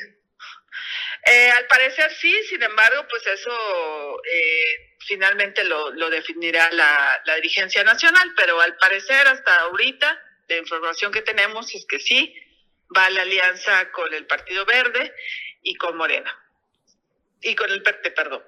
Eh, 1.26 1.50
al 1.56 1.66
parecer 1.66 2.10
sí, 2.10 2.34
sin 2.50 2.62
embargo, 2.62 3.06
pues 3.08 3.26
eso 3.26 3.50
eh, 4.30 4.96
finalmente 5.06 5.64
lo, 5.64 5.90
lo 5.92 6.10
definirá 6.10 6.70
la, 6.72 7.22
la 7.24 7.34
dirigencia 7.36 7.82
nacional, 7.82 8.32
pero 8.36 8.60
al 8.60 8.76
parecer 8.76 9.26
hasta 9.26 9.56
ahorita 9.60 10.20
la 10.48 10.56
información 10.56 11.12
que 11.12 11.22
tenemos 11.22 11.74
es 11.74 11.86
que 11.86 11.98
sí 11.98 12.34
va 12.94 13.08
la 13.10 13.22
alianza 13.22 13.90
con 13.90 14.12
el 14.12 14.26
Partido 14.26 14.66
Verde 14.66 15.14
y 15.62 15.74
con 15.76 15.96
Morena. 15.96 16.30
Y 17.40 17.54
con 17.54 17.70
el 17.70 17.82
PT, 17.82 18.10
perdón. 18.10 18.42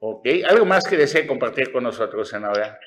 Ok, 0.00 0.26
¿algo 0.48 0.64
más 0.64 0.86
que 0.86 0.96
desee 0.96 1.26
compartir 1.26 1.72
con 1.72 1.84
nosotros, 1.84 2.28
senadora? 2.28 2.78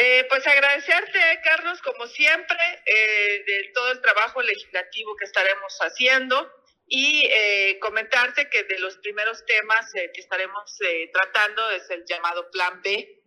Eh, 0.00 0.26
pues 0.28 0.46
agradecerte, 0.46 1.18
Carlos, 1.42 1.82
como 1.82 2.06
siempre, 2.06 2.56
eh, 2.86 3.42
de 3.44 3.72
todo 3.74 3.90
el 3.90 4.00
trabajo 4.00 4.40
legislativo 4.40 5.16
que 5.16 5.24
estaremos 5.24 5.76
haciendo 5.80 6.52
y 6.86 7.26
eh, 7.28 7.80
comentarte 7.80 8.48
que 8.48 8.62
de 8.62 8.78
los 8.78 8.96
primeros 8.98 9.44
temas 9.44 9.90
que 9.92 10.20
estaremos 10.20 10.78
tratando 11.12 11.68
es 11.72 11.90
el 11.90 12.04
llamado 12.04 12.48
Plan 12.52 12.80
B, 12.80 13.22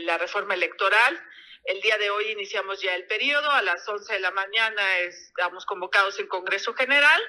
la 0.00 0.18
reforma 0.18 0.54
electoral. 0.54 1.16
El 1.62 1.80
día 1.80 1.96
de 1.96 2.10
hoy 2.10 2.32
iniciamos 2.32 2.82
ya 2.82 2.96
el 2.96 3.06
periodo, 3.06 3.48
a 3.48 3.62
las 3.62 3.88
11 3.88 4.12
de 4.12 4.18
la 4.18 4.32
mañana 4.32 4.98
estamos 4.98 5.64
convocados 5.64 6.18
en 6.18 6.26
Congreso 6.26 6.74
General 6.74 7.22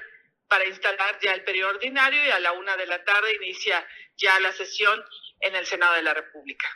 para 0.48 0.66
instalar 0.66 1.20
ya 1.20 1.34
el 1.34 1.44
periodo 1.44 1.70
ordinario 1.70 2.26
y 2.26 2.30
a 2.30 2.40
la 2.40 2.50
una 2.50 2.76
de 2.76 2.86
la 2.86 3.04
tarde 3.04 3.32
inicia 3.36 3.86
ya 4.16 4.40
la 4.40 4.50
sesión 4.50 5.04
en 5.38 5.54
el 5.54 5.66
Senado 5.66 5.94
de 5.94 6.02
la 6.02 6.14
República. 6.14 6.66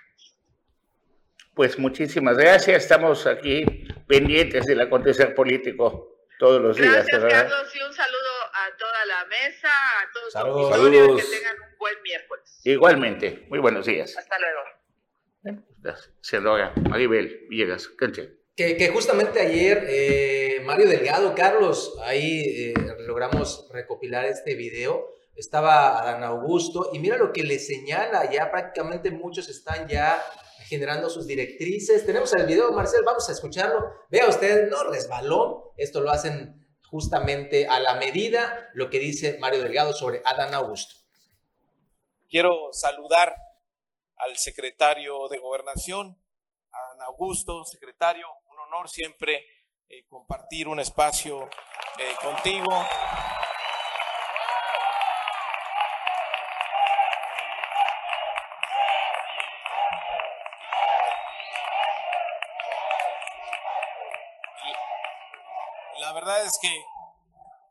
Pues 1.54 1.78
muchísimas 1.78 2.36
gracias, 2.36 2.82
estamos 2.82 3.26
aquí 3.26 3.64
pendientes 4.06 4.66
del 4.66 4.80
acontecer 4.80 5.34
político 5.34 6.12
todos 6.38 6.60
los 6.60 6.76
días, 6.76 7.06
Gracias. 7.10 7.32
Carlos, 7.32 7.74
y 7.74 7.82
un 7.82 7.92
saludo 7.94 8.30
a 8.52 8.76
toda 8.76 9.06
la 9.06 9.24
mesa, 9.24 9.68
a 9.68 10.12
todos 10.12 10.32
Saludos. 10.32 10.60
los 10.70 10.70
Saludos. 10.78 11.22
que 11.30 11.36
tengan 11.38 11.56
un 11.62 11.78
buen 11.78 12.02
miércoles. 12.02 12.60
Igualmente, 12.64 13.46
muy 13.48 13.58
buenos 13.58 13.86
días. 13.86 14.14
Hasta 14.16 14.36
luego. 14.38 15.96
Senadora 16.20 16.72
Maribel 16.90 17.46
Villegas, 17.48 17.88
Canche. 17.88 18.32
Que, 18.56 18.76
que 18.76 18.88
justamente 18.88 19.40
ayer 19.40 19.84
eh, 19.88 20.60
Mario 20.64 20.88
Delgado, 20.88 21.34
Carlos, 21.34 21.96
ahí 22.04 22.70
eh, 22.70 22.74
logramos 23.06 23.68
recopilar 23.72 24.24
este 24.26 24.54
video. 24.56 25.14
Estaba 25.36 26.00
Adán 26.02 26.22
Augusto 26.24 26.90
y 26.92 26.98
mira 26.98 27.16
lo 27.18 27.32
que 27.32 27.42
le 27.44 27.58
señala, 27.58 28.30
ya 28.30 28.50
prácticamente 28.50 29.10
muchos 29.10 29.48
están 29.50 29.86
ya 29.86 30.22
generando 30.68 31.08
sus 31.08 31.26
directrices. 31.26 32.04
Tenemos 32.04 32.32
el 32.34 32.46
video, 32.46 32.72
Marcel, 32.72 33.02
vamos 33.04 33.28
a 33.28 33.32
escucharlo. 33.32 33.92
Vea 34.10 34.28
usted, 34.28 34.68
no 34.68 34.84
resbalón, 34.84 35.62
esto 35.76 36.00
lo 36.00 36.10
hacen 36.10 36.66
justamente 36.90 37.66
a 37.66 37.80
la 37.80 37.94
medida 37.94 38.70
lo 38.74 38.90
que 38.90 38.98
dice 38.98 39.38
Mario 39.38 39.62
Delgado 39.62 39.92
sobre 39.92 40.22
Adán 40.24 40.54
Augusto. 40.54 40.96
Quiero 42.28 42.72
saludar 42.72 43.34
al 44.16 44.36
secretario 44.36 45.28
de 45.28 45.38
Gobernación, 45.38 46.18
a 46.72 46.92
Ana 46.94 47.04
Augusto, 47.06 47.64
secretario, 47.64 48.26
un 48.50 48.58
honor 48.58 48.88
siempre 48.88 49.44
eh, 49.88 50.04
compartir 50.08 50.68
un 50.68 50.80
espacio 50.80 51.44
eh, 51.98 52.14
contigo. 52.20 52.70
Verdad 66.16 66.46
es 66.46 66.58
que 66.62 66.70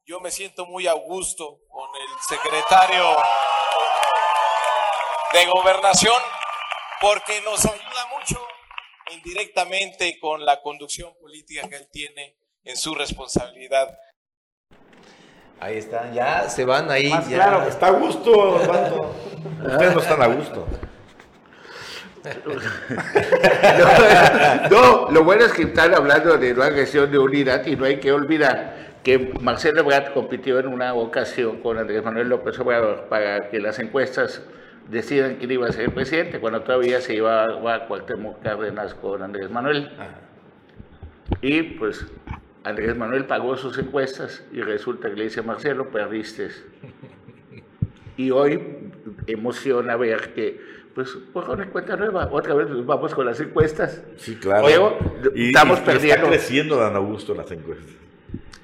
yo 0.05 0.19
me 0.19 0.29
siento 0.29 0.67
muy 0.67 0.85
a 0.85 0.93
gusto 0.93 1.61
con 1.67 1.89
el 1.99 2.07
secretario 2.29 3.17
de 5.33 5.45
gobernación 5.47 6.21
porque 7.01 7.41
nos 7.41 7.65
ayuda 7.65 8.05
mucho 8.15 8.39
indirectamente 9.15 10.19
con 10.19 10.45
la 10.45 10.61
conducción 10.61 11.11
política 11.19 11.67
que 11.67 11.77
él 11.77 11.89
tiene 11.91 12.37
en 12.63 12.77
su 12.77 12.93
responsabilidad. 12.93 13.97
Ahí 15.59 15.77
está, 15.79 16.11
ya 16.13 16.47
se 16.47 16.65
van 16.65 16.91
ahí. 16.91 17.09
Más 17.09 17.27
ya. 17.27 17.37
claro, 17.37 17.67
está 17.67 17.87
a 17.87 17.91
gusto, 17.91 18.31
Osvaldo. 18.31 19.11
Ustedes 19.65 19.95
no 19.95 20.01
están 20.01 20.21
a 20.21 20.27
gusto. 20.27 20.67
No, 24.71 25.11
lo 25.11 25.23
bueno 25.23 25.45
es 25.45 25.53
que 25.53 25.63
están 25.63 25.93
hablando 25.93 26.37
de 26.37 26.53
una 26.53 26.65
agresión 26.65 27.11
de 27.11 27.19
unidad 27.19 27.65
y 27.65 27.75
no 27.75 27.85
hay 27.85 27.99
que 27.99 28.11
olvidar 28.11 28.85
que 29.03 29.33
Marcelo 29.39 29.81
Ebrard 29.81 30.13
compitió 30.13 30.59
en 30.59 30.67
una 30.67 30.93
ocasión 30.95 31.61
con 31.61 31.77
Andrés 31.77 32.03
Manuel 32.03 32.29
López 32.29 32.57
Obrador 32.59 33.05
para 33.07 33.49
que 33.49 33.59
las 33.59 33.77
encuestas 33.79 34.41
decidan 34.89 35.35
quién 35.35 35.51
iba 35.51 35.67
a 35.67 35.71
ser 35.71 35.85
el 35.85 35.91
presidente, 35.91 36.39
cuando 36.39 36.61
todavía 36.61 37.01
se 37.01 37.15
iba 37.15 37.43
a 37.43 37.87
Cuauhtémoc 37.87 38.41
Cárdenas 38.41 38.93
con 38.95 39.21
Andrés 39.21 39.49
Manuel. 39.49 39.91
Y 41.41 41.61
pues 41.63 42.05
Andrés 42.63 42.95
Manuel 42.97 43.25
pagó 43.25 43.57
sus 43.57 43.77
encuestas 43.77 44.43
y 44.51 44.61
resulta 44.61 45.09
que 45.09 45.15
le 45.15 45.23
dice 45.25 45.41
Marcelo, 45.41 45.89
perdiste. 45.89 46.49
Y 48.17 48.31
hoy 48.31 48.61
emociona 49.27 49.97
ver 49.97 50.33
que, 50.33 50.61
pues, 50.95 51.09
por 51.33 51.49
una 51.49 51.69
cuenta 51.69 51.97
nueva, 51.97 52.29
otra 52.31 52.53
vez 52.53 52.67
vamos 52.85 53.13
con 53.13 53.25
las 53.25 53.37
encuestas. 53.41 54.01
Sí, 54.15 54.37
claro. 54.37 54.97
estamos 55.35 55.81
perdiendo. 55.81 56.15
Está 56.15 56.29
creciendo 56.29 56.77
Dan 56.77 56.95
Augusto 56.95 57.35
las 57.35 57.51
encuestas. 57.51 57.93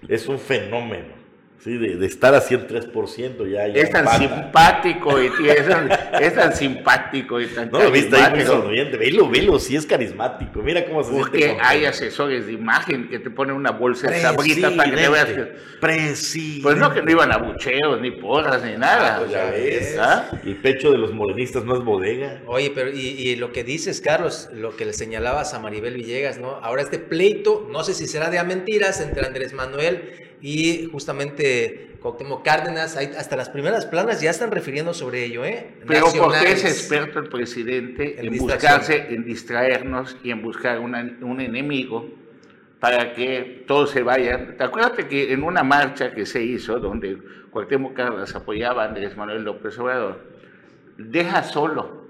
Es 0.08 0.28
un 0.30 0.40
fenómeno. 0.40 1.21
Sí, 1.64 1.78
de, 1.78 2.04
estar 2.08 2.34
así 2.34 2.56
el 2.56 2.68
3% 2.68 3.48
ya. 3.48 3.68
ya 3.68 3.82
es 3.84 3.92
tan 3.92 4.08
simpático 4.08 5.22
y 5.22 5.28
es, 5.28 5.68
tan, 5.68 5.92
es, 6.20 6.34
tan, 6.34 6.56
simpático 6.56 7.40
y 7.40 7.46
tan 7.46 7.70
No 7.70 7.84
lo 7.84 7.92
viste 7.92 8.16
ahí 8.16 8.34
muy 8.34 8.46
sonriente. 8.46 8.98
Velo, 8.98 9.30
velo, 9.30 9.60
sí 9.60 9.76
es 9.76 9.86
carismático. 9.86 10.64
Mira 10.64 10.84
cómo 10.86 11.04
se 11.04 11.12
Porque 11.12 11.56
hay 11.62 11.86
asesores 11.86 12.48
de 12.48 12.54
imagen 12.54 13.10
que 13.10 13.20
te 13.20 13.30
ponen 13.30 13.56
una 13.56 13.70
bolsa 13.70 14.10
de 14.10 14.22
sabrita 14.22 14.76
para 14.76 14.90
que 14.90 14.96
te 14.98 15.10
veas 15.10 15.26
que... 15.26 15.72
Pues 16.64 16.78
no, 16.78 16.92
que 16.92 17.04
no 17.04 17.12
iban 17.12 17.32
a 17.32 17.38
bucheos, 17.38 18.02
ni 18.02 18.10
porras, 18.10 18.64
ni 18.64 18.76
nada. 18.78 19.18
Ah, 19.18 19.20
pues 19.20 19.32
ya 19.32 19.46
ves. 19.52 19.98
¿Ah? 20.00 20.32
El 20.44 20.56
pecho 20.56 20.92
de 20.92 20.98
los 20.98 21.14
morenistas 21.14 21.64
no 21.64 21.78
es 21.78 21.84
bodega. 21.84 22.42
Oye, 22.48 22.72
pero 22.74 22.90
y, 22.90 23.00
y 23.00 23.36
lo 23.36 23.52
que 23.52 23.64
dices, 23.64 24.02
Carlos, 24.02 24.50
lo 24.52 24.76
que 24.76 24.86
le 24.86 24.94
señalabas 24.94 25.54
a 25.54 25.60
Maribel 25.60 25.94
Villegas, 25.94 26.40
¿no? 26.40 26.56
Ahora 26.64 26.82
este 26.82 26.98
pleito, 26.98 27.68
no 27.72 27.84
sé 27.84 27.94
si 27.94 28.08
será 28.08 28.32
de 28.32 28.40
a 28.40 28.44
mentiras 28.44 29.00
entre 29.00 29.26
Andrés 29.28 29.54
Manuel 29.54 30.31
y 30.42 30.90
justamente 30.92 31.98
Cuauhtémoc 32.02 32.44
Cárdenas, 32.44 32.98
hasta 32.98 33.36
las 33.36 33.50
primeras 33.50 33.86
planas 33.86 34.22
ya 34.22 34.32
están 34.32 34.50
refiriendo 34.52 34.94
sobre 34.94 35.24
ello, 35.24 35.46
¿eh? 35.46 35.76
Pero 35.88 36.08
porque 36.18 36.52
es 36.52 36.66
experto 36.66 37.20
el 37.20 37.30
presidente 37.30 38.20
en, 38.20 38.38
buscarse, 38.38 39.14
en 39.14 39.24
distraernos 39.24 40.18
y 40.24 40.32
en 40.32 40.42
buscar 40.42 40.80
un 40.80 41.42
enemigo 41.42 42.10
para 42.80 43.14
que 43.14 43.64
todos 43.68 43.92
se 43.92 44.02
vayan. 44.02 44.58
¿Te 44.58 44.64
acuerdas 44.64 44.94
que 45.06 45.32
en 45.32 45.44
una 45.44 45.64
marcha 45.64 46.14
que 46.14 46.26
se 46.26 46.42
hizo, 46.42 46.80
donde 46.80 47.20
Cuauhtémoc 47.52 47.94
Cárdenas 47.94 48.36
apoyaba 48.36 48.84
a 48.84 48.88
Andrés 48.88 49.16
Manuel 49.16 49.44
López 49.44 49.78
Obrador, 49.78 50.20
deja 50.98 51.44
solo 51.44 52.08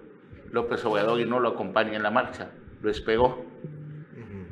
López 0.52 0.84
Obrador 0.86 1.20
y 1.20 1.26
no 1.26 1.42
lo 1.42 1.50
acompaña 1.50 1.98
en 1.98 2.04
la 2.04 2.12
marcha, 2.12 2.52
lo 2.82 2.90
esperó 2.90 3.46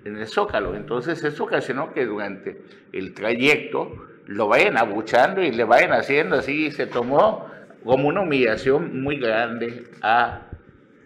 en 0.06 0.18
el 0.18 0.28
Zócalo. 0.28 0.76
Entonces 0.76 1.24
eso 1.24 1.44
ocasionó 1.44 1.94
que 1.94 2.06
durante 2.06 2.62
el 2.92 3.14
trayecto 3.14 4.08
lo 4.26 4.48
vayan 4.48 4.78
abuchando 4.78 5.42
y 5.42 5.52
le 5.52 5.64
vayan 5.64 5.92
haciendo 5.92 6.36
así, 6.36 6.72
se 6.72 6.86
tomó 6.86 7.50
como 7.84 8.08
una 8.08 8.22
humillación 8.22 9.02
muy 9.02 9.20
grande 9.20 9.86
a... 10.02 10.46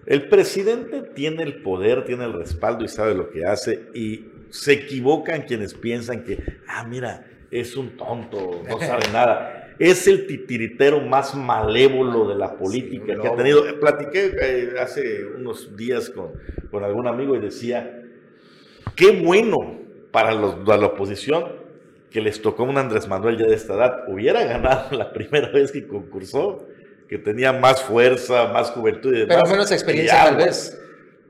El 0.05 0.27
presidente 0.27 1.01
tiene 1.01 1.43
el 1.43 1.61
poder, 1.61 2.03
tiene 2.03 2.25
el 2.25 2.33
respaldo 2.33 2.83
y 2.83 2.89
sabe 2.89 3.15
lo 3.15 3.29
que 3.29 3.45
hace 3.45 3.87
y 3.93 4.25
se 4.49 4.73
equivocan 4.73 5.43
quienes 5.43 5.73
piensan 5.73 6.23
que, 6.23 6.43
ah, 6.67 6.85
mira, 6.85 7.25
es 7.49 7.77
un 7.77 7.95
tonto, 7.95 8.61
no 8.67 8.79
sabe 8.79 9.05
nada. 9.13 9.73
Es 9.79 10.05
el 10.07 10.27
titiritero 10.27 10.99
más 10.99 11.33
malévolo 11.33 12.27
de 12.27 12.35
la 12.35 12.57
política 12.57 13.19
que 13.19 13.27
ha 13.27 13.35
tenido. 13.35 13.79
Platiqué 13.79 14.35
eh, 14.39 14.73
hace 14.79 15.25
unos 15.25 15.75
días 15.77 16.09
con, 16.09 16.33
con 16.69 16.83
algún 16.83 17.07
amigo 17.07 17.35
y 17.35 17.39
decía, 17.39 18.02
Qué 18.95 19.11
bueno 19.11 19.79
para, 20.11 20.33
los, 20.33 20.65
la 20.67 20.85
oposición 20.85 21.63
que 22.11 22.21
les 22.21 22.41
tocó 22.41 22.63
un 22.63 22.77
Andrés 22.77 23.07
Manuel 23.07 23.37
ya 23.37 23.47
de 23.47 23.55
esta 23.55 23.73
edad. 23.73 24.03
Hubiera 24.07 24.43
ganado 24.43 24.95
la 24.95 25.11
primera 25.11 25.49
vez 25.49 25.71
que 25.71 25.87
concursó, 25.87 26.67
que 27.09 27.17
tenía 27.17 27.51
más 27.51 27.81
fuerza, 27.81 28.47
más 28.53 28.71
juventud 28.71 29.13
y 29.13 29.21
demás. 29.21 29.37
Pero 29.41 29.51
menos 29.51 29.71
experiencia 29.71 30.23
tal 30.23 30.37
vez. 30.37 30.79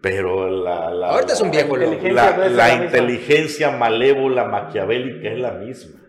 Pero 0.01 0.49
la, 0.49 0.87
Ahorita 1.11 1.31
es 1.31 1.39
un 1.39 1.49
viejo 1.49 1.77
La, 1.77 2.49
la, 2.49 2.83
inteligencia 2.83 3.71
malévola, 3.71 4.43
maquiavélica 4.43 5.29
es 5.29 5.39
la 5.39 5.51
misma. 5.51 6.01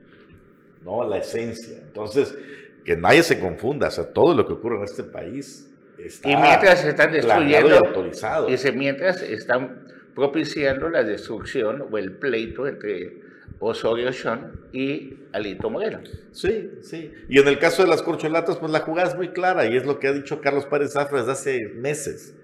¿No? 0.82 1.08
La 1.08 1.18
esencia. 1.18 1.78
Entonces, 1.78 2.36
que 2.84 2.96
nadie 2.96 3.22
se 3.22 3.38
confunda. 3.38 3.86
O 3.86 3.90
sea, 3.92 4.12
todo 4.12 4.34
lo 4.34 4.44
que 4.44 4.54
ocurre 4.54 4.78
en 4.78 4.84
este 4.84 5.04
país 5.04 5.70
está. 5.96 6.28
Y 6.28 6.36
mientras 6.36 6.80
se 6.80 6.88
están 6.88 7.12
destruyendo. 7.12 7.68
Y 7.68 7.72
autorizado. 7.72 8.48
Y 8.48 8.72
mientras 8.72 9.22
están 9.22 9.93
propiciando 10.14 10.88
la 10.88 11.02
destrucción 11.02 11.86
o 11.90 11.98
el 11.98 12.12
pleito 12.12 12.66
entre 12.66 13.20
Osorio 13.58 14.12
Sean 14.12 14.52
y 14.72 15.14
Alito 15.32 15.70
Moreno. 15.70 16.00
Sí, 16.32 16.70
sí. 16.82 17.12
Y 17.28 17.38
en 17.38 17.48
el 17.48 17.58
caso 17.58 17.82
de 17.82 17.88
las 17.88 18.02
corcholatas, 18.02 18.58
pues 18.58 18.70
la 18.70 18.80
jugada 18.80 19.08
es 19.08 19.16
muy 19.16 19.30
clara 19.30 19.66
y 19.66 19.76
es 19.76 19.86
lo 19.86 19.98
que 19.98 20.08
ha 20.08 20.12
dicho 20.12 20.40
Carlos 20.40 20.66
Párez 20.66 20.92
Zafra 20.92 21.18
desde 21.18 21.32
hace 21.32 21.68
meses. 21.68 22.34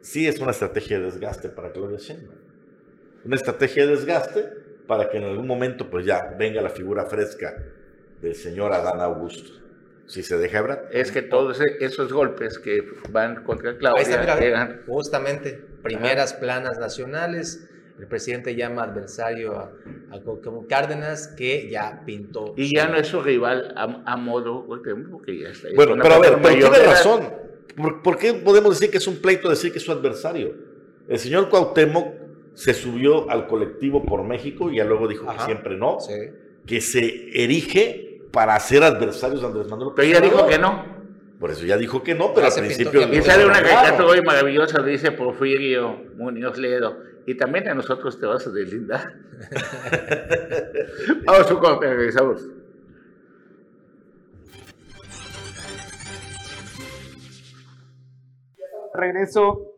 Sí, 0.00 0.26
es 0.26 0.40
una 0.40 0.52
estrategia 0.52 0.98
de 0.98 1.04
desgaste 1.04 1.48
para 1.48 1.72
Claudia 1.72 1.98
Sheinbaum. 1.98 2.38
Una 3.24 3.36
estrategia 3.36 3.86
de 3.86 3.96
desgaste 3.96 4.44
para 4.86 5.10
que 5.10 5.18
en 5.18 5.24
algún 5.24 5.46
momento 5.46 5.90
pues 5.90 6.06
ya 6.06 6.34
venga 6.38 6.62
la 6.62 6.70
figura 6.70 7.04
fresca 7.04 7.54
del 8.22 8.34
señor 8.34 8.72
Adán 8.72 9.00
Augusto. 9.00 9.60
Si 10.10 10.24
se 10.24 10.36
deja 10.38 10.58
hablar. 10.58 10.88
Es 10.90 11.12
que 11.12 11.22
todos 11.22 11.60
esos 11.78 12.12
golpes 12.12 12.58
que 12.58 12.82
van 13.10 13.44
contra 13.44 13.78
Claudia 13.78 14.80
Justamente 14.84 15.64
primeras 15.84 16.34
planas 16.34 16.80
nacionales. 16.80 17.68
El 17.96 18.08
presidente 18.08 18.56
llama 18.56 18.82
adversario 18.82 19.56
a, 19.56 19.72
a 20.10 20.20
Cárdenas, 20.68 21.28
que 21.28 21.70
ya 21.70 22.02
pintó. 22.04 22.54
Y 22.56 22.74
ya 22.74 22.88
no 22.88 22.96
es 22.96 23.06
su 23.06 23.22
rival 23.22 23.72
a, 23.76 24.16
modo, 24.16 24.66
porque 24.66 25.38
ya 25.38 25.50
está. 25.50 25.68
Bueno, 25.76 25.96
pero 26.02 26.14
a 26.14 26.18
ver, 26.18 26.38
pero 26.42 26.54
tiene 26.58 26.86
razón. 26.86 27.32
¿Por, 28.02 28.18
qué 28.18 28.34
podemos 28.34 28.80
decir 28.80 28.90
que 28.90 28.98
es 28.98 29.06
un 29.06 29.20
pleito 29.20 29.48
decir 29.48 29.70
que 29.70 29.78
es 29.78 29.84
su 29.84 29.92
adversario? 29.92 30.54
El 31.08 31.20
señor 31.20 31.48
Cuauhtémoc 31.50 32.14
se 32.54 32.74
subió 32.74 33.30
al 33.30 33.46
colectivo 33.46 34.04
por 34.04 34.24
México 34.24 34.72
y 34.72 34.78
ya 34.78 34.84
luego 34.84 35.06
dijo 35.06 35.30
que 35.30 35.38
siempre 35.44 35.76
no, 35.76 35.98
que 36.66 36.80
se 36.80 37.28
erige 37.32 38.09
para 38.30 38.58
ser 38.60 38.82
adversarios 38.82 39.40
de 39.40 39.46
Andrés 39.46 39.68
Manuel 39.68 39.92
Pero 39.94 40.08
ella 40.08 40.20
dijo 40.20 40.46
que 40.46 40.58
no. 40.58 41.00
Por 41.38 41.50
eso 41.50 41.64
ya 41.64 41.76
dijo 41.78 42.02
que 42.02 42.14
no, 42.14 42.34
pero 42.34 42.48
al 42.48 42.52
principio... 42.52 43.00
Y 43.10 43.22
sale 43.22 43.46
una 43.46 43.62
caricatura 43.62 44.08
hoy 44.08 44.22
maravillosa, 44.22 44.82
dice 44.82 45.10
Porfirio 45.12 45.96
Muñoz 46.16 46.58
Ledo. 46.58 46.98
Y 47.26 47.34
también 47.34 47.66
a 47.68 47.74
nosotros 47.74 48.20
te 48.20 48.26
vas 48.26 48.46
a 48.46 48.50
deslindar. 48.50 49.14
Vamos 51.24 51.50
a 51.50 51.54
un 51.54 51.60
corte, 51.60 51.94
regresamos. 51.94 52.46
Regreso 58.92 59.69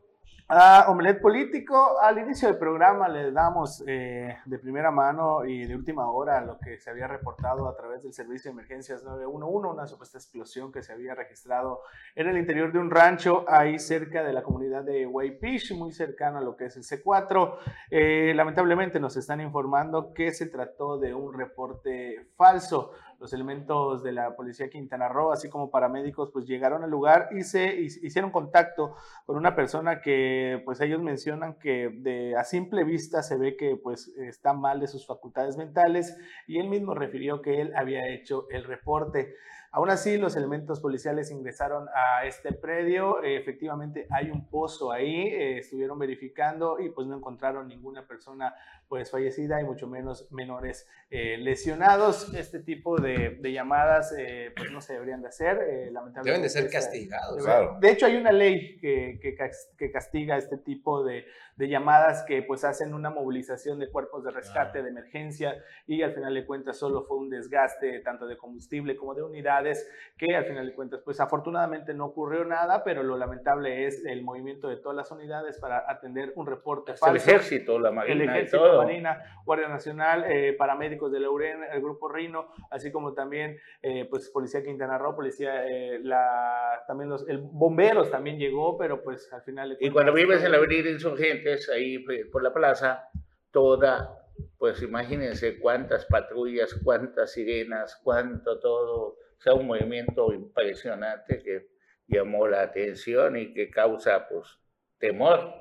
Omelet 0.89 1.19
Político. 1.23 1.99
Al 1.99 2.19
inicio 2.19 2.49
del 2.49 2.59
programa 2.59 3.09
le 3.09 3.33
damos 3.33 3.83
eh, 3.87 4.37
de 4.45 4.59
primera 4.59 4.91
mano 4.91 5.47
y 5.47 5.65
de 5.65 5.75
última 5.75 6.11
hora 6.11 6.43
lo 6.43 6.59
que 6.59 6.79
se 6.79 6.91
había 6.91 7.07
reportado 7.07 7.67
a 7.67 7.75
través 7.75 8.03
del 8.03 8.13
Servicio 8.13 8.51
de 8.51 8.53
Emergencias 8.53 9.03
911, 9.03 9.69
una 9.73 9.87
supuesta 9.87 10.19
explosión 10.19 10.71
que 10.71 10.83
se 10.83 10.93
había 10.93 11.15
registrado 11.15 11.81
en 12.15 12.29
el 12.29 12.37
interior 12.37 12.71
de 12.71 12.81
un 12.81 12.91
rancho 12.91 13.47
ahí 13.49 13.79
cerca 13.79 14.23
de 14.23 14.35
la 14.35 14.43
comunidad 14.43 14.85
de 14.85 15.07
Waipish, 15.07 15.75
muy 15.75 15.91
cercano 15.91 16.37
a 16.37 16.43
lo 16.43 16.55
que 16.55 16.67
es 16.67 16.77
el 16.77 16.83
C4. 16.83 17.57
Eh, 17.91 18.35
lamentablemente 18.35 19.01
nos 19.01 19.17
están 19.17 19.41
informando 19.41 20.13
que 20.13 20.33
se 20.33 20.49
trató 20.49 20.99
de 20.99 21.15
un 21.15 21.33
reporte 21.33 22.27
falso 22.37 22.93
los 23.23 23.33
elementos 23.33 24.03
de 24.03 24.11
la 24.11 24.35
policía 24.35 24.69
Quintana 24.69 25.09
Roo, 25.09 25.31
así 25.31 25.49
como 25.49 25.71
paramédicos, 25.71 26.31
pues 26.33 26.45
llegaron 26.45 26.83
al 26.83 26.91
lugar 26.91 27.29
y 27.31 27.45
se 27.45 27.73
hicieron 27.81 28.33
contacto 28.33 28.97
con 29.25 29.37
una 29.37 29.55
persona 29.55 30.01
que, 30.01 30.61
pues 30.65 30.81
ellos 30.81 31.01
mencionan 31.01 31.55
que 31.55 31.89
de, 32.01 32.35
a 32.37 32.43
simple 32.43 32.83
vista 32.83 33.23
se 33.23 33.39
ve 33.39 33.57
que, 33.57 33.77
pues, 33.77 34.09
está 34.19 34.55
mal 34.55 34.81
de 34.81 34.89
sus 34.89 35.07
facultades 35.07 35.57
mentales 35.57 36.19
y 36.49 36.59
él 36.59 36.69
mismo 36.69 36.95
refirió 36.95 37.43
que 37.43 37.61
él 37.61 37.73
había 37.77 38.09
hecho 38.09 38.49
el 38.51 38.65
reporte. 38.65 39.37
Aún 39.75 39.89
así, 39.89 40.19
los 40.19 40.37
elementos 40.37 40.81
policiales 40.81 41.31
ingresaron 41.31 41.89
a 41.95 42.27
este 42.27 42.53
predio. 42.53 43.23
efectivamente, 43.23 44.07
hay 44.11 44.31
un 44.31 44.47
pozo 44.51 44.93
ahí. 44.93 45.29
Eh, 45.29 45.59
estuvieron 45.61 45.99
verificando 45.99 46.79
y 46.79 46.91
pues 46.91 47.07
no 47.07 47.17
encontraron 47.17 47.69
ninguna 47.69 48.07
persona 48.07 48.55
pues 48.87 49.11
fallecida 49.11 49.63
y 49.63 49.65
mucho 49.65 49.89
menos 49.89 50.31
menores 50.31 50.87
eh, 51.09 51.39
lesionados. 51.39 52.35
Este 52.35 52.59
tipo 52.59 53.01
de, 53.01 53.41
llamadas 53.51 54.15
eh, 54.19 54.53
pues 54.55 54.71
no 54.71 54.83
se 54.83 54.93
deberían 54.93 55.23
de 55.23 55.29
hacer. 55.29 55.57
lamentablemente. 55.91 56.23
Deben 56.23 56.43
de 56.43 56.49
ser 56.51 56.71
castigados. 56.71 57.81
De 57.81 57.91
hecho, 57.91 58.05
hay 58.05 58.17
una 58.17 58.31
ley 58.31 58.77
que, 58.79 59.19
que, 59.23 59.91
castiga 59.91 60.37
este 60.37 60.59
tipo 60.59 61.03
de, 61.03 61.25
de, 61.57 61.69
llamadas 61.69 62.25
que 62.27 62.43
pues 62.43 62.65
hacen 62.65 62.95
una 62.95 63.11
movilización 63.11 63.79
de 63.79 63.91
cuerpos 63.91 64.25
de 64.25 64.31
rescate, 64.31 64.83
de 64.83 64.91
emergencia 64.91 65.63
y 65.87 66.03
al 66.03 66.13
final 66.13 66.35
de 66.35 66.45
cuentas 66.47 66.77
solo 66.77 67.05
fue 67.05 67.17
un 67.17 67.31
desgaste 67.31 68.01
tanto 68.01 68.27
de 68.27 68.37
combustible 68.37 68.97
como 68.97 69.15
de 69.15 69.23
unidad 69.23 69.33
unidades 69.33 69.91
que 70.17 70.37
al 70.37 70.45
final 70.45 70.67
de 70.67 70.75
cuentas, 70.75 71.01
pues 71.05 71.19
afortunadamente 71.21 71.95
no 71.95 72.07
ocurrió 72.07 72.45
nada, 72.45 72.85
pero 72.85 73.03
lo 73.03 73.17
lamentable 73.17 73.87
es 73.87 74.05
el 74.05 74.23
movimiento 74.23 74.69
de 74.69 74.77
todas 74.77 74.97
las 74.97 75.11
unidades 75.11 75.59
para 75.59 75.91
atender 75.91 76.33
un 76.37 76.47
reporte 76.47 76.95
falso. 76.95 77.09
El 77.09 77.17
ejército, 77.17 77.79
la 77.79 77.91
marina, 77.91 78.23
el 78.23 78.29
ejército, 78.29 78.67
la 78.67 78.85
marina, 78.85 79.23
Guardia 79.45 79.69
Nacional, 79.69 80.25
eh, 80.29 80.55
paramédicos 80.57 81.11
de 81.11 81.21
la 81.21 81.31
UREN, 81.31 81.65
el 81.73 81.81
grupo 81.81 82.09
Rino, 82.09 82.49
así 82.71 82.93
como 82.93 83.15
también 83.15 83.59
eh, 83.83 84.07
pues 84.09 84.29
policía 84.31 84.63
Quintana 84.63 84.99
Roo, 84.99 85.17
policía, 85.17 85.67
eh, 85.67 85.99
la, 86.03 86.85
también 86.87 87.11
los, 87.11 87.29
el 87.29 87.39
bomberos 87.39 88.11
también 88.11 88.39
llegó, 88.39 88.77
pero 88.79 89.03
pues 89.03 89.33
al 89.33 89.43
final. 89.43 89.77
y 89.81 89.91
cuando 89.91 90.13
vives 90.13 90.45
en 90.45 90.53
la 90.53 90.59
avenida 90.59 90.91
Ahí 91.73 91.99
por 92.31 92.43
la 92.43 92.53
plaza, 92.53 93.09
toda 93.51 94.19
pues 94.59 94.81
imagínense 94.83 95.59
cuántas 95.59 96.07
patrullas, 96.07 96.75
cuántas 96.85 97.33
sirenas, 97.33 98.01
cuánto 98.03 98.61
todo 98.61 99.19
sea, 99.39 99.55
un 99.55 99.67
movimiento 99.67 100.33
impresionante 100.33 101.43
que 101.43 101.69
llamó 102.07 102.47
la 102.47 102.63
atención 102.63 103.37
y 103.37 103.53
que 103.53 103.71
causa, 103.71 104.29
pues, 104.29 104.59
temor. 104.99 105.53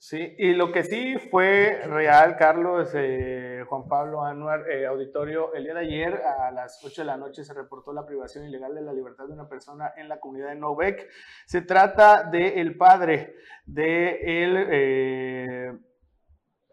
Sí, 0.00 0.36
y 0.38 0.54
lo 0.54 0.70
que 0.70 0.84
sí 0.84 1.16
fue 1.28 1.80
real, 1.84 2.36
Carlos, 2.36 2.92
eh, 2.94 3.64
Juan 3.68 3.88
Pablo 3.88 4.24
Anuar, 4.24 4.70
eh, 4.70 4.86
auditorio, 4.86 5.52
el 5.54 5.64
día 5.64 5.74
de 5.74 5.80
ayer 5.80 6.22
a 6.22 6.52
las 6.52 6.80
8 6.84 7.02
de 7.02 7.06
la 7.06 7.16
noche 7.16 7.42
se 7.42 7.52
reportó 7.52 7.92
la 7.92 8.06
privación 8.06 8.44
ilegal 8.46 8.76
de 8.76 8.82
la 8.82 8.92
libertad 8.92 9.26
de 9.26 9.32
una 9.32 9.48
persona 9.48 9.92
en 9.96 10.08
la 10.08 10.20
comunidad 10.20 10.50
de 10.50 10.54
Novec. 10.54 11.08
Se 11.46 11.62
trata 11.62 12.22
del 12.22 12.76
padre 12.76 13.34
de 13.66 14.44
el... 14.44 14.66
Eh, 14.70 15.78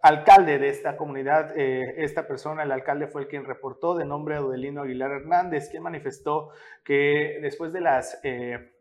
alcalde 0.04 0.60
de 0.60 0.70
esta 0.70 0.98
comunidad, 0.98 1.58
esta 1.58 2.28
persona, 2.28 2.62
el 2.62 2.72
alcalde 2.72 3.08
fue 3.08 3.24
el 3.24 3.28
quien 3.28 3.44
reportó 3.44 3.96
de 3.96 4.06
nombre 4.06 4.36
Adelino 4.36 4.84
Aguilar 4.84 5.10
Hernández, 5.10 5.70
quien 5.72 5.82
manifestó 5.82 6.52
que 6.84 7.40
después 7.42 7.74
de 7.74 7.82
las 7.82 8.20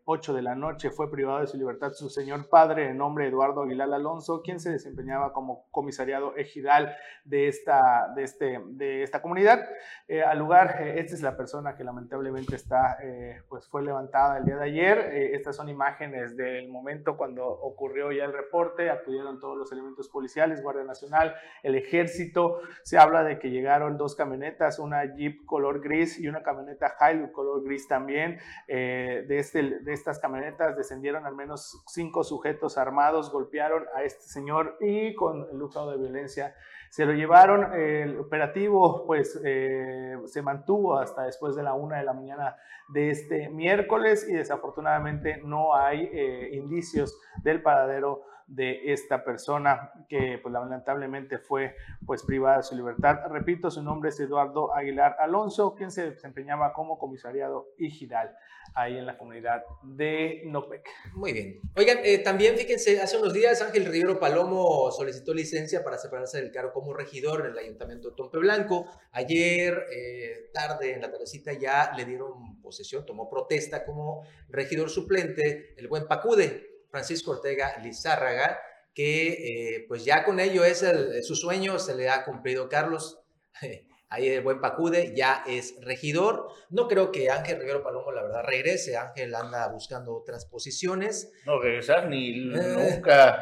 8 0.07 0.33
de 0.33 0.43
la 0.43 0.53
noche 0.53 0.91
fue 0.91 1.09
privado 1.09 1.41
de 1.41 1.47
su 1.47 1.57
libertad 1.57 1.91
su 1.93 2.09
señor 2.09 2.47
padre, 2.47 2.87
de 2.87 2.93
nombre 2.93 3.27
Eduardo 3.27 3.63
Aguilar 3.63 3.91
Alonso, 3.91 4.43
quien 4.43 4.59
se 4.59 4.69
desempeñaba 4.69 5.33
como 5.33 5.65
comisariado 5.71 6.35
ejidal 6.35 6.95
de 7.23 7.47
esta, 7.47 8.13
de 8.15 8.23
este, 8.23 8.61
de 8.67 9.01
esta 9.01 9.23
comunidad. 9.23 9.67
Eh, 10.07 10.21
al 10.21 10.37
lugar, 10.37 10.77
eh, 10.79 10.99
esta 10.99 11.15
es 11.15 11.23
la 11.23 11.35
persona 11.35 11.75
que 11.75 11.83
lamentablemente 11.83 12.55
está, 12.55 12.97
eh, 13.01 13.41
pues 13.49 13.67
fue 13.67 13.81
levantada 13.81 14.37
el 14.37 14.45
día 14.45 14.57
de 14.57 14.65
ayer. 14.65 14.99
estas 15.33 15.55
son 15.55 15.69
imágenes 15.69 16.37
del 16.37 16.69
momento 16.69 17.17
cuando 17.17 17.47
ocurrió 17.47 18.11
ya 18.11 18.25
el 18.25 18.33
reporte, 18.33 18.91
acudieron 18.91 19.39
todos 19.39 19.57
los 19.57 19.71
elementos 19.71 20.07
policiales, 20.09 20.61
Guardia 20.61 20.83
Nacional, 20.83 21.33
el 21.63 21.73
Ejército. 21.73 22.59
Se 22.83 22.99
habla 22.99 23.23
de 23.23 23.39
que 23.39 23.49
llegaron 23.49 23.97
dos 23.97 24.15
camionetas, 24.15 24.77
una 24.77 25.15
Jeep 25.15 25.45
color 25.45 25.81
gris 25.81 26.19
y 26.19 26.27
una 26.27 26.43
camioneta 26.43 26.95
Hilux 27.01 27.31
color 27.31 27.63
gris 27.63 27.87
también, 27.87 28.37
de 28.67 29.39
este... 29.39 29.79
De 29.79 29.94
estas 29.95 30.19
camionetas 30.19 30.77
descendieron 30.77 31.25
al 31.25 31.35
menos 31.35 31.83
cinco 31.87 32.23
sujetos 32.23 32.77
armados, 32.77 33.31
golpearon 33.31 33.85
a 33.95 34.03
este 34.03 34.23
señor 34.23 34.77
y 34.79 35.15
con 35.15 35.47
el 35.51 35.61
uso 35.61 35.89
de 35.89 35.97
violencia 35.97 36.53
se 36.89 37.05
lo 37.05 37.13
llevaron. 37.13 37.73
El 37.73 38.19
operativo 38.19 39.05
pues 39.05 39.39
eh, 39.43 40.17
se 40.25 40.41
mantuvo 40.41 40.99
hasta 40.99 41.23
después 41.23 41.55
de 41.55 41.63
la 41.63 41.73
una 41.73 41.97
de 41.97 42.03
la 42.03 42.13
mañana 42.13 42.55
de 42.89 43.09
este 43.09 43.49
miércoles 43.49 44.27
y 44.29 44.33
desafortunadamente 44.33 45.41
no 45.43 45.75
hay 45.75 46.09
eh, 46.13 46.49
indicios 46.53 47.19
del 47.43 47.61
paradero 47.61 48.23
de 48.47 48.93
esta 48.93 49.23
persona 49.23 49.91
que 50.07 50.39
pues 50.41 50.53
lamentablemente 50.53 51.39
fue 51.39 51.75
pues 52.05 52.23
privada 52.23 52.57
de 52.57 52.63
su 52.63 52.75
libertad. 52.75 53.19
Repito, 53.29 53.71
su 53.71 53.81
nombre 53.81 54.09
es 54.09 54.19
Eduardo 54.19 54.73
Aguilar 54.75 55.15
Alonso, 55.19 55.75
quien 55.75 55.91
se 55.91 56.11
desempeñaba 56.11 56.73
como 56.73 56.97
comisariado 56.97 57.69
Ijidal 57.77 58.35
ahí 58.73 58.97
en 58.97 59.05
la 59.05 59.17
comunidad 59.17 59.63
de 59.83 60.41
Nopec. 60.45 60.87
Muy 61.13 61.33
bien. 61.33 61.61
Oigan, 61.75 61.99
eh, 62.03 62.19
también 62.19 62.57
fíjense, 62.57 62.99
hace 63.01 63.17
unos 63.17 63.33
días 63.33 63.61
Ángel 63.61 63.85
Rivero 63.85 64.19
Palomo 64.19 64.91
solicitó 64.91 65.33
licencia 65.33 65.83
para 65.83 65.97
separarse 65.97 66.41
del 66.41 66.51
cargo 66.51 66.73
como 66.73 66.93
regidor 66.93 67.45
en 67.45 67.53
el 67.53 67.57
ayuntamiento 67.57 68.09
de 68.09 68.15
Tompe 68.15 68.37
Blanco. 68.37 68.85
Ayer, 69.11 69.85
eh, 69.95 70.49
tarde, 70.53 70.93
en 70.93 71.01
la 71.01 71.09
tardecita, 71.09 71.53
ya 71.53 71.93
le 71.95 72.05
dieron 72.05 72.61
posesión, 72.61 73.05
tomó 73.05 73.29
protesta 73.29 73.85
como 73.85 74.25
regidor 74.49 74.89
suplente 74.89 75.73
el 75.77 75.87
buen 75.87 76.07
Pacude. 76.07 76.74
Francisco 76.95 77.31
Ortega 77.31 77.77
Lizárraga, 77.83 78.57
que 78.93 79.27
eh, 79.27 79.85
pues 79.89 80.05
ya 80.05 80.23
con 80.23 80.39
ello 80.39 80.63
es 80.63 80.85
su 81.27 81.35
sueño, 81.35 81.77
se 81.77 81.93
le 81.93 82.07
ha 82.07 82.23
cumplido. 82.23 82.69
Carlos, 82.69 83.19
ahí 84.09 84.29
el 84.29 84.41
buen 84.41 84.61
Pacude 84.61 85.13
ya 85.13 85.43
es 85.45 85.75
regidor. 85.81 86.47
No 86.69 86.87
creo 86.87 87.11
que 87.11 87.29
Ángel 87.29 87.59
Rivero 87.59 87.83
Palomo, 87.83 88.13
la 88.13 88.23
verdad, 88.23 88.43
regrese. 88.45 88.95
Ángel 88.95 89.35
anda 89.35 89.67
buscando 89.67 90.15
otras 90.15 90.45
posiciones. 90.45 91.33
No 91.45 91.59
regresar 91.59 92.07
ni 92.07 92.45
nunca. 92.45 93.41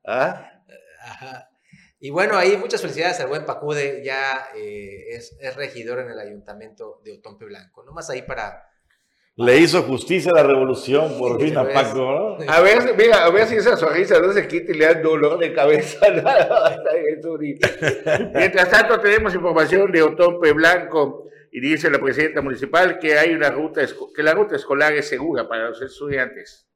¿Ah? 0.06 0.48
Y 2.00 2.08
bueno, 2.08 2.38
ahí 2.38 2.56
muchas 2.56 2.80
felicidades 2.80 3.20
al 3.20 3.28
buen 3.28 3.44
Pacude, 3.44 4.02
ya 4.02 4.46
eh, 4.56 5.10
es, 5.10 5.36
es, 5.38 5.54
regidor 5.54 5.98
en 5.98 6.10
el 6.10 6.18
ayuntamiento 6.18 7.02
de 7.04 7.12
Otompe 7.12 7.44
Blanco. 7.44 7.84
Nomás 7.84 8.08
ahí 8.08 8.22
para 8.22 8.71
le 9.36 9.58
hizo 9.58 9.82
justicia 9.82 10.32
a 10.32 10.36
la 10.36 10.42
revolución, 10.42 11.16
por 11.18 11.40
fin 11.40 11.56
a 11.56 11.66
Paco, 11.66 12.36
A 12.46 12.60
ver, 12.60 12.94
mira, 12.98 13.24
a 13.24 13.30
ver 13.30 13.46
si 13.46 13.56
esa 13.56 13.76
sonrisa 13.76 14.20
no 14.20 14.32
se 14.32 14.46
quita 14.46 14.72
y 14.72 14.74
le 14.74 14.84
da 14.84 14.94
dolor 14.94 15.38
de 15.38 15.54
cabeza. 15.54 16.06
Mientras 18.34 18.70
tanto, 18.70 19.00
tenemos 19.00 19.34
información 19.34 19.90
de 19.90 20.02
Otompe 20.02 20.52
Blanco 20.52 21.28
y 21.50 21.60
dice 21.60 21.90
la 21.90 21.98
presidenta 21.98 22.42
municipal 22.42 22.98
que 22.98 23.18
hay 23.18 23.32
una 23.32 23.50
ruta, 23.50 23.80
que 24.14 24.22
la 24.22 24.34
ruta 24.34 24.56
escolar 24.56 24.92
es 24.92 25.08
segura 25.08 25.48
para 25.48 25.70
los 25.70 25.80
estudiantes. 25.80 26.68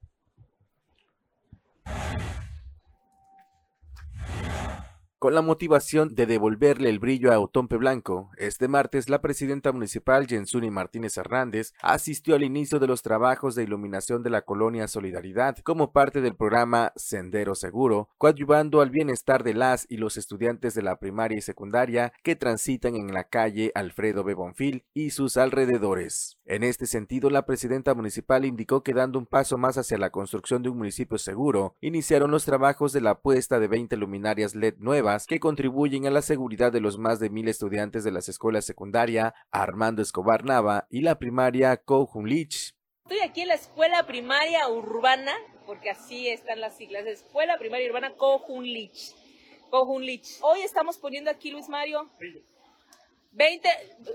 Con 5.18 5.34
la 5.34 5.40
motivación 5.40 6.14
de 6.14 6.26
devolverle 6.26 6.90
el 6.90 6.98
brillo 6.98 7.32
a 7.32 7.40
Otompe 7.40 7.78
Blanco, 7.78 8.28
este 8.36 8.68
martes 8.68 9.08
la 9.08 9.22
presidenta 9.22 9.72
municipal 9.72 10.26
Jensuni 10.26 10.70
Martínez 10.70 11.16
Hernández 11.16 11.72
asistió 11.80 12.34
al 12.34 12.42
inicio 12.42 12.78
de 12.80 12.86
los 12.86 13.00
trabajos 13.00 13.54
de 13.54 13.62
iluminación 13.62 14.22
de 14.22 14.28
la 14.28 14.42
colonia 14.42 14.88
Solidaridad 14.88 15.56
como 15.60 15.90
parte 15.90 16.20
del 16.20 16.36
programa 16.36 16.92
Sendero 16.96 17.54
Seguro, 17.54 18.10
coadyuvando 18.18 18.82
al 18.82 18.90
bienestar 18.90 19.42
de 19.42 19.54
las 19.54 19.86
y 19.88 19.96
los 19.96 20.18
estudiantes 20.18 20.74
de 20.74 20.82
la 20.82 20.98
primaria 20.98 21.38
y 21.38 21.40
secundaria 21.40 22.12
que 22.22 22.36
transitan 22.36 22.94
en 22.94 23.14
la 23.14 23.24
calle 23.24 23.72
Alfredo 23.74 24.22
Bebonfil 24.22 24.84
y 24.92 25.10
sus 25.12 25.38
alrededores. 25.38 26.36
En 26.44 26.62
este 26.62 26.86
sentido, 26.86 27.30
la 27.30 27.46
presidenta 27.46 27.94
municipal 27.94 28.44
indicó 28.44 28.82
que 28.82 28.92
dando 28.92 29.18
un 29.18 29.26
paso 29.26 29.56
más 29.56 29.78
hacia 29.78 29.96
la 29.96 30.10
construcción 30.10 30.62
de 30.62 30.68
un 30.68 30.76
municipio 30.76 31.16
seguro, 31.16 31.74
iniciaron 31.80 32.30
los 32.30 32.44
trabajos 32.44 32.92
de 32.92 33.00
la 33.00 33.18
puesta 33.18 33.58
de 33.58 33.68
20 33.68 33.96
luminarias 33.96 34.54
LED 34.54 34.74
nuevas 34.76 35.05
que 35.28 35.38
contribuyen 35.38 36.04
a 36.08 36.10
la 36.10 36.20
seguridad 36.20 36.72
de 36.72 36.80
los 36.80 36.98
más 36.98 37.20
de 37.20 37.30
mil 37.30 37.46
estudiantes 37.46 38.02
de 38.02 38.10
las 38.10 38.28
escuelas 38.28 38.64
secundaria 38.64 39.34
Armando 39.52 40.02
Escobar 40.02 40.44
Nava 40.44 40.88
y 40.90 41.02
la 41.02 41.16
primaria 41.16 41.80
Lich. 42.24 42.74
Estoy 43.04 43.20
aquí 43.20 43.42
en 43.42 43.48
la 43.48 43.54
escuela 43.54 44.04
primaria 44.04 44.68
urbana, 44.68 45.32
porque 45.64 45.90
así 45.90 46.26
están 46.28 46.60
las 46.60 46.76
siglas, 46.76 47.06
escuela 47.06 47.56
primaria 47.56 47.88
urbana 47.88 48.14
Lich. 48.60 49.14
Lich. 50.00 50.38
Hoy 50.40 50.62
estamos 50.62 50.98
poniendo 50.98 51.30
aquí, 51.30 51.52
Luis 51.52 51.68
Mario, 51.68 52.10
20, 53.30 53.68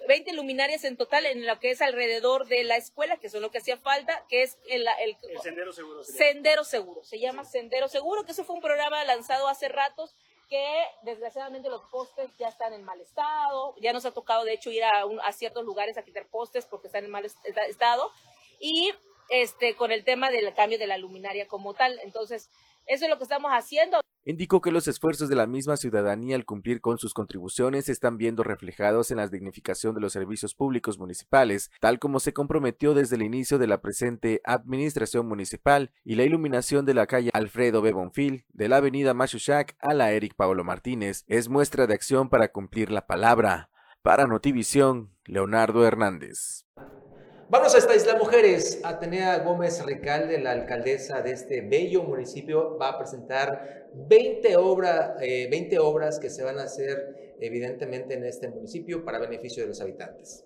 20 0.10 0.34
luminarias 0.34 0.84
en 0.84 0.98
total 0.98 1.26
en 1.26 1.48
lo 1.48 1.58
que 1.62 1.72
es 1.72 1.82
alrededor 1.82 2.48
de 2.48 2.66
la 2.66 2.76
escuela, 2.76 3.16
que 3.16 3.30
son 3.30 3.42
lo 3.42 3.50
que 3.50 3.60
hacía 3.60 3.78
falta, 3.78 4.26
que 4.28 4.44
es 4.44 4.58
el, 4.68 4.86
el, 5.00 5.16
Sendero 5.42 5.72
Seguro. 5.72 6.04
Sendero 6.04 6.64
Seguro, 6.66 7.04
se 7.06 7.18
llama 7.18 7.46
Sendero 7.46 7.88
Seguro, 7.88 8.26
que 8.26 8.34
eso 8.34 8.44
fue 8.44 8.56
un 8.56 8.62
programa 8.62 9.06
lanzado 9.06 9.48
hace 9.48 9.70
ratos 9.70 10.18
que 10.52 10.84
desgraciadamente 11.04 11.70
los 11.70 11.82
postes 11.84 12.30
ya 12.38 12.50
están 12.50 12.74
en 12.74 12.84
mal 12.84 13.00
estado, 13.00 13.74
ya 13.80 13.94
nos 13.94 14.06
ha 14.06 14.12
tocado 14.12 14.44
de 14.44 14.52
hecho 14.52 14.70
ir 14.70 14.84
a, 14.84 15.06
a 15.24 15.32
ciertos 15.32 15.64
lugares 15.64 15.98
a 15.98 16.04
quitar 16.04 16.28
postes 16.28 16.66
porque 16.66 16.88
están 16.88 17.06
en 17.06 17.10
mal 17.10 17.24
estado 17.24 18.12
y 18.60 18.92
este 19.30 19.78
con 19.78 19.94
el 19.94 20.04
tema 20.04 20.30
del 20.30 20.54
cambio 20.54 20.78
de 20.78 20.88
la 20.88 20.98
luminaria 20.98 21.48
como 21.48 21.74
tal. 21.74 21.98
Entonces, 22.04 22.52
eso 22.86 23.06
es 23.06 23.10
lo 23.10 23.18
que 23.18 23.24
estamos 23.24 23.52
haciendo. 23.52 24.02
Indicó 24.24 24.62
que 24.62 24.72
los 24.72 24.88
esfuerzos 24.88 25.30
de 25.30 25.36
la 25.36 25.48
misma 25.48 25.78
ciudadanía 25.78 26.36
al 26.36 26.46
cumplir 26.46 26.80
con 26.80 27.00
sus 27.00 27.16
contribuciones 27.16 27.90
están 27.90 28.18
viendo 28.18 28.44
reflejados 28.44 29.10
en 29.10 29.18
la 29.18 29.28
dignificación 29.28 29.96
de 29.96 30.02
los 30.02 30.14
servicios 30.14 30.54
públicos 30.54 31.00
municipales, 31.00 31.72
tal 31.80 31.98
como 31.98 32.20
se 32.20 32.32
comprometió 32.32 32.94
desde 32.94 33.16
el 33.16 33.24
inicio 33.24 33.58
de 33.58 33.66
la 33.66 33.82
presente 33.82 34.40
administración 34.44 35.28
municipal 35.28 35.92
y 36.04 36.16
la 36.16 36.24
iluminación 36.24 36.86
de 36.86 36.94
la 36.94 37.08
calle 37.08 37.32
Alfredo 37.34 37.82
B. 37.82 37.94
Bonfil, 37.94 38.46
de 38.54 38.70
la 38.70 38.78
avenida 38.78 39.16
Machuchac 39.16 39.76
a 39.80 39.96
la 39.96 40.12
Eric 40.12 40.36
Pablo 40.36 40.64
Martínez, 40.64 41.24
es 41.28 41.50
muestra 41.50 41.88
de 41.88 41.96
acción 41.96 42.30
para 42.30 42.52
cumplir 42.52 42.92
la 42.92 43.08
palabra. 43.08 43.72
Para 44.04 44.28
Notivisión, 44.28 45.10
Leonardo 45.26 45.86
Hernández. 45.86 46.66
Vamos 47.52 47.76
a 47.76 47.80
esta 47.80 47.94
isla 47.94 48.16
Mujeres. 48.16 48.80
Atenea 48.82 49.40
Gómez 49.40 49.84
Recalde, 49.86 50.40
la 50.40 50.52
alcaldesa 50.52 51.22
de 51.22 51.34
este 51.34 51.60
bello 51.60 52.02
municipio, 52.02 52.78
va 52.78 52.92
a 52.92 52.98
presentar 52.98 53.90
20, 53.94 54.56
obra, 54.56 55.18
20 55.20 55.76
eh, 55.76 55.80
obras 55.80 56.18
que 56.18 56.30
se 56.30 56.46
van 56.46 56.60
a 56.60 56.64
hacer 56.64 57.36
evidentemente 57.42 58.14
en 58.14 58.24
este 58.24 58.48
municipio 58.48 59.04
para 59.04 59.20
beneficio 59.20 59.64
de 59.64 59.68
los 59.68 59.82
habitantes. 59.82 60.46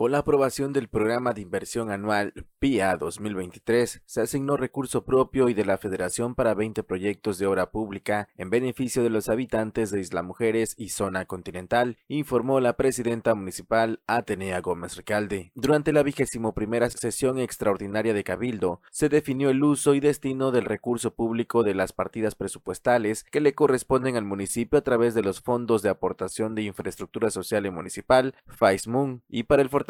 Con 0.00 0.12
la 0.12 0.20
aprobación 0.20 0.72
del 0.72 0.88
programa 0.88 1.34
de 1.34 1.42
inversión 1.42 1.90
anual 1.90 2.32
PIA 2.58 2.96
2023, 2.96 4.00
se 4.06 4.20
asignó 4.22 4.56
recurso 4.56 5.04
propio 5.04 5.50
y 5.50 5.52
de 5.52 5.66
la 5.66 5.76
Federación 5.76 6.34
para 6.34 6.54
20 6.54 6.82
proyectos 6.84 7.36
de 7.36 7.44
obra 7.44 7.70
pública 7.70 8.26
en 8.38 8.48
beneficio 8.48 9.02
de 9.02 9.10
los 9.10 9.28
habitantes 9.28 9.90
de 9.90 10.00
Isla 10.00 10.22
Mujeres 10.22 10.74
y 10.78 10.88
zona 10.88 11.26
continental, 11.26 11.98
informó 12.08 12.60
la 12.60 12.78
presidenta 12.78 13.34
municipal 13.34 14.00
Atenea 14.06 14.62
Gómez 14.62 14.96
Recalde. 14.96 15.52
Durante 15.54 15.92
la 15.92 16.02
vigésimo 16.02 16.54
primera 16.54 16.88
sesión 16.88 17.38
extraordinaria 17.38 18.14
de 18.14 18.24
Cabildo, 18.24 18.80
se 18.90 19.10
definió 19.10 19.50
el 19.50 19.62
uso 19.62 19.92
y 19.92 20.00
destino 20.00 20.50
del 20.50 20.64
recurso 20.64 21.14
público 21.14 21.62
de 21.62 21.74
las 21.74 21.92
partidas 21.92 22.34
presupuestales 22.34 23.24
que 23.24 23.42
le 23.42 23.52
corresponden 23.52 24.16
al 24.16 24.24
municipio 24.24 24.78
a 24.78 24.82
través 24.82 25.12
de 25.12 25.22
los 25.22 25.42
fondos 25.42 25.82
de 25.82 25.90
aportación 25.90 26.54
de 26.54 26.62
infraestructura 26.62 27.30
social 27.30 27.66
y 27.66 27.70
municipal, 27.70 28.34
FAISMUN, 28.46 29.24
y 29.28 29.42
para 29.42 29.60
el 29.60 29.68
fortalecimiento 29.68 29.89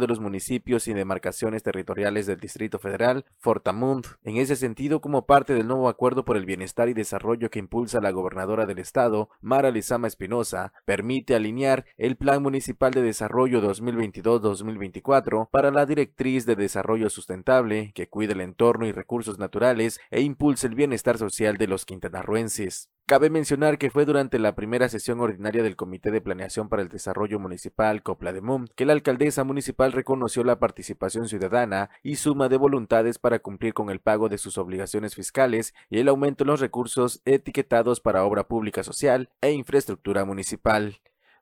de 0.00 0.06
los 0.06 0.20
municipios 0.20 0.86
y 0.86 0.92
demarcaciones 0.92 1.64
territoriales 1.64 2.26
del 2.26 2.38
Distrito 2.38 2.78
Federal, 2.78 3.24
Fortamund. 3.38 4.06
En 4.22 4.36
ese 4.36 4.54
sentido, 4.54 5.00
como 5.00 5.26
parte 5.26 5.52
del 5.52 5.66
nuevo 5.66 5.88
acuerdo 5.88 6.24
por 6.24 6.36
el 6.36 6.46
bienestar 6.46 6.88
y 6.88 6.94
desarrollo 6.94 7.50
que 7.50 7.58
impulsa 7.58 8.00
la 8.00 8.12
gobernadora 8.12 8.66
del 8.66 8.78
estado, 8.78 9.30
Mara 9.40 9.72
Lizama 9.72 10.06
Espinosa, 10.06 10.72
permite 10.84 11.34
alinear 11.34 11.84
el 11.96 12.16
Plan 12.16 12.40
Municipal 12.40 12.92
de 12.92 13.02
Desarrollo 13.02 13.60
2022-2024 13.62 15.48
para 15.50 15.72
la 15.72 15.86
directriz 15.86 16.46
de 16.46 16.54
desarrollo 16.54 17.10
sustentable 17.10 17.90
que 17.94 18.08
cuide 18.08 18.34
el 18.34 18.42
entorno 18.42 18.86
y 18.86 18.92
recursos 18.92 19.40
naturales 19.40 19.98
e 20.12 20.20
impulse 20.20 20.68
el 20.68 20.76
bienestar 20.76 21.18
social 21.18 21.56
de 21.56 21.66
los 21.66 21.84
quintanarruenses. 21.84 22.91
Cabe 23.04 23.30
mencionar 23.30 23.78
que 23.78 23.90
fue 23.90 24.04
durante 24.04 24.38
la 24.38 24.54
primera 24.54 24.88
sesión 24.88 25.20
ordinaria 25.20 25.64
del 25.64 25.74
Comité 25.74 26.12
de 26.12 26.20
Planeación 26.20 26.68
para 26.68 26.82
el 26.82 26.88
Desarrollo 26.88 27.40
Municipal 27.40 28.02
Copla 28.02 28.32
de 28.32 28.40
Mum 28.40 28.68
que 28.76 28.86
la 28.86 28.92
alcaldesa 28.92 29.42
municipal 29.42 29.90
reconoció 29.90 30.44
la 30.44 30.60
participación 30.60 31.28
ciudadana 31.28 31.90
y 32.04 32.16
suma 32.16 32.48
de 32.48 32.56
voluntades 32.56 33.18
para 33.18 33.40
cumplir 33.40 33.74
con 33.74 33.90
el 33.90 33.98
pago 33.98 34.28
de 34.28 34.38
sus 34.38 34.56
obligaciones 34.56 35.16
fiscales 35.16 35.74
y 35.90 35.98
el 35.98 36.08
aumento 36.08 36.44
en 36.44 36.48
los 36.48 36.60
recursos 36.60 37.20
etiquetados 37.24 38.00
para 38.00 38.24
obra 38.24 38.46
pública 38.46 38.84
social 38.84 39.30
e 39.40 39.50
infraestructura 39.50 40.24
municipal. 40.24 41.00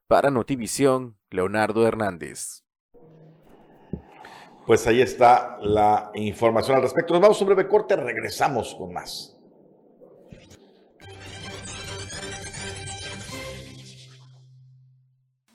Para 0.09 0.31
Notivisión, 0.31 1.19
Leonardo 1.29 1.87
Hernández. 1.87 2.65
Pues 4.67 4.87
ahí 4.87 5.03
está 5.03 5.59
la 5.61 6.11
información 6.15 6.77
al 6.77 6.83
respecto. 6.83 7.13
Nos 7.13 7.23
vamos 7.23 7.41
a 7.41 7.45
un 7.45 7.49
breve 7.49 7.69
corte, 7.69 7.97
regresamos 7.97 8.75
con 8.75 8.93
más. 8.95 9.40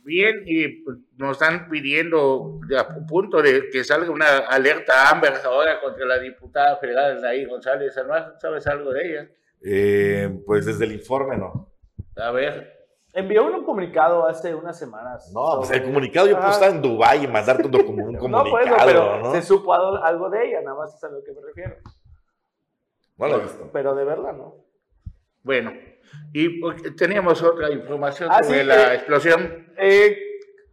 Bien, 0.06 0.44
y 0.46 0.68
pues, 0.84 1.00
nos 1.18 1.32
están 1.32 1.68
pidiendo 1.68 2.60
a 2.78 3.06
punto 3.08 3.42
de 3.42 3.70
que 3.72 3.84
salga 3.84 4.12
una 4.12 4.38
alerta 4.38 5.10
Amber 5.10 5.34
ahora 5.44 5.82
contra 5.82 6.06
la 6.06 6.20
diputada 6.20 6.78
federal 6.78 7.20
Naí 7.20 7.44
González. 7.46 7.96
¿Sabes 8.40 8.68
algo 8.68 8.94
de 8.94 9.10
ella? 9.10 9.30
Eh, 9.64 10.44
pues 10.46 10.68
desde 10.68 10.86
el 10.86 10.92
informe 10.92 11.38
no. 11.38 11.72
A 12.18 12.30
ver. 12.30 12.72
Envió 13.14 13.46
un 13.46 13.64
comunicado 13.64 14.28
hace 14.28 14.54
unas 14.54 14.78
semanas. 14.78 15.32
No, 15.34 15.58
pues 15.58 15.72
el 15.72 15.84
comunicado 15.84 16.28
yo 16.28 16.38
puedo 16.38 16.52
estar 16.52 16.70
en 16.70 16.84
Dubái 16.84 17.24
y 17.24 17.28
mandarte 17.28 17.66
un, 17.68 17.76
un 17.76 18.16
comunicado. 18.16 18.28
no, 18.28 18.44
pues, 18.52 18.66
pero 18.86 19.20
¿no? 19.22 19.32
se 19.32 19.42
supo 19.42 19.74
algo 19.74 20.30
de 20.30 20.50
ella, 20.50 20.62
nada 20.62 20.78
más 20.78 20.94
es 20.94 21.04
a 21.04 21.10
lo 21.10 21.24
que 21.24 21.32
me 21.32 21.42
refiero. 21.42 21.78
Bueno, 23.16 23.42
pero 23.74 23.96
de 23.96 24.04
verdad, 24.04 24.34
¿no? 24.34 24.66
Bueno, 25.42 25.72
y 26.36 26.62
teníamos 26.98 27.42
otra 27.42 27.72
información 27.72 28.30
ah, 28.30 28.44
sobre 28.44 28.66
la 28.66 28.92
eh, 28.92 28.96
explosión. 28.96 29.68
Eh, 29.78 30.18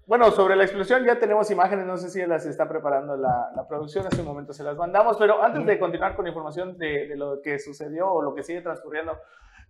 bueno, 0.06 0.32
sobre 0.32 0.56
la 0.56 0.64
explosión 0.64 1.04
ya 1.04 1.20
tenemos 1.20 1.48
imágenes, 1.52 1.86
no 1.86 1.96
sé 1.96 2.10
si 2.10 2.26
las 2.26 2.44
está 2.46 2.68
preparando 2.68 3.16
la, 3.16 3.52
la 3.54 3.68
producción, 3.68 4.04
en 4.04 4.10
este 4.10 4.24
momento 4.24 4.52
se 4.52 4.64
las 4.64 4.76
mandamos, 4.76 5.16
pero 5.16 5.40
antes 5.40 5.64
de 5.64 5.78
continuar 5.78 6.16
con 6.16 6.26
información 6.26 6.76
de, 6.76 7.06
de, 7.06 7.16
lo 7.16 7.40
que 7.40 7.60
sucedió 7.60 8.10
o 8.10 8.22
lo 8.22 8.34
que 8.34 8.42
sigue 8.42 8.60
transcurriendo, 8.60 9.16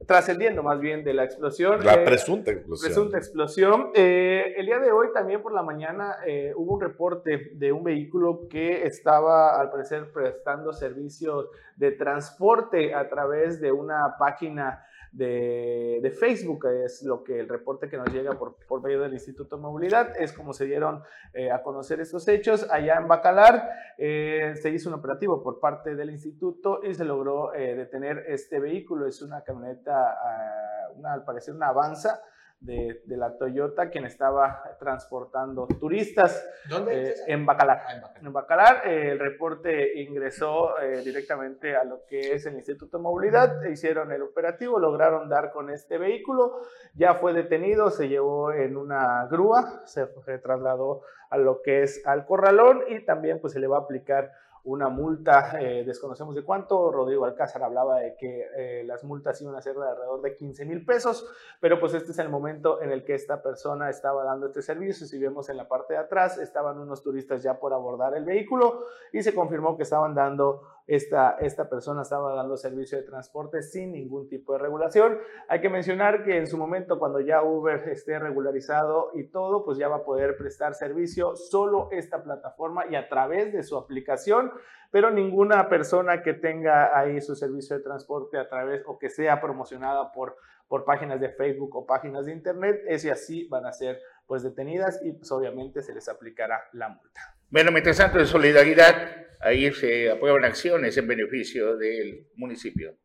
trascendiendo 0.07 0.63
más 0.63 0.81
bien 0.81 1.05
de 1.05 1.13
la 1.13 1.25
explosión. 1.25 1.85
La 1.85 1.95
eh, 1.95 2.05
presunta 2.07 2.51
explosión. 2.51 2.89
Presunta 2.89 3.19
explosión. 3.19 3.91
el 3.95 4.65
día 4.65 4.79
de 4.79 4.93
hoy 4.93 5.09
también 5.13 5.43
por 5.43 5.53
la 5.53 5.63
mañana 5.63 6.17
hubo 6.57 6.73
un 6.73 6.81
reporte 6.81 7.51
de 7.53 7.71
un 7.71 7.85
vehículo 7.85 8.49
que 8.49 8.87
estaba 8.87 9.61
al 9.61 9.71
parecer 9.71 10.11
prestando 10.11 10.73
servicios 10.73 11.51
de 11.77 11.93
transporte 11.93 12.95
a 12.95 13.11
través 13.11 13.61
de 13.61 13.71
una 13.71 14.17
página 14.19 14.87
de, 15.13 16.17
Facebook, 16.19 16.67
es 16.85 17.03
lo 17.03 17.23
que 17.23 17.39
el 17.39 17.49
reporte 17.49 17.89
que 17.89 17.97
nos 17.97 18.13
llega 18.13 18.39
por, 18.39 18.57
por 18.67 18.83
medio 18.83 19.01
del 19.01 19.13
Instituto 19.13 19.57
de 19.57 19.63
Movilidad, 19.63 20.17
es 20.19 20.33
como 20.33 20.53
se 20.53 20.65
dieron 20.65 21.03
eh, 21.35 21.51
a 21.51 21.63
conocer 21.63 22.01
estos 22.01 22.27
hechos. 22.29 22.67
Allá 22.71 22.97
en 22.97 23.09
Bacalar 23.09 23.71
eh, 23.99 24.55
se 24.61 24.71
hizo 24.71 24.89
un 24.89 24.95
operativo 24.97 25.43
por 25.43 25.61
parte 25.61 25.95
del 25.95 26.11
instituto 26.11 26.81
y 26.83 26.95
se 26.95 27.05
logró 27.05 27.55
eh, 27.55 27.75
detener 27.75 28.25
este 28.29 28.59
vehículo. 28.59 29.07
Es 29.07 29.23
una 29.23 29.43
camioneta, 29.43 30.13
ah, 30.13 30.89
una, 30.97 31.13
al 31.13 31.25
parecer 31.25 31.55
una 31.55 31.69
Avanza, 31.69 32.23
de, 32.63 33.03
la 33.07 33.37
Toyota, 33.37 33.91
quien 33.91 34.05
estaba 34.05 34.63
transportando 34.79 35.67
turistas 35.67 36.45
¿Dónde? 36.69 37.11
Eh, 37.11 37.15
en 37.27 37.45
Bacalar. 37.45 37.83
Ah, 37.87 38.13
en 38.21 38.33
Bacalar, 38.33 38.87
eh, 38.87 39.11
el 39.13 39.19
reporte 39.19 40.01
ingresó 40.01 40.79
eh, 40.79 41.03
directamente 41.05 41.77
a 41.77 41.85
lo 41.85 42.05
que 42.07 42.35
es 42.35 42.47
el 42.47 42.55
Instituto 42.55 42.99
de 42.99 43.03
Movilidad, 43.03 43.65
hicieron 43.65 44.13
el 44.13 44.23
operativo, 44.23 44.79
lograron 44.79 45.29
dar 45.29 45.53
con 45.53 45.71
este 45.71 45.99
vehículo, 45.99 46.61
ya 46.95 47.15
fue 47.15 47.33
detenido, 47.33 47.91
se 47.91 48.09
llevó 48.09 48.53
en 48.53 48.77
una 48.77 49.27
grúa, 49.27 49.83
se, 49.85 50.07
se 50.25 50.39
trasladó 50.39 51.03
a 51.31 51.39
lo 51.39 51.63
que 51.63 51.83
es 51.83 52.07
al 52.07 52.27
corralón 52.27 52.83
y 52.89 53.05
también 53.05 53.41
pues 53.41 53.55
se 53.55 53.61
le 53.61 53.67
va 53.67 53.79
a 53.79 53.81
aplicar 53.81 54.31
una 54.65 54.89
multa, 54.89 55.61
eh, 55.61 55.83
desconocemos 55.85 56.37
de 56.37 56.45
cuánto, 56.45 56.93
Rodrigo 56.93 57.25
Alcázar 57.25 57.65
hablaba 57.65 57.99
de 57.99 58.15
que 58.17 58.47
eh, 58.57 58.85
las 58.85 59.03
multas 59.03 59.41
iban 59.43 59.57
a 59.57 59.61
ser 59.61 59.75
de 59.75 59.89
alrededor 59.89 60.23
de 60.23 60.37
15 60.37 60.65
mil 60.67 60.85
pesos, 60.85 61.29
pero 61.61 61.81
pues 61.81 61.95
este 61.95 62.13
es 62.13 62.19
el 62.21 62.29
momento 62.29 62.81
en 62.81 62.93
el 62.93 63.05
que 63.05 63.15
esta 63.15 63.43
persona 63.43 63.91
estaba 63.91 64.23
dando 64.23 64.47
este 64.47 64.63
servicio, 64.63 65.07
si 65.07 65.19
vemos 65.19 65.49
en 65.49 65.57
la 65.57 65.67
parte 65.67 65.95
de 65.95 66.01
atrás, 66.01 66.39
estaban 66.39 66.79
unos 66.79 67.03
turistas 67.03 67.43
ya 67.43 67.59
por 67.59 67.73
abordar 67.73 68.15
el 68.17 68.25
vehículo 68.25 68.85
y 69.13 69.23
se 69.23 69.35
confirmó 69.35 69.77
que 69.77 69.83
estaban 69.83 70.15
dando 70.15 70.63
esta, 70.87 71.37
esta 71.41 71.69
persona 71.69 72.03
estaba 72.03 72.35
dando 72.35 72.57
servicio 72.57 72.99
de 72.99 73.05
transporte 73.05 73.63
sin 73.63 73.93
ningún 73.93 74.29
tipo 74.29 74.53
de 74.53 74.59
regulación. 74.59 75.19
Hay 75.49 75.61
que 75.61 75.69
mencionar 75.69 76.25
que 76.25 76.37
en 76.37 76.47
su 76.47 76.59
momento, 76.59 76.99
cuando 76.99 77.21
ya 77.21 77.43
Uber 77.43 77.89
esté 77.89 78.19
regularizado 78.19 79.11
y 79.15 79.25
todo, 79.25 79.65
pues 79.65 79.79
ya 79.79 79.89
va 79.89 79.97
a 79.97 80.05
poder 80.05 80.37
prestar 80.37 80.75
servicio 80.75 81.37
solo 81.37 81.89
esta 81.93 82.23
plataforma 82.23 82.87
y 82.87 82.97
a 82.97 83.09
través 83.09 83.53
de 83.53 83.63
su 83.63 83.77
aplicación, 83.77 84.53
pero 84.91 85.11
ninguna 85.11 85.69
persona 85.69 86.23
que 86.23 86.35
tenga 86.35 86.99
ahí 86.99 87.21
su 87.21 87.35
servicio 87.35 87.77
de 87.77 87.83
transporte 87.83 88.39
a 88.39 88.49
través 88.49 88.83
o 88.87 88.99
que 88.99 89.09
sea 89.09 89.41
promocionada 89.41 90.13
por, 90.13 90.37
por 90.69 90.85
páginas 90.85 91.21
de 91.21 91.31
Facebook 91.31 91.75
o 91.77 91.87
páginas 91.87 92.27
de 92.27 92.33
Internet, 92.33 92.83
ese 92.87 93.11
así 93.11 93.47
van 93.49 93.67
a 93.67 93.73
ser 93.73 93.99
pues 94.27 94.43
detenidas 94.43 95.01
y 95.03 95.13
pues 95.13 95.31
obviamente 95.33 95.83
se 95.83 95.95
les 95.95 96.09
aplicará 96.09 96.61
la 96.73 96.89
multa. 96.89 97.42
Bueno, 97.53 97.71
mientras 97.71 97.99
tanto, 97.99 98.19
en 98.19 98.27
solidaridad, 98.27 99.27
ahí 99.39 99.71
se 99.75 100.11
aprueban 100.11 100.43
acciones 100.47 100.97
en 100.97 101.07
beneficio 101.07 101.77
del 101.77 102.29
municipio. 102.35 102.97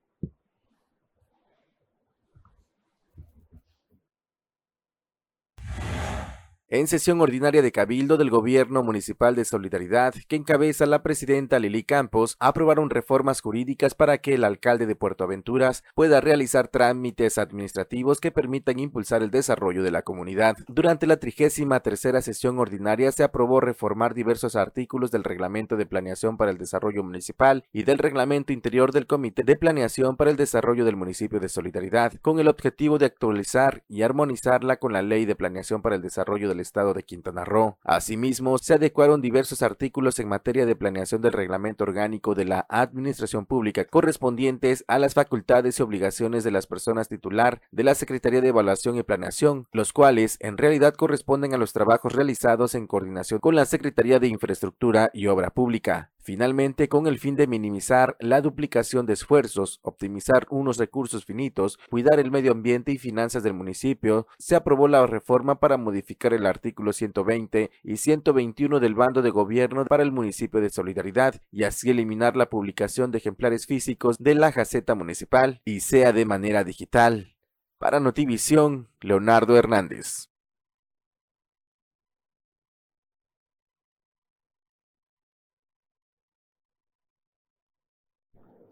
En 6.70 6.88
sesión 6.88 7.22
ordinaria 7.22 7.62
de 7.62 7.72
Cabildo 7.72 8.18
del 8.18 8.30
Gobierno 8.30 8.84
Municipal 8.84 9.36
de 9.36 9.46
Solidaridad, 9.46 10.14
que 10.28 10.36
encabeza 10.36 10.86
la 10.86 11.02
presidenta 11.02 11.60
Lili 11.60 11.84
Campos, 11.84 12.36
aprobaron 12.42 12.90
reformas 12.90 13.40
jurídicas 13.40 13.96
para 13.96 14.18
que 14.18 14.34
el 14.34 14.44
alcalde 14.44 14.86
de 14.86 14.98
Puerto 14.98 15.24
Aventuras 15.24 15.86
pueda 15.96 16.20
realizar 16.20 16.68
trámites 16.68 17.38
administrativos 17.38 18.20
que 18.20 18.34
permitan 18.34 18.80
impulsar 18.80 19.24
el 19.24 19.32
desarrollo 19.32 19.82
de 19.82 19.92
la 19.92 20.02
comunidad. 20.02 20.58
Durante 20.68 21.08
la 21.08 21.16
trigésima 21.16 21.80
tercera 21.80 22.22
sesión 22.22 22.60
ordinaria 22.60 23.14
se 23.14 23.24
aprobó 23.24 23.62
reformar 23.62 24.14
diversos 24.14 24.58
artículos 24.58 25.10
del 25.10 25.24
Reglamento 25.24 25.78
de 25.78 25.86
Planeación 25.86 26.36
para 26.36 26.52
el 26.52 26.58
Desarrollo 26.58 27.02
Municipal 27.02 27.64
y 27.72 27.84
del 27.84 27.98
Reglamento 27.98 28.52
Interior 28.52 28.92
del 28.92 29.08
Comité 29.08 29.44
de 29.44 29.56
Planeación 29.56 30.18
para 30.18 30.32
el 30.32 30.36
Desarrollo 30.36 30.84
del 30.84 30.98
Municipio 30.98 31.40
de 31.40 31.48
Solidaridad, 31.48 32.16
con 32.22 32.42
el 32.42 32.50
objetivo 32.50 32.98
de 32.98 33.06
actualizar 33.06 33.86
y 33.88 34.02
armonizarla 34.02 34.76
con 34.76 34.92
la 34.92 35.02
Ley 35.02 35.24
de 35.24 35.38
Planeación 35.38 35.82
para 35.82 35.96
el 35.96 36.02
Desarrollo 36.02 36.50
del 36.50 36.57
estado 36.60 36.94
de 36.94 37.04
Quintana 37.04 37.46
Roo. 37.46 37.78
Asimismo, 37.84 38.58
se 38.58 38.76
adecuaron 38.76 39.22
diversos 39.22 39.62
artículos 39.62 40.20
en 40.20 40.28
materia 40.28 40.66
de 40.66 40.76
planeación 40.76 41.22
del 41.22 41.34
reglamento 41.34 41.84
orgánico 41.84 42.36
de 42.36 42.46
la 42.46 42.66
administración 42.70 43.46
pública 43.46 43.86
correspondientes 43.86 44.84
a 44.88 45.00
las 45.00 45.14
facultades 45.14 45.80
y 45.80 45.84
obligaciones 45.84 46.44
de 46.44 46.52
las 46.52 46.68
personas 46.68 47.10
titular 47.10 47.62
de 47.72 47.84
la 47.84 47.96
Secretaría 47.96 48.42
de 48.42 48.50
Evaluación 48.50 48.98
y 48.98 49.04
Planeación, 49.04 49.68
los 49.72 49.94
cuales 49.94 50.38
en 50.40 50.58
realidad 50.58 50.94
corresponden 50.94 51.54
a 51.54 51.58
los 51.58 51.74
trabajos 51.74 52.14
realizados 52.14 52.76
en 52.76 52.88
coordinación 52.88 53.40
con 53.40 53.56
la 53.56 53.66
Secretaría 53.66 54.20
de 54.20 54.28
Infraestructura 54.28 55.10
y 55.14 55.28
Obra 55.28 55.50
Pública. 55.50 56.12
Finalmente, 56.28 56.90
con 56.90 57.08
el 57.08 57.20
fin 57.20 57.38
de 57.38 57.48
minimizar 57.48 58.18
la 58.20 58.42
duplicación 58.42 59.06
de 59.06 59.14
esfuerzos, 59.14 59.80
optimizar 59.82 60.46
unos 60.50 60.76
recursos 60.76 61.24
finitos, 61.24 61.80
cuidar 61.90 62.20
el 62.20 62.32
medio 62.32 62.52
ambiente 62.52 62.92
y 62.92 62.98
finanzas 62.98 63.44
del 63.44 63.54
municipio, 63.54 64.28
se 64.38 64.58
aprobó 64.58 64.90
la 64.90 65.08
reforma 65.08 65.62
para 65.62 65.78
modificar 65.78 66.34
el 66.34 66.46
artículo 66.46 66.92
120 66.92 67.72
y 67.82 67.96
121 67.96 68.82
del 68.82 68.94
bando 68.94 69.22
de 69.22 69.30
gobierno 69.30 69.86
para 69.86 70.04
el 70.04 70.12
municipio 70.12 70.60
de 70.60 70.70
Solidaridad 70.70 71.36
y 71.50 71.64
así 71.64 71.92
eliminar 71.92 72.36
la 72.36 72.50
publicación 72.50 73.10
de 73.12 73.20
ejemplares 73.20 73.66
físicos 73.66 74.18
de 74.20 74.36
la 74.36 74.52
Gaceta 74.52 74.96
Municipal 74.96 75.62
y 75.64 75.80
sea 75.80 76.12
de 76.12 76.26
manera 76.26 76.66
digital. 76.66 77.38
Para 77.78 78.02
Notivisión, 78.02 78.90
Leonardo 79.00 79.56
Hernández. 79.56 80.28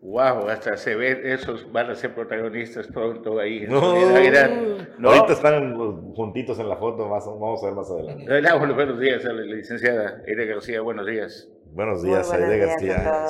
Wow, 0.05 0.49
hasta 0.49 0.77
se 0.77 0.95
ve, 0.95 1.33
esos 1.33 1.71
van 1.71 1.89
a 1.89 1.95
ser 1.95 2.13
protagonistas 2.13 2.85
pronto 2.87 3.39
ahí. 3.39 3.63
en 3.63 3.71
No, 3.71 3.79
Solidaridad. 3.81 4.51
No. 4.99 5.09
Ahorita 5.09 5.33
están 5.33 5.75
juntitos 6.13 6.59
en 6.59 6.69
la 6.69 6.77
foto, 6.77 7.07
más, 7.09 7.25
vamos 7.25 7.63
a 7.63 7.65
ver 7.65 7.75
más 7.75 7.89
adelante. 7.89 8.41
Damos 8.41 8.67
los 8.67 8.77
buenos 8.77 8.99
días 8.99 9.25
a 9.25 9.33
la 9.33 9.41
licenciada 9.41 10.21
Aida 10.27 10.43
García, 10.43 10.81
buenos 10.81 11.07
días. 11.07 11.49
Buenos 11.71 12.03
días, 12.03 12.31
Aide 12.31 12.57
García. 12.59 13.25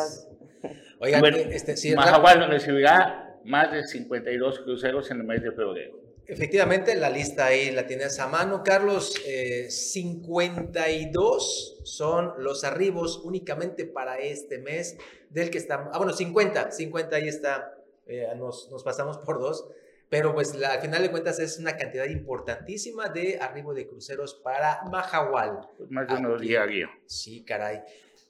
Oigan, 0.99 1.21
Bueno, 1.21 1.37
este, 1.37 1.77
sí, 1.77 1.95
Mahahual 1.95 2.49
recibirá 2.49 3.37
más 3.45 3.71
de 3.71 3.83
52 3.83 4.59
cruceros 4.59 5.09
en 5.11 5.21
el 5.21 5.23
mes 5.23 5.41
de 5.43 5.53
febrero. 5.53 6.04
Efectivamente, 6.27 6.95
la 6.95 7.09
lista 7.09 7.45
ahí 7.47 7.71
la 7.71 7.87
tienes 7.87 8.19
a 8.19 8.27
mano, 8.27 8.63
Carlos. 8.63 9.15
Eh, 9.25 9.67
52 9.69 11.81
son 11.83 12.33
los 12.39 12.63
arribos 12.63 13.21
únicamente 13.23 13.85
para 13.85 14.19
este 14.19 14.59
mes 14.59 14.97
del 15.29 15.49
que 15.49 15.57
estamos. 15.57 15.89
Ah, 15.93 15.97
bueno, 15.97 16.13
50, 16.13 16.71
50 16.71 17.15
ahí 17.15 17.27
está. 17.27 17.71
eh, 18.07 18.27
nos, 18.37 18.69
nos 18.69 18.83
pasamos 18.83 19.17
por 19.19 19.39
dos. 19.39 19.67
Pero 20.09 20.35
pues 20.35 20.53
la- 20.53 20.73
al 20.73 20.81
final 20.81 21.01
de 21.01 21.09
cuentas 21.09 21.39
es 21.39 21.57
una 21.57 21.75
cantidad 21.75 22.05
importantísima 22.05 23.09
de 23.09 23.39
arribo 23.41 23.73
de 23.73 23.87
cruceros 23.87 24.35
para 24.35 24.83
Mahahual. 24.91 25.67
Más 25.89 26.07
de 26.07 26.13
uno 26.13 26.35
Aquí. 26.35 26.45
diario. 26.47 26.87
Sí, 27.07 27.43
caray. 27.43 27.81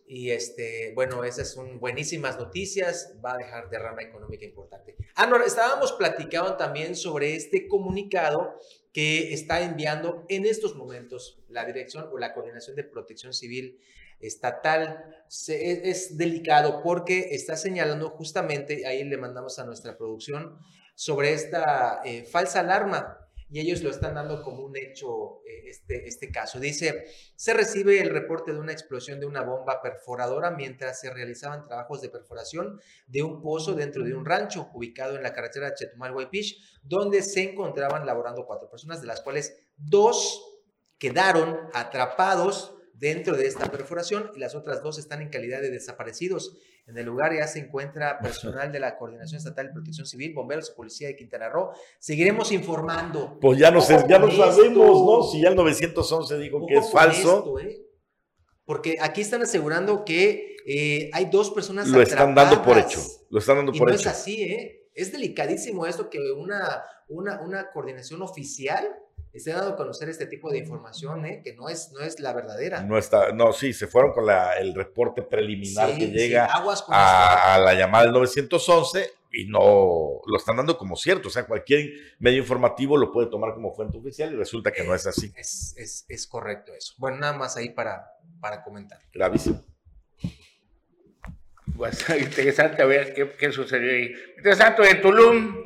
Y 0.07 0.29
este, 0.31 0.93
bueno, 0.93 1.23
esas 1.23 1.51
son 1.51 1.79
buenísimas 1.79 2.37
noticias, 2.37 3.15
va 3.25 3.33
a 3.33 3.37
dejar 3.37 3.69
derrama 3.69 4.03
económica 4.03 4.45
importante. 4.45 4.95
Ah, 5.15 5.25
no, 5.25 5.43
estábamos 5.43 5.93
platicando 5.93 6.57
también 6.57 6.95
sobre 6.95 7.35
este 7.35 7.67
comunicado 7.67 8.59
que 8.93 9.33
está 9.33 9.61
enviando 9.61 10.25
en 10.29 10.45
estos 10.45 10.75
momentos 10.75 11.41
la 11.49 11.65
Dirección 11.65 12.07
o 12.11 12.19
la 12.19 12.33
Coordinación 12.33 12.75
de 12.75 12.83
Protección 12.83 13.33
Civil 13.33 13.79
Estatal. 14.19 15.23
Es, 15.27 15.49
es 15.49 16.17
delicado 16.17 16.83
porque 16.83 17.29
está 17.31 17.57
señalando 17.57 18.11
justamente, 18.11 18.85
ahí 18.85 19.03
le 19.03 19.17
mandamos 19.17 19.57
a 19.57 19.65
nuestra 19.65 19.97
producción, 19.97 20.59
sobre 20.95 21.33
esta 21.33 22.01
eh, 22.05 22.23
falsa 22.23 22.61
alarma 22.61 23.24
y 23.49 23.59
ellos 23.59 23.83
lo 23.83 23.91
están 23.91 24.15
dando 24.15 24.41
como 24.41 24.63
un 24.63 24.75
hecho 24.75 25.41
eh, 25.45 25.69
este, 25.69 26.07
este 26.07 26.31
caso. 26.31 26.59
Dice, 26.59 27.05
se 27.35 27.53
recibe 27.53 27.99
el 27.99 28.09
reporte 28.09 28.53
de 28.53 28.59
una 28.59 28.71
explosión 28.71 29.19
de 29.19 29.25
una 29.25 29.43
bomba 29.43 29.81
perforadora 29.81 30.51
mientras 30.51 30.99
se 30.99 31.13
realizaban 31.13 31.65
trabajos 31.65 32.01
de 32.01 32.09
perforación 32.09 32.79
de 33.07 33.23
un 33.23 33.41
pozo 33.41 33.73
dentro 33.73 34.03
de 34.03 34.13
un 34.13 34.25
rancho 34.25 34.69
ubicado 34.73 35.15
en 35.15 35.23
la 35.23 35.33
carretera 35.33 35.75
Chetumal-Guaypich, 35.75 36.81
donde 36.83 37.21
se 37.21 37.51
encontraban 37.51 38.05
laborando 38.05 38.45
cuatro 38.45 38.69
personas, 38.69 39.01
de 39.01 39.07
las 39.07 39.21
cuales 39.21 39.55
dos 39.77 40.41
quedaron 40.97 41.59
atrapados 41.73 42.75
dentro 42.93 43.35
de 43.35 43.45
esta 43.45 43.69
perforación 43.69 44.31
y 44.35 44.39
las 44.39 44.55
otras 44.55 44.81
dos 44.81 44.97
están 44.97 45.21
en 45.21 45.29
calidad 45.29 45.61
de 45.61 45.69
desaparecidos. 45.69 46.57
En 46.87 46.97
el 46.97 47.05
lugar 47.05 47.33
ya 47.35 47.47
se 47.47 47.59
encuentra 47.59 48.19
personal 48.19 48.71
de 48.71 48.79
la 48.79 48.95
CoordinaciónEstatal 48.97 49.67
de 49.67 49.73
Protección 49.73 50.05
Civil, 50.05 50.33
bomberos 50.35 50.69
y 50.71 50.75
policía 50.75 51.07
de 51.07 51.15
Quintana 51.15 51.49
Roo. 51.49 51.71
Seguiremos 51.99 52.51
informando. 52.51 53.39
Pues 53.41 53.57
ya 53.57 53.71
no, 53.71 53.79
ya 53.79 53.95
esto. 53.97 54.31
sabemos, 54.31 55.01
¿no? 55.03 55.23
Si 55.23 55.41
ya 55.41 55.49
el 55.49 55.55
911 55.55 56.37
dijo 56.37 56.65
que 56.67 56.75
es 56.75 56.91
falso, 56.91 57.37
esto, 57.39 57.59
¿eh? 57.59 57.81
Porque 58.65 58.97
aquí 58.99 59.21
están 59.21 59.41
asegurando 59.41 60.05
que 60.05 60.55
eh, 60.67 61.09
hay 61.13 61.25
dos 61.25 61.51
personas 61.51 61.87
lo 61.87 62.01
están 62.01 62.35
dando 62.35 62.61
por 62.61 62.77
hecho. 62.77 62.99
Lo 63.29 63.39
están 63.39 63.57
dando 63.57 63.71
Y 63.73 63.79
por 63.79 63.89
no 63.89 63.93
hecho. 63.93 64.01
es 64.09 64.15
así, 64.15 64.43
¿eh? 64.43 64.89
Es 64.93 65.11
delicadísimo 65.11 65.85
esto 65.87 66.09
que 66.09 66.19
una, 66.31 66.83
una, 67.07 67.41
una 67.41 67.71
coordinación 67.71 68.21
oficial 68.21 68.87
esté 69.37 69.51
dando 69.51 69.69
a 69.71 69.75
conocer 69.75 70.09
este 70.09 70.25
tipo 70.27 70.49
de 70.51 70.57
información, 70.59 71.25
¿eh? 71.25 71.41
Que 71.43 71.53
no 71.53 71.69
es, 71.69 71.91
no 71.93 71.99
es 72.01 72.19
la 72.19 72.33
verdadera. 72.33 72.81
No 72.83 72.97
está, 72.97 73.31
no, 73.31 73.51
sí, 73.53 73.73
se 73.73 73.87
fueron 73.87 74.11
con 74.13 74.25
la- 74.25 74.53
el 74.57 74.73
reporte 74.73 75.21
preliminar 75.21 75.91
Sí, 75.91 75.99
que 75.99 76.05
sí, 76.07 76.11
llega 76.11 76.45
aguas 76.45 76.83
a, 76.89 77.55
a 77.55 77.59
la 77.59 77.73
llamada 77.73 78.05
del 78.05 78.13
911 78.13 79.11
y 79.31 79.45
no 79.47 80.21
lo 80.25 80.37
están 80.37 80.55
dando 80.55 80.77
como 80.77 80.95
cierto. 80.95 81.27
O 81.27 81.31
sea, 81.31 81.45
cualquier 81.45 81.89
medio 82.19 82.37
informativo 82.39 82.95
lo 82.97 83.11
puede 83.11 83.29
tomar 83.29 83.53
como 83.53 83.73
fuente 83.73 83.97
oficial 83.97 84.31
y 84.31 84.37
resulta 84.37 84.71
que 84.71 84.83
no 84.85 84.95
es 84.95 85.05
así. 85.05 85.31
Es, 85.35 85.73
es, 85.77 86.05
es 86.07 86.27
correcto 86.27 86.73
eso. 86.73 86.93
Bueno, 86.97 87.17
nada 87.17 87.33
más 87.33 87.57
ahí 87.57 87.69
para, 87.69 88.05
para 88.39 88.63
comentar. 88.63 88.99
Gravísimo. 89.13 89.61
Bastante 91.67 92.23
interesante 92.23 92.81
a 92.81 92.85
ver 92.85 93.13
qué, 93.13 93.31
qué 93.37 93.51
sucedió 93.51 93.91
ahí. 93.91 94.13
Mientras 94.35 94.57
tanto, 94.57 94.83
en 94.85 95.01
Tulum 95.01 95.57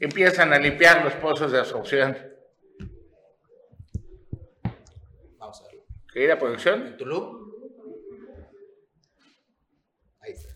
empiezan 0.00 0.52
a 0.54 0.58
limpiar 0.58 1.04
los 1.04 1.12
pozos 1.14 1.52
de 1.52 1.58
absorción. 1.58 2.16
Querida 6.12 6.38
producción. 6.38 6.86
En 6.86 6.96
Tulum. 6.96 7.50
Ahí 10.20 10.32
está. 10.32 10.50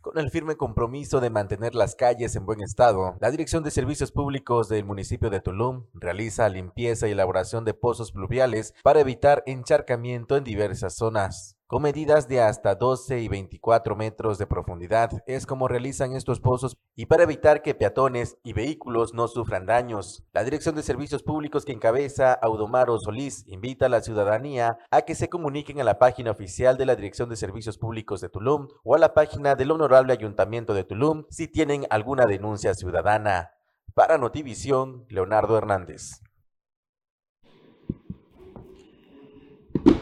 Con 0.00 0.18
el 0.18 0.30
firme 0.30 0.56
compromiso 0.56 1.20
de 1.20 1.30
mantener 1.30 1.74
las 1.74 1.96
calles 1.96 2.36
en 2.36 2.46
buen 2.46 2.60
estado, 2.60 3.16
la 3.20 3.32
Dirección 3.32 3.64
de 3.64 3.72
Servicios 3.72 4.12
Públicos 4.12 4.68
del 4.68 4.84
municipio 4.84 5.30
de 5.30 5.40
Tulum 5.40 5.86
realiza 5.94 6.48
limpieza 6.48 7.08
y 7.08 7.10
elaboración 7.10 7.64
de 7.64 7.74
pozos 7.74 8.12
pluviales 8.12 8.72
para 8.84 9.00
evitar 9.00 9.42
encharcamiento 9.46 10.36
en 10.36 10.44
diversas 10.44 10.94
zonas. 10.94 11.55
Con 11.68 11.82
medidas 11.82 12.28
de 12.28 12.40
hasta 12.40 12.76
12 12.76 13.18
y 13.18 13.26
24 13.26 13.96
metros 13.96 14.38
de 14.38 14.46
profundidad 14.46 15.10
es 15.26 15.46
como 15.46 15.66
realizan 15.66 16.12
estos 16.12 16.38
pozos 16.38 16.76
y 16.94 17.06
para 17.06 17.24
evitar 17.24 17.60
que 17.60 17.74
peatones 17.74 18.38
y 18.44 18.52
vehículos 18.52 19.14
no 19.14 19.26
sufran 19.26 19.66
daños. 19.66 20.24
La 20.32 20.44
Dirección 20.44 20.76
de 20.76 20.84
Servicios 20.84 21.24
Públicos 21.24 21.64
que 21.64 21.72
encabeza 21.72 22.34
Audomaro 22.34 23.00
Solís 23.00 23.42
invita 23.48 23.86
a 23.86 23.88
la 23.88 24.00
ciudadanía 24.00 24.78
a 24.92 25.02
que 25.02 25.16
se 25.16 25.28
comuniquen 25.28 25.80
a 25.80 25.84
la 25.84 25.98
página 25.98 26.30
oficial 26.30 26.76
de 26.76 26.86
la 26.86 26.94
Dirección 26.94 27.28
de 27.30 27.36
Servicios 27.36 27.78
Públicos 27.78 28.20
de 28.20 28.28
Tulum 28.28 28.68
o 28.84 28.94
a 28.94 28.98
la 28.98 29.12
página 29.12 29.56
del 29.56 29.72
Honorable 29.72 30.12
Ayuntamiento 30.12 30.72
de 30.72 30.84
Tulum 30.84 31.24
si 31.30 31.48
tienen 31.48 31.84
alguna 31.90 32.26
denuncia 32.26 32.74
ciudadana. 32.74 33.54
Para 33.92 34.18
Notivisión, 34.18 35.04
Leonardo 35.08 35.58
Hernández. 35.58 36.22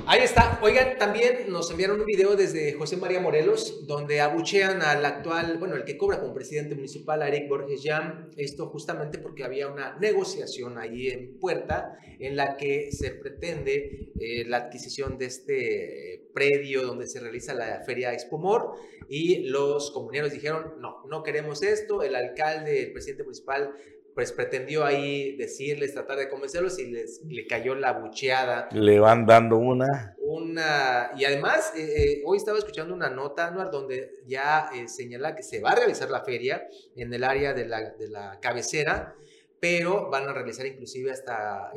Ahí 0.07 0.21
está. 0.21 0.61
Oigan, 0.63 0.99
también 0.99 1.47
nos 1.49 1.71
enviaron 1.71 1.99
un 1.99 2.05
video 2.05 2.37
desde 2.37 2.75
José 2.75 2.99
María 2.99 3.21
Morelos, 3.21 3.87
donde 3.87 4.21
abuchean 4.21 4.83
al 4.83 5.03
actual, 5.07 5.57
bueno, 5.57 5.77
el 5.77 5.85
que 5.85 5.97
cobra 5.97 6.21
como 6.21 6.35
presidente 6.35 6.75
municipal, 6.75 7.23
Eric 7.23 7.49
Borges 7.49 7.81
Jam. 7.83 8.31
Esto 8.37 8.67
justamente 8.67 9.17
porque 9.17 9.45
había 9.45 9.69
una 9.69 9.97
negociación 9.99 10.77
ahí 10.77 11.09
en 11.09 11.39
puerta 11.39 11.99
en 12.19 12.37
la 12.37 12.59
que 12.59 12.93
se 12.93 13.13
pretende 13.13 14.13
eh, 14.21 14.45
la 14.47 14.59
adquisición 14.59 15.17
de 15.17 15.25
este 15.25 16.15
eh, 16.15 16.29
predio 16.35 16.83
donde 16.83 17.07
se 17.07 17.21
realiza 17.21 17.55
la 17.55 17.81
feria 17.87 18.13
Expomor 18.13 18.75
y 19.09 19.49
los 19.49 19.91
comuneros 19.91 20.33
dijeron, 20.33 20.75
no, 20.81 21.03
no 21.09 21.23
queremos 21.23 21.63
esto. 21.63 22.03
El 22.03 22.15
alcalde, 22.15 22.83
el 22.83 22.93
presidente 22.93 23.23
municipal 23.23 23.73
pues 24.15 24.31
pretendió 24.33 24.85
ahí 24.85 25.37
decirles, 25.37 25.93
tratar 25.93 26.19
de 26.19 26.29
convencerlos 26.29 26.79
y 26.79 26.91
les 26.91 27.21
le 27.25 27.47
cayó 27.47 27.75
la 27.75 27.93
bucheada 27.93 28.69
Le 28.73 29.01
van 29.01 29.27
dando 29.27 29.57
una. 29.59 30.15
una 30.19 31.11
y 31.17 31.25
además 31.25 31.73
eh, 31.77 31.83
eh, 31.83 32.23
hoy 32.25 32.39
estaba 32.39 32.59
escuchando 32.59 32.95
una 32.95 33.11
nota 33.11 33.49
Anuar 33.49 33.71
donde 33.71 34.21
ya 34.27 34.69
eh, 34.75 34.87
señala 34.89 35.35
que 35.35 35.43
se 35.43 35.61
va 35.61 35.71
a 35.71 35.75
realizar 35.75 36.11
la 36.11 36.23
feria 36.23 36.67
en 36.95 37.13
el 37.13 37.25
área 37.25 37.55
de 37.55 37.67
la, 37.67 37.91
de 37.91 38.09
la 38.09 38.39
cabecera 38.41 39.17
pero 39.59 40.11
van 40.11 40.29
a 40.29 40.33
realizar 40.35 40.67
inclusive 40.67 41.11
hasta 41.11 41.73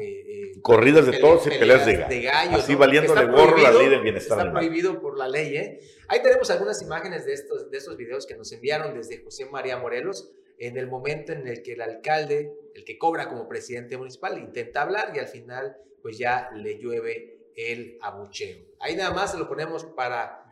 Corridas 0.62 1.06
de 1.06 1.20
toros 1.20 1.48
y 1.48 1.52
peleas 1.52 1.86
de 1.86 1.96
gallo. 1.96 2.22
gallos, 2.22 2.64
Así 2.64 2.74
¿no? 2.74 2.80
valiéndole 2.80 3.26
gorro 3.26 3.58
la 3.58 3.72
ley 3.72 3.90
del 3.90 4.02
bienestar 4.02 4.40
está 4.40 4.52
prohibido 4.52 5.02
por 5.02 5.18
la 5.18 5.28
ley 5.28 5.56
¿eh? 5.58 5.80
ahí 6.08 6.22
tenemos 6.22 6.52
algunas 6.52 6.82
imágenes 6.84 7.26
de 7.26 7.34
estos 7.34 7.72
de 7.72 7.78
estos 7.78 7.98
videos 7.98 8.28
que 8.28 8.36
nos 8.36 8.52
enviaron 8.52 8.94
desde 8.94 9.24
José 9.24 9.46
María 9.46 9.78
Morelos 9.78 10.32
en 10.60 10.78
el 10.78 10.88
momento 10.88 11.32
en 11.34 11.48
el 11.48 11.62
que 11.62 11.74
el 11.74 11.82
alcalde, 11.82 12.52
el 12.74 12.84
que 12.84 12.98
cobra 12.98 13.30
como 13.30 13.48
presidente 13.48 13.98
municipal, 13.98 14.38
intenta 14.38 14.82
hablar 14.82 15.12
y 15.16 15.20
al 15.20 15.28
final 15.28 15.78
pues 16.02 16.18
ya 16.18 16.50
le 16.56 16.78
llueve 16.80 17.52
el 17.56 17.98
abucheo. 18.02 18.60
Ahí 18.80 18.96
nada 18.96 19.12
más 19.12 19.32
se 19.32 19.38
lo 19.38 19.48
ponemos 19.48 19.86
para, 19.86 20.44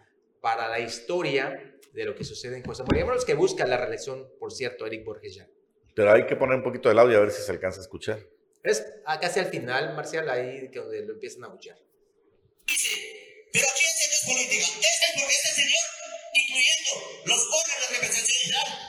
para 0.41 0.67
la 0.67 0.79
historia 0.79 1.75
de 1.93 2.03
lo 2.03 2.15
que 2.15 2.23
sucede 2.23 2.57
en 2.57 2.63
José 2.63 2.83
María 2.83 3.05
Morelos, 3.05 3.25
que 3.25 3.35
busca 3.35 3.65
la 3.65 3.77
reelección, 3.77 4.27
por 4.39 4.51
cierto, 4.51 4.85
Eric 4.85 5.05
Borges 5.05 5.35
ya. 5.35 5.47
Pero 5.95 6.11
hay 6.11 6.25
que 6.25 6.35
poner 6.35 6.57
un 6.57 6.63
poquito 6.63 6.89
del 6.89 6.99
audio 6.99 7.17
a 7.17 7.21
ver 7.21 7.31
si 7.31 7.41
se 7.41 7.51
alcanza 7.51 7.79
a 7.79 7.83
escuchar. 7.83 8.19
Es 8.63 8.85
ah, 9.05 9.19
casi 9.19 9.39
al 9.39 9.45
final, 9.45 9.95
Marcial, 9.95 10.29
ahí 10.29 10.69
que 10.71 10.79
donde 10.79 11.05
lo 11.05 11.13
empiezan 11.13 11.43
a 11.43 11.47
abuchear. 11.47 11.77
Pero 11.77 13.65
¿a 13.65 13.73
quién 13.77 13.91
se 13.95 14.27
le 14.27 14.33
política. 14.33 14.65
Este 14.65 15.05
es 15.05 15.11
porque 15.15 15.33
este 15.33 15.61
señor, 15.61 15.85
incluyendo 16.33 16.91
los 17.25 17.39
órganos 17.39 17.89
de 17.89 17.95
representación 17.95 18.84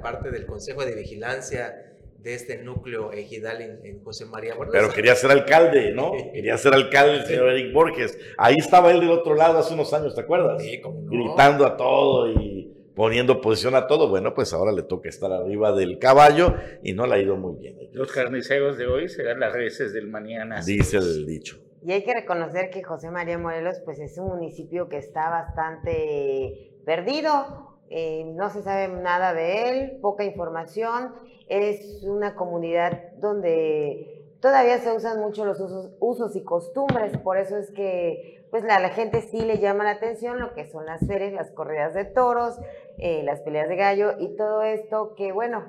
parte 0.00 0.30
del 0.30 0.46
Consejo 0.46 0.84
de 0.84 0.94
Vigilancia 0.94 1.92
de 2.22 2.34
este 2.34 2.58
núcleo 2.62 3.12
ejidal 3.12 3.60
en, 3.60 3.84
en 3.84 4.04
José 4.04 4.26
María 4.26 4.54
Borges. 4.54 4.72
Pero 4.72 4.92
quería 4.92 5.14
ser 5.14 5.32
alcalde, 5.32 5.92
¿no? 5.92 6.12
Quería 6.32 6.56
ser 6.56 6.72
alcalde 6.72 7.16
el 7.16 7.26
señor 7.26 7.50
Eric 7.50 7.72
Borges. 7.72 8.18
Ahí 8.38 8.56
estaba 8.58 8.92
él 8.92 9.00
del 9.00 9.10
otro 9.10 9.34
lado 9.34 9.58
hace 9.58 9.74
unos 9.74 9.92
años, 9.92 10.14
¿te 10.14 10.20
acuerdas? 10.20 10.62
Sí, 10.62 10.80
cómo 10.80 11.02
no. 11.02 11.10
Gritando 11.10 11.66
a 11.66 11.76
todo 11.76 12.30
y 12.30 12.72
poniendo 12.94 13.40
posición 13.40 13.74
a 13.74 13.86
todo. 13.86 14.08
Bueno, 14.08 14.34
pues 14.34 14.52
ahora 14.52 14.72
le 14.72 14.82
toca 14.82 15.08
estar 15.08 15.32
arriba 15.32 15.72
del 15.72 15.98
caballo 15.98 16.54
y 16.82 16.92
no 16.92 17.06
le 17.06 17.14
ha 17.14 17.18
ido 17.18 17.36
muy 17.36 17.56
bien. 17.56 17.76
Los 17.92 18.12
carniceros 18.12 18.78
de 18.78 18.86
hoy 18.86 19.08
serán 19.08 19.40
las 19.40 19.52
reces 19.52 19.92
del 19.92 20.08
mañana. 20.08 20.62
Dice 20.64 20.98
el 20.98 21.26
dicho. 21.26 21.58
Y 21.84 21.90
hay 21.90 22.04
que 22.04 22.14
reconocer 22.14 22.70
que 22.70 22.84
José 22.84 23.10
María 23.10 23.38
Morelos 23.38 23.80
pues 23.84 23.98
es 23.98 24.16
un 24.16 24.28
municipio 24.28 24.88
que 24.88 24.98
está 24.98 25.28
bastante 25.30 26.70
perdido, 26.86 27.71
eh, 27.90 28.24
no 28.34 28.50
se 28.50 28.62
sabe 28.62 28.88
nada 28.88 29.34
de 29.34 29.70
él, 29.70 29.98
poca 30.00 30.24
información, 30.24 31.14
es 31.48 32.02
una 32.04 32.34
comunidad 32.34 33.12
donde 33.18 34.24
todavía 34.40 34.78
se 34.78 34.92
usan 34.92 35.20
mucho 35.20 35.44
los 35.44 35.60
usos, 35.60 35.90
usos 36.00 36.36
y 36.36 36.42
costumbres, 36.42 37.16
por 37.18 37.36
eso 37.36 37.56
es 37.56 37.70
que 37.70 38.46
pues 38.50 38.64
la 38.64 38.78
gente 38.90 39.22
sí 39.22 39.40
le 39.40 39.58
llama 39.58 39.84
la 39.84 39.92
atención 39.92 40.38
lo 40.38 40.52
que 40.52 40.66
son 40.66 40.84
las 40.84 41.06
ferias, 41.06 41.32
las 41.32 41.50
corridas 41.52 41.94
de 41.94 42.04
toros, 42.04 42.58
eh, 42.98 43.22
las 43.22 43.40
peleas 43.40 43.68
de 43.68 43.76
gallo 43.76 44.12
y 44.18 44.36
todo 44.36 44.62
esto 44.62 45.14
que 45.14 45.32
bueno, 45.32 45.64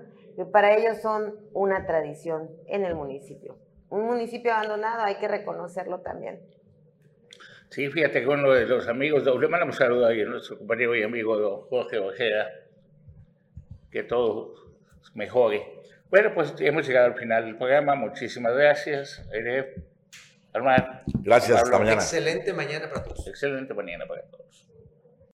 para 0.51 0.76
ellos 0.76 0.97
son 1.01 1.36
una 1.53 1.86
tradición 1.86 2.49
en 2.68 2.84
el 2.84 2.95
municipio. 2.95 3.57
Un 3.89 4.05
municipio 4.05 4.53
abandonado, 4.53 5.03
hay 5.03 5.16
que 5.16 5.28
reconocerlo 5.28 6.01
también. 6.01 6.41
Sí, 7.74 7.89
fíjate 7.89 8.21
que 8.21 8.28
uno 8.28 8.51
de 8.51 8.67
los 8.67 8.88
amigos, 8.88 9.26
le 9.26 9.47
mandamos 9.47 9.74
un 9.74 9.80
saludo 9.80 10.05
ahí 10.05 10.21
a 10.21 10.26
nuestro 10.26 10.59
compañero 10.59 10.95
y 10.95 11.01
amigo 11.01 11.36
don 11.39 11.61
Jorge 11.61 11.97
Ojeda, 11.97 12.47
que 13.89 14.03
todo 14.03 14.53
mejore. 15.15 15.82
Bueno, 16.11 16.36
pues 16.36 16.53
hemos 16.59 16.86
llegado 16.86 17.07
al 17.07 17.15
final 17.15 17.45
del 17.45 17.57
programa. 17.57 17.95
Muchísimas 17.95 18.53
gracias, 18.53 19.28
Armand. 20.53 21.01
Gracias, 21.24 21.63
hasta 21.63 21.80
mañana. 21.80 21.95
Excelente 21.95 22.53
mañana 22.53 22.89
para 22.89 23.05
todos. 23.05 23.28
Excelente 23.28 23.74
mañana 23.74 24.05
para 24.05 24.21
todos. 24.21 24.67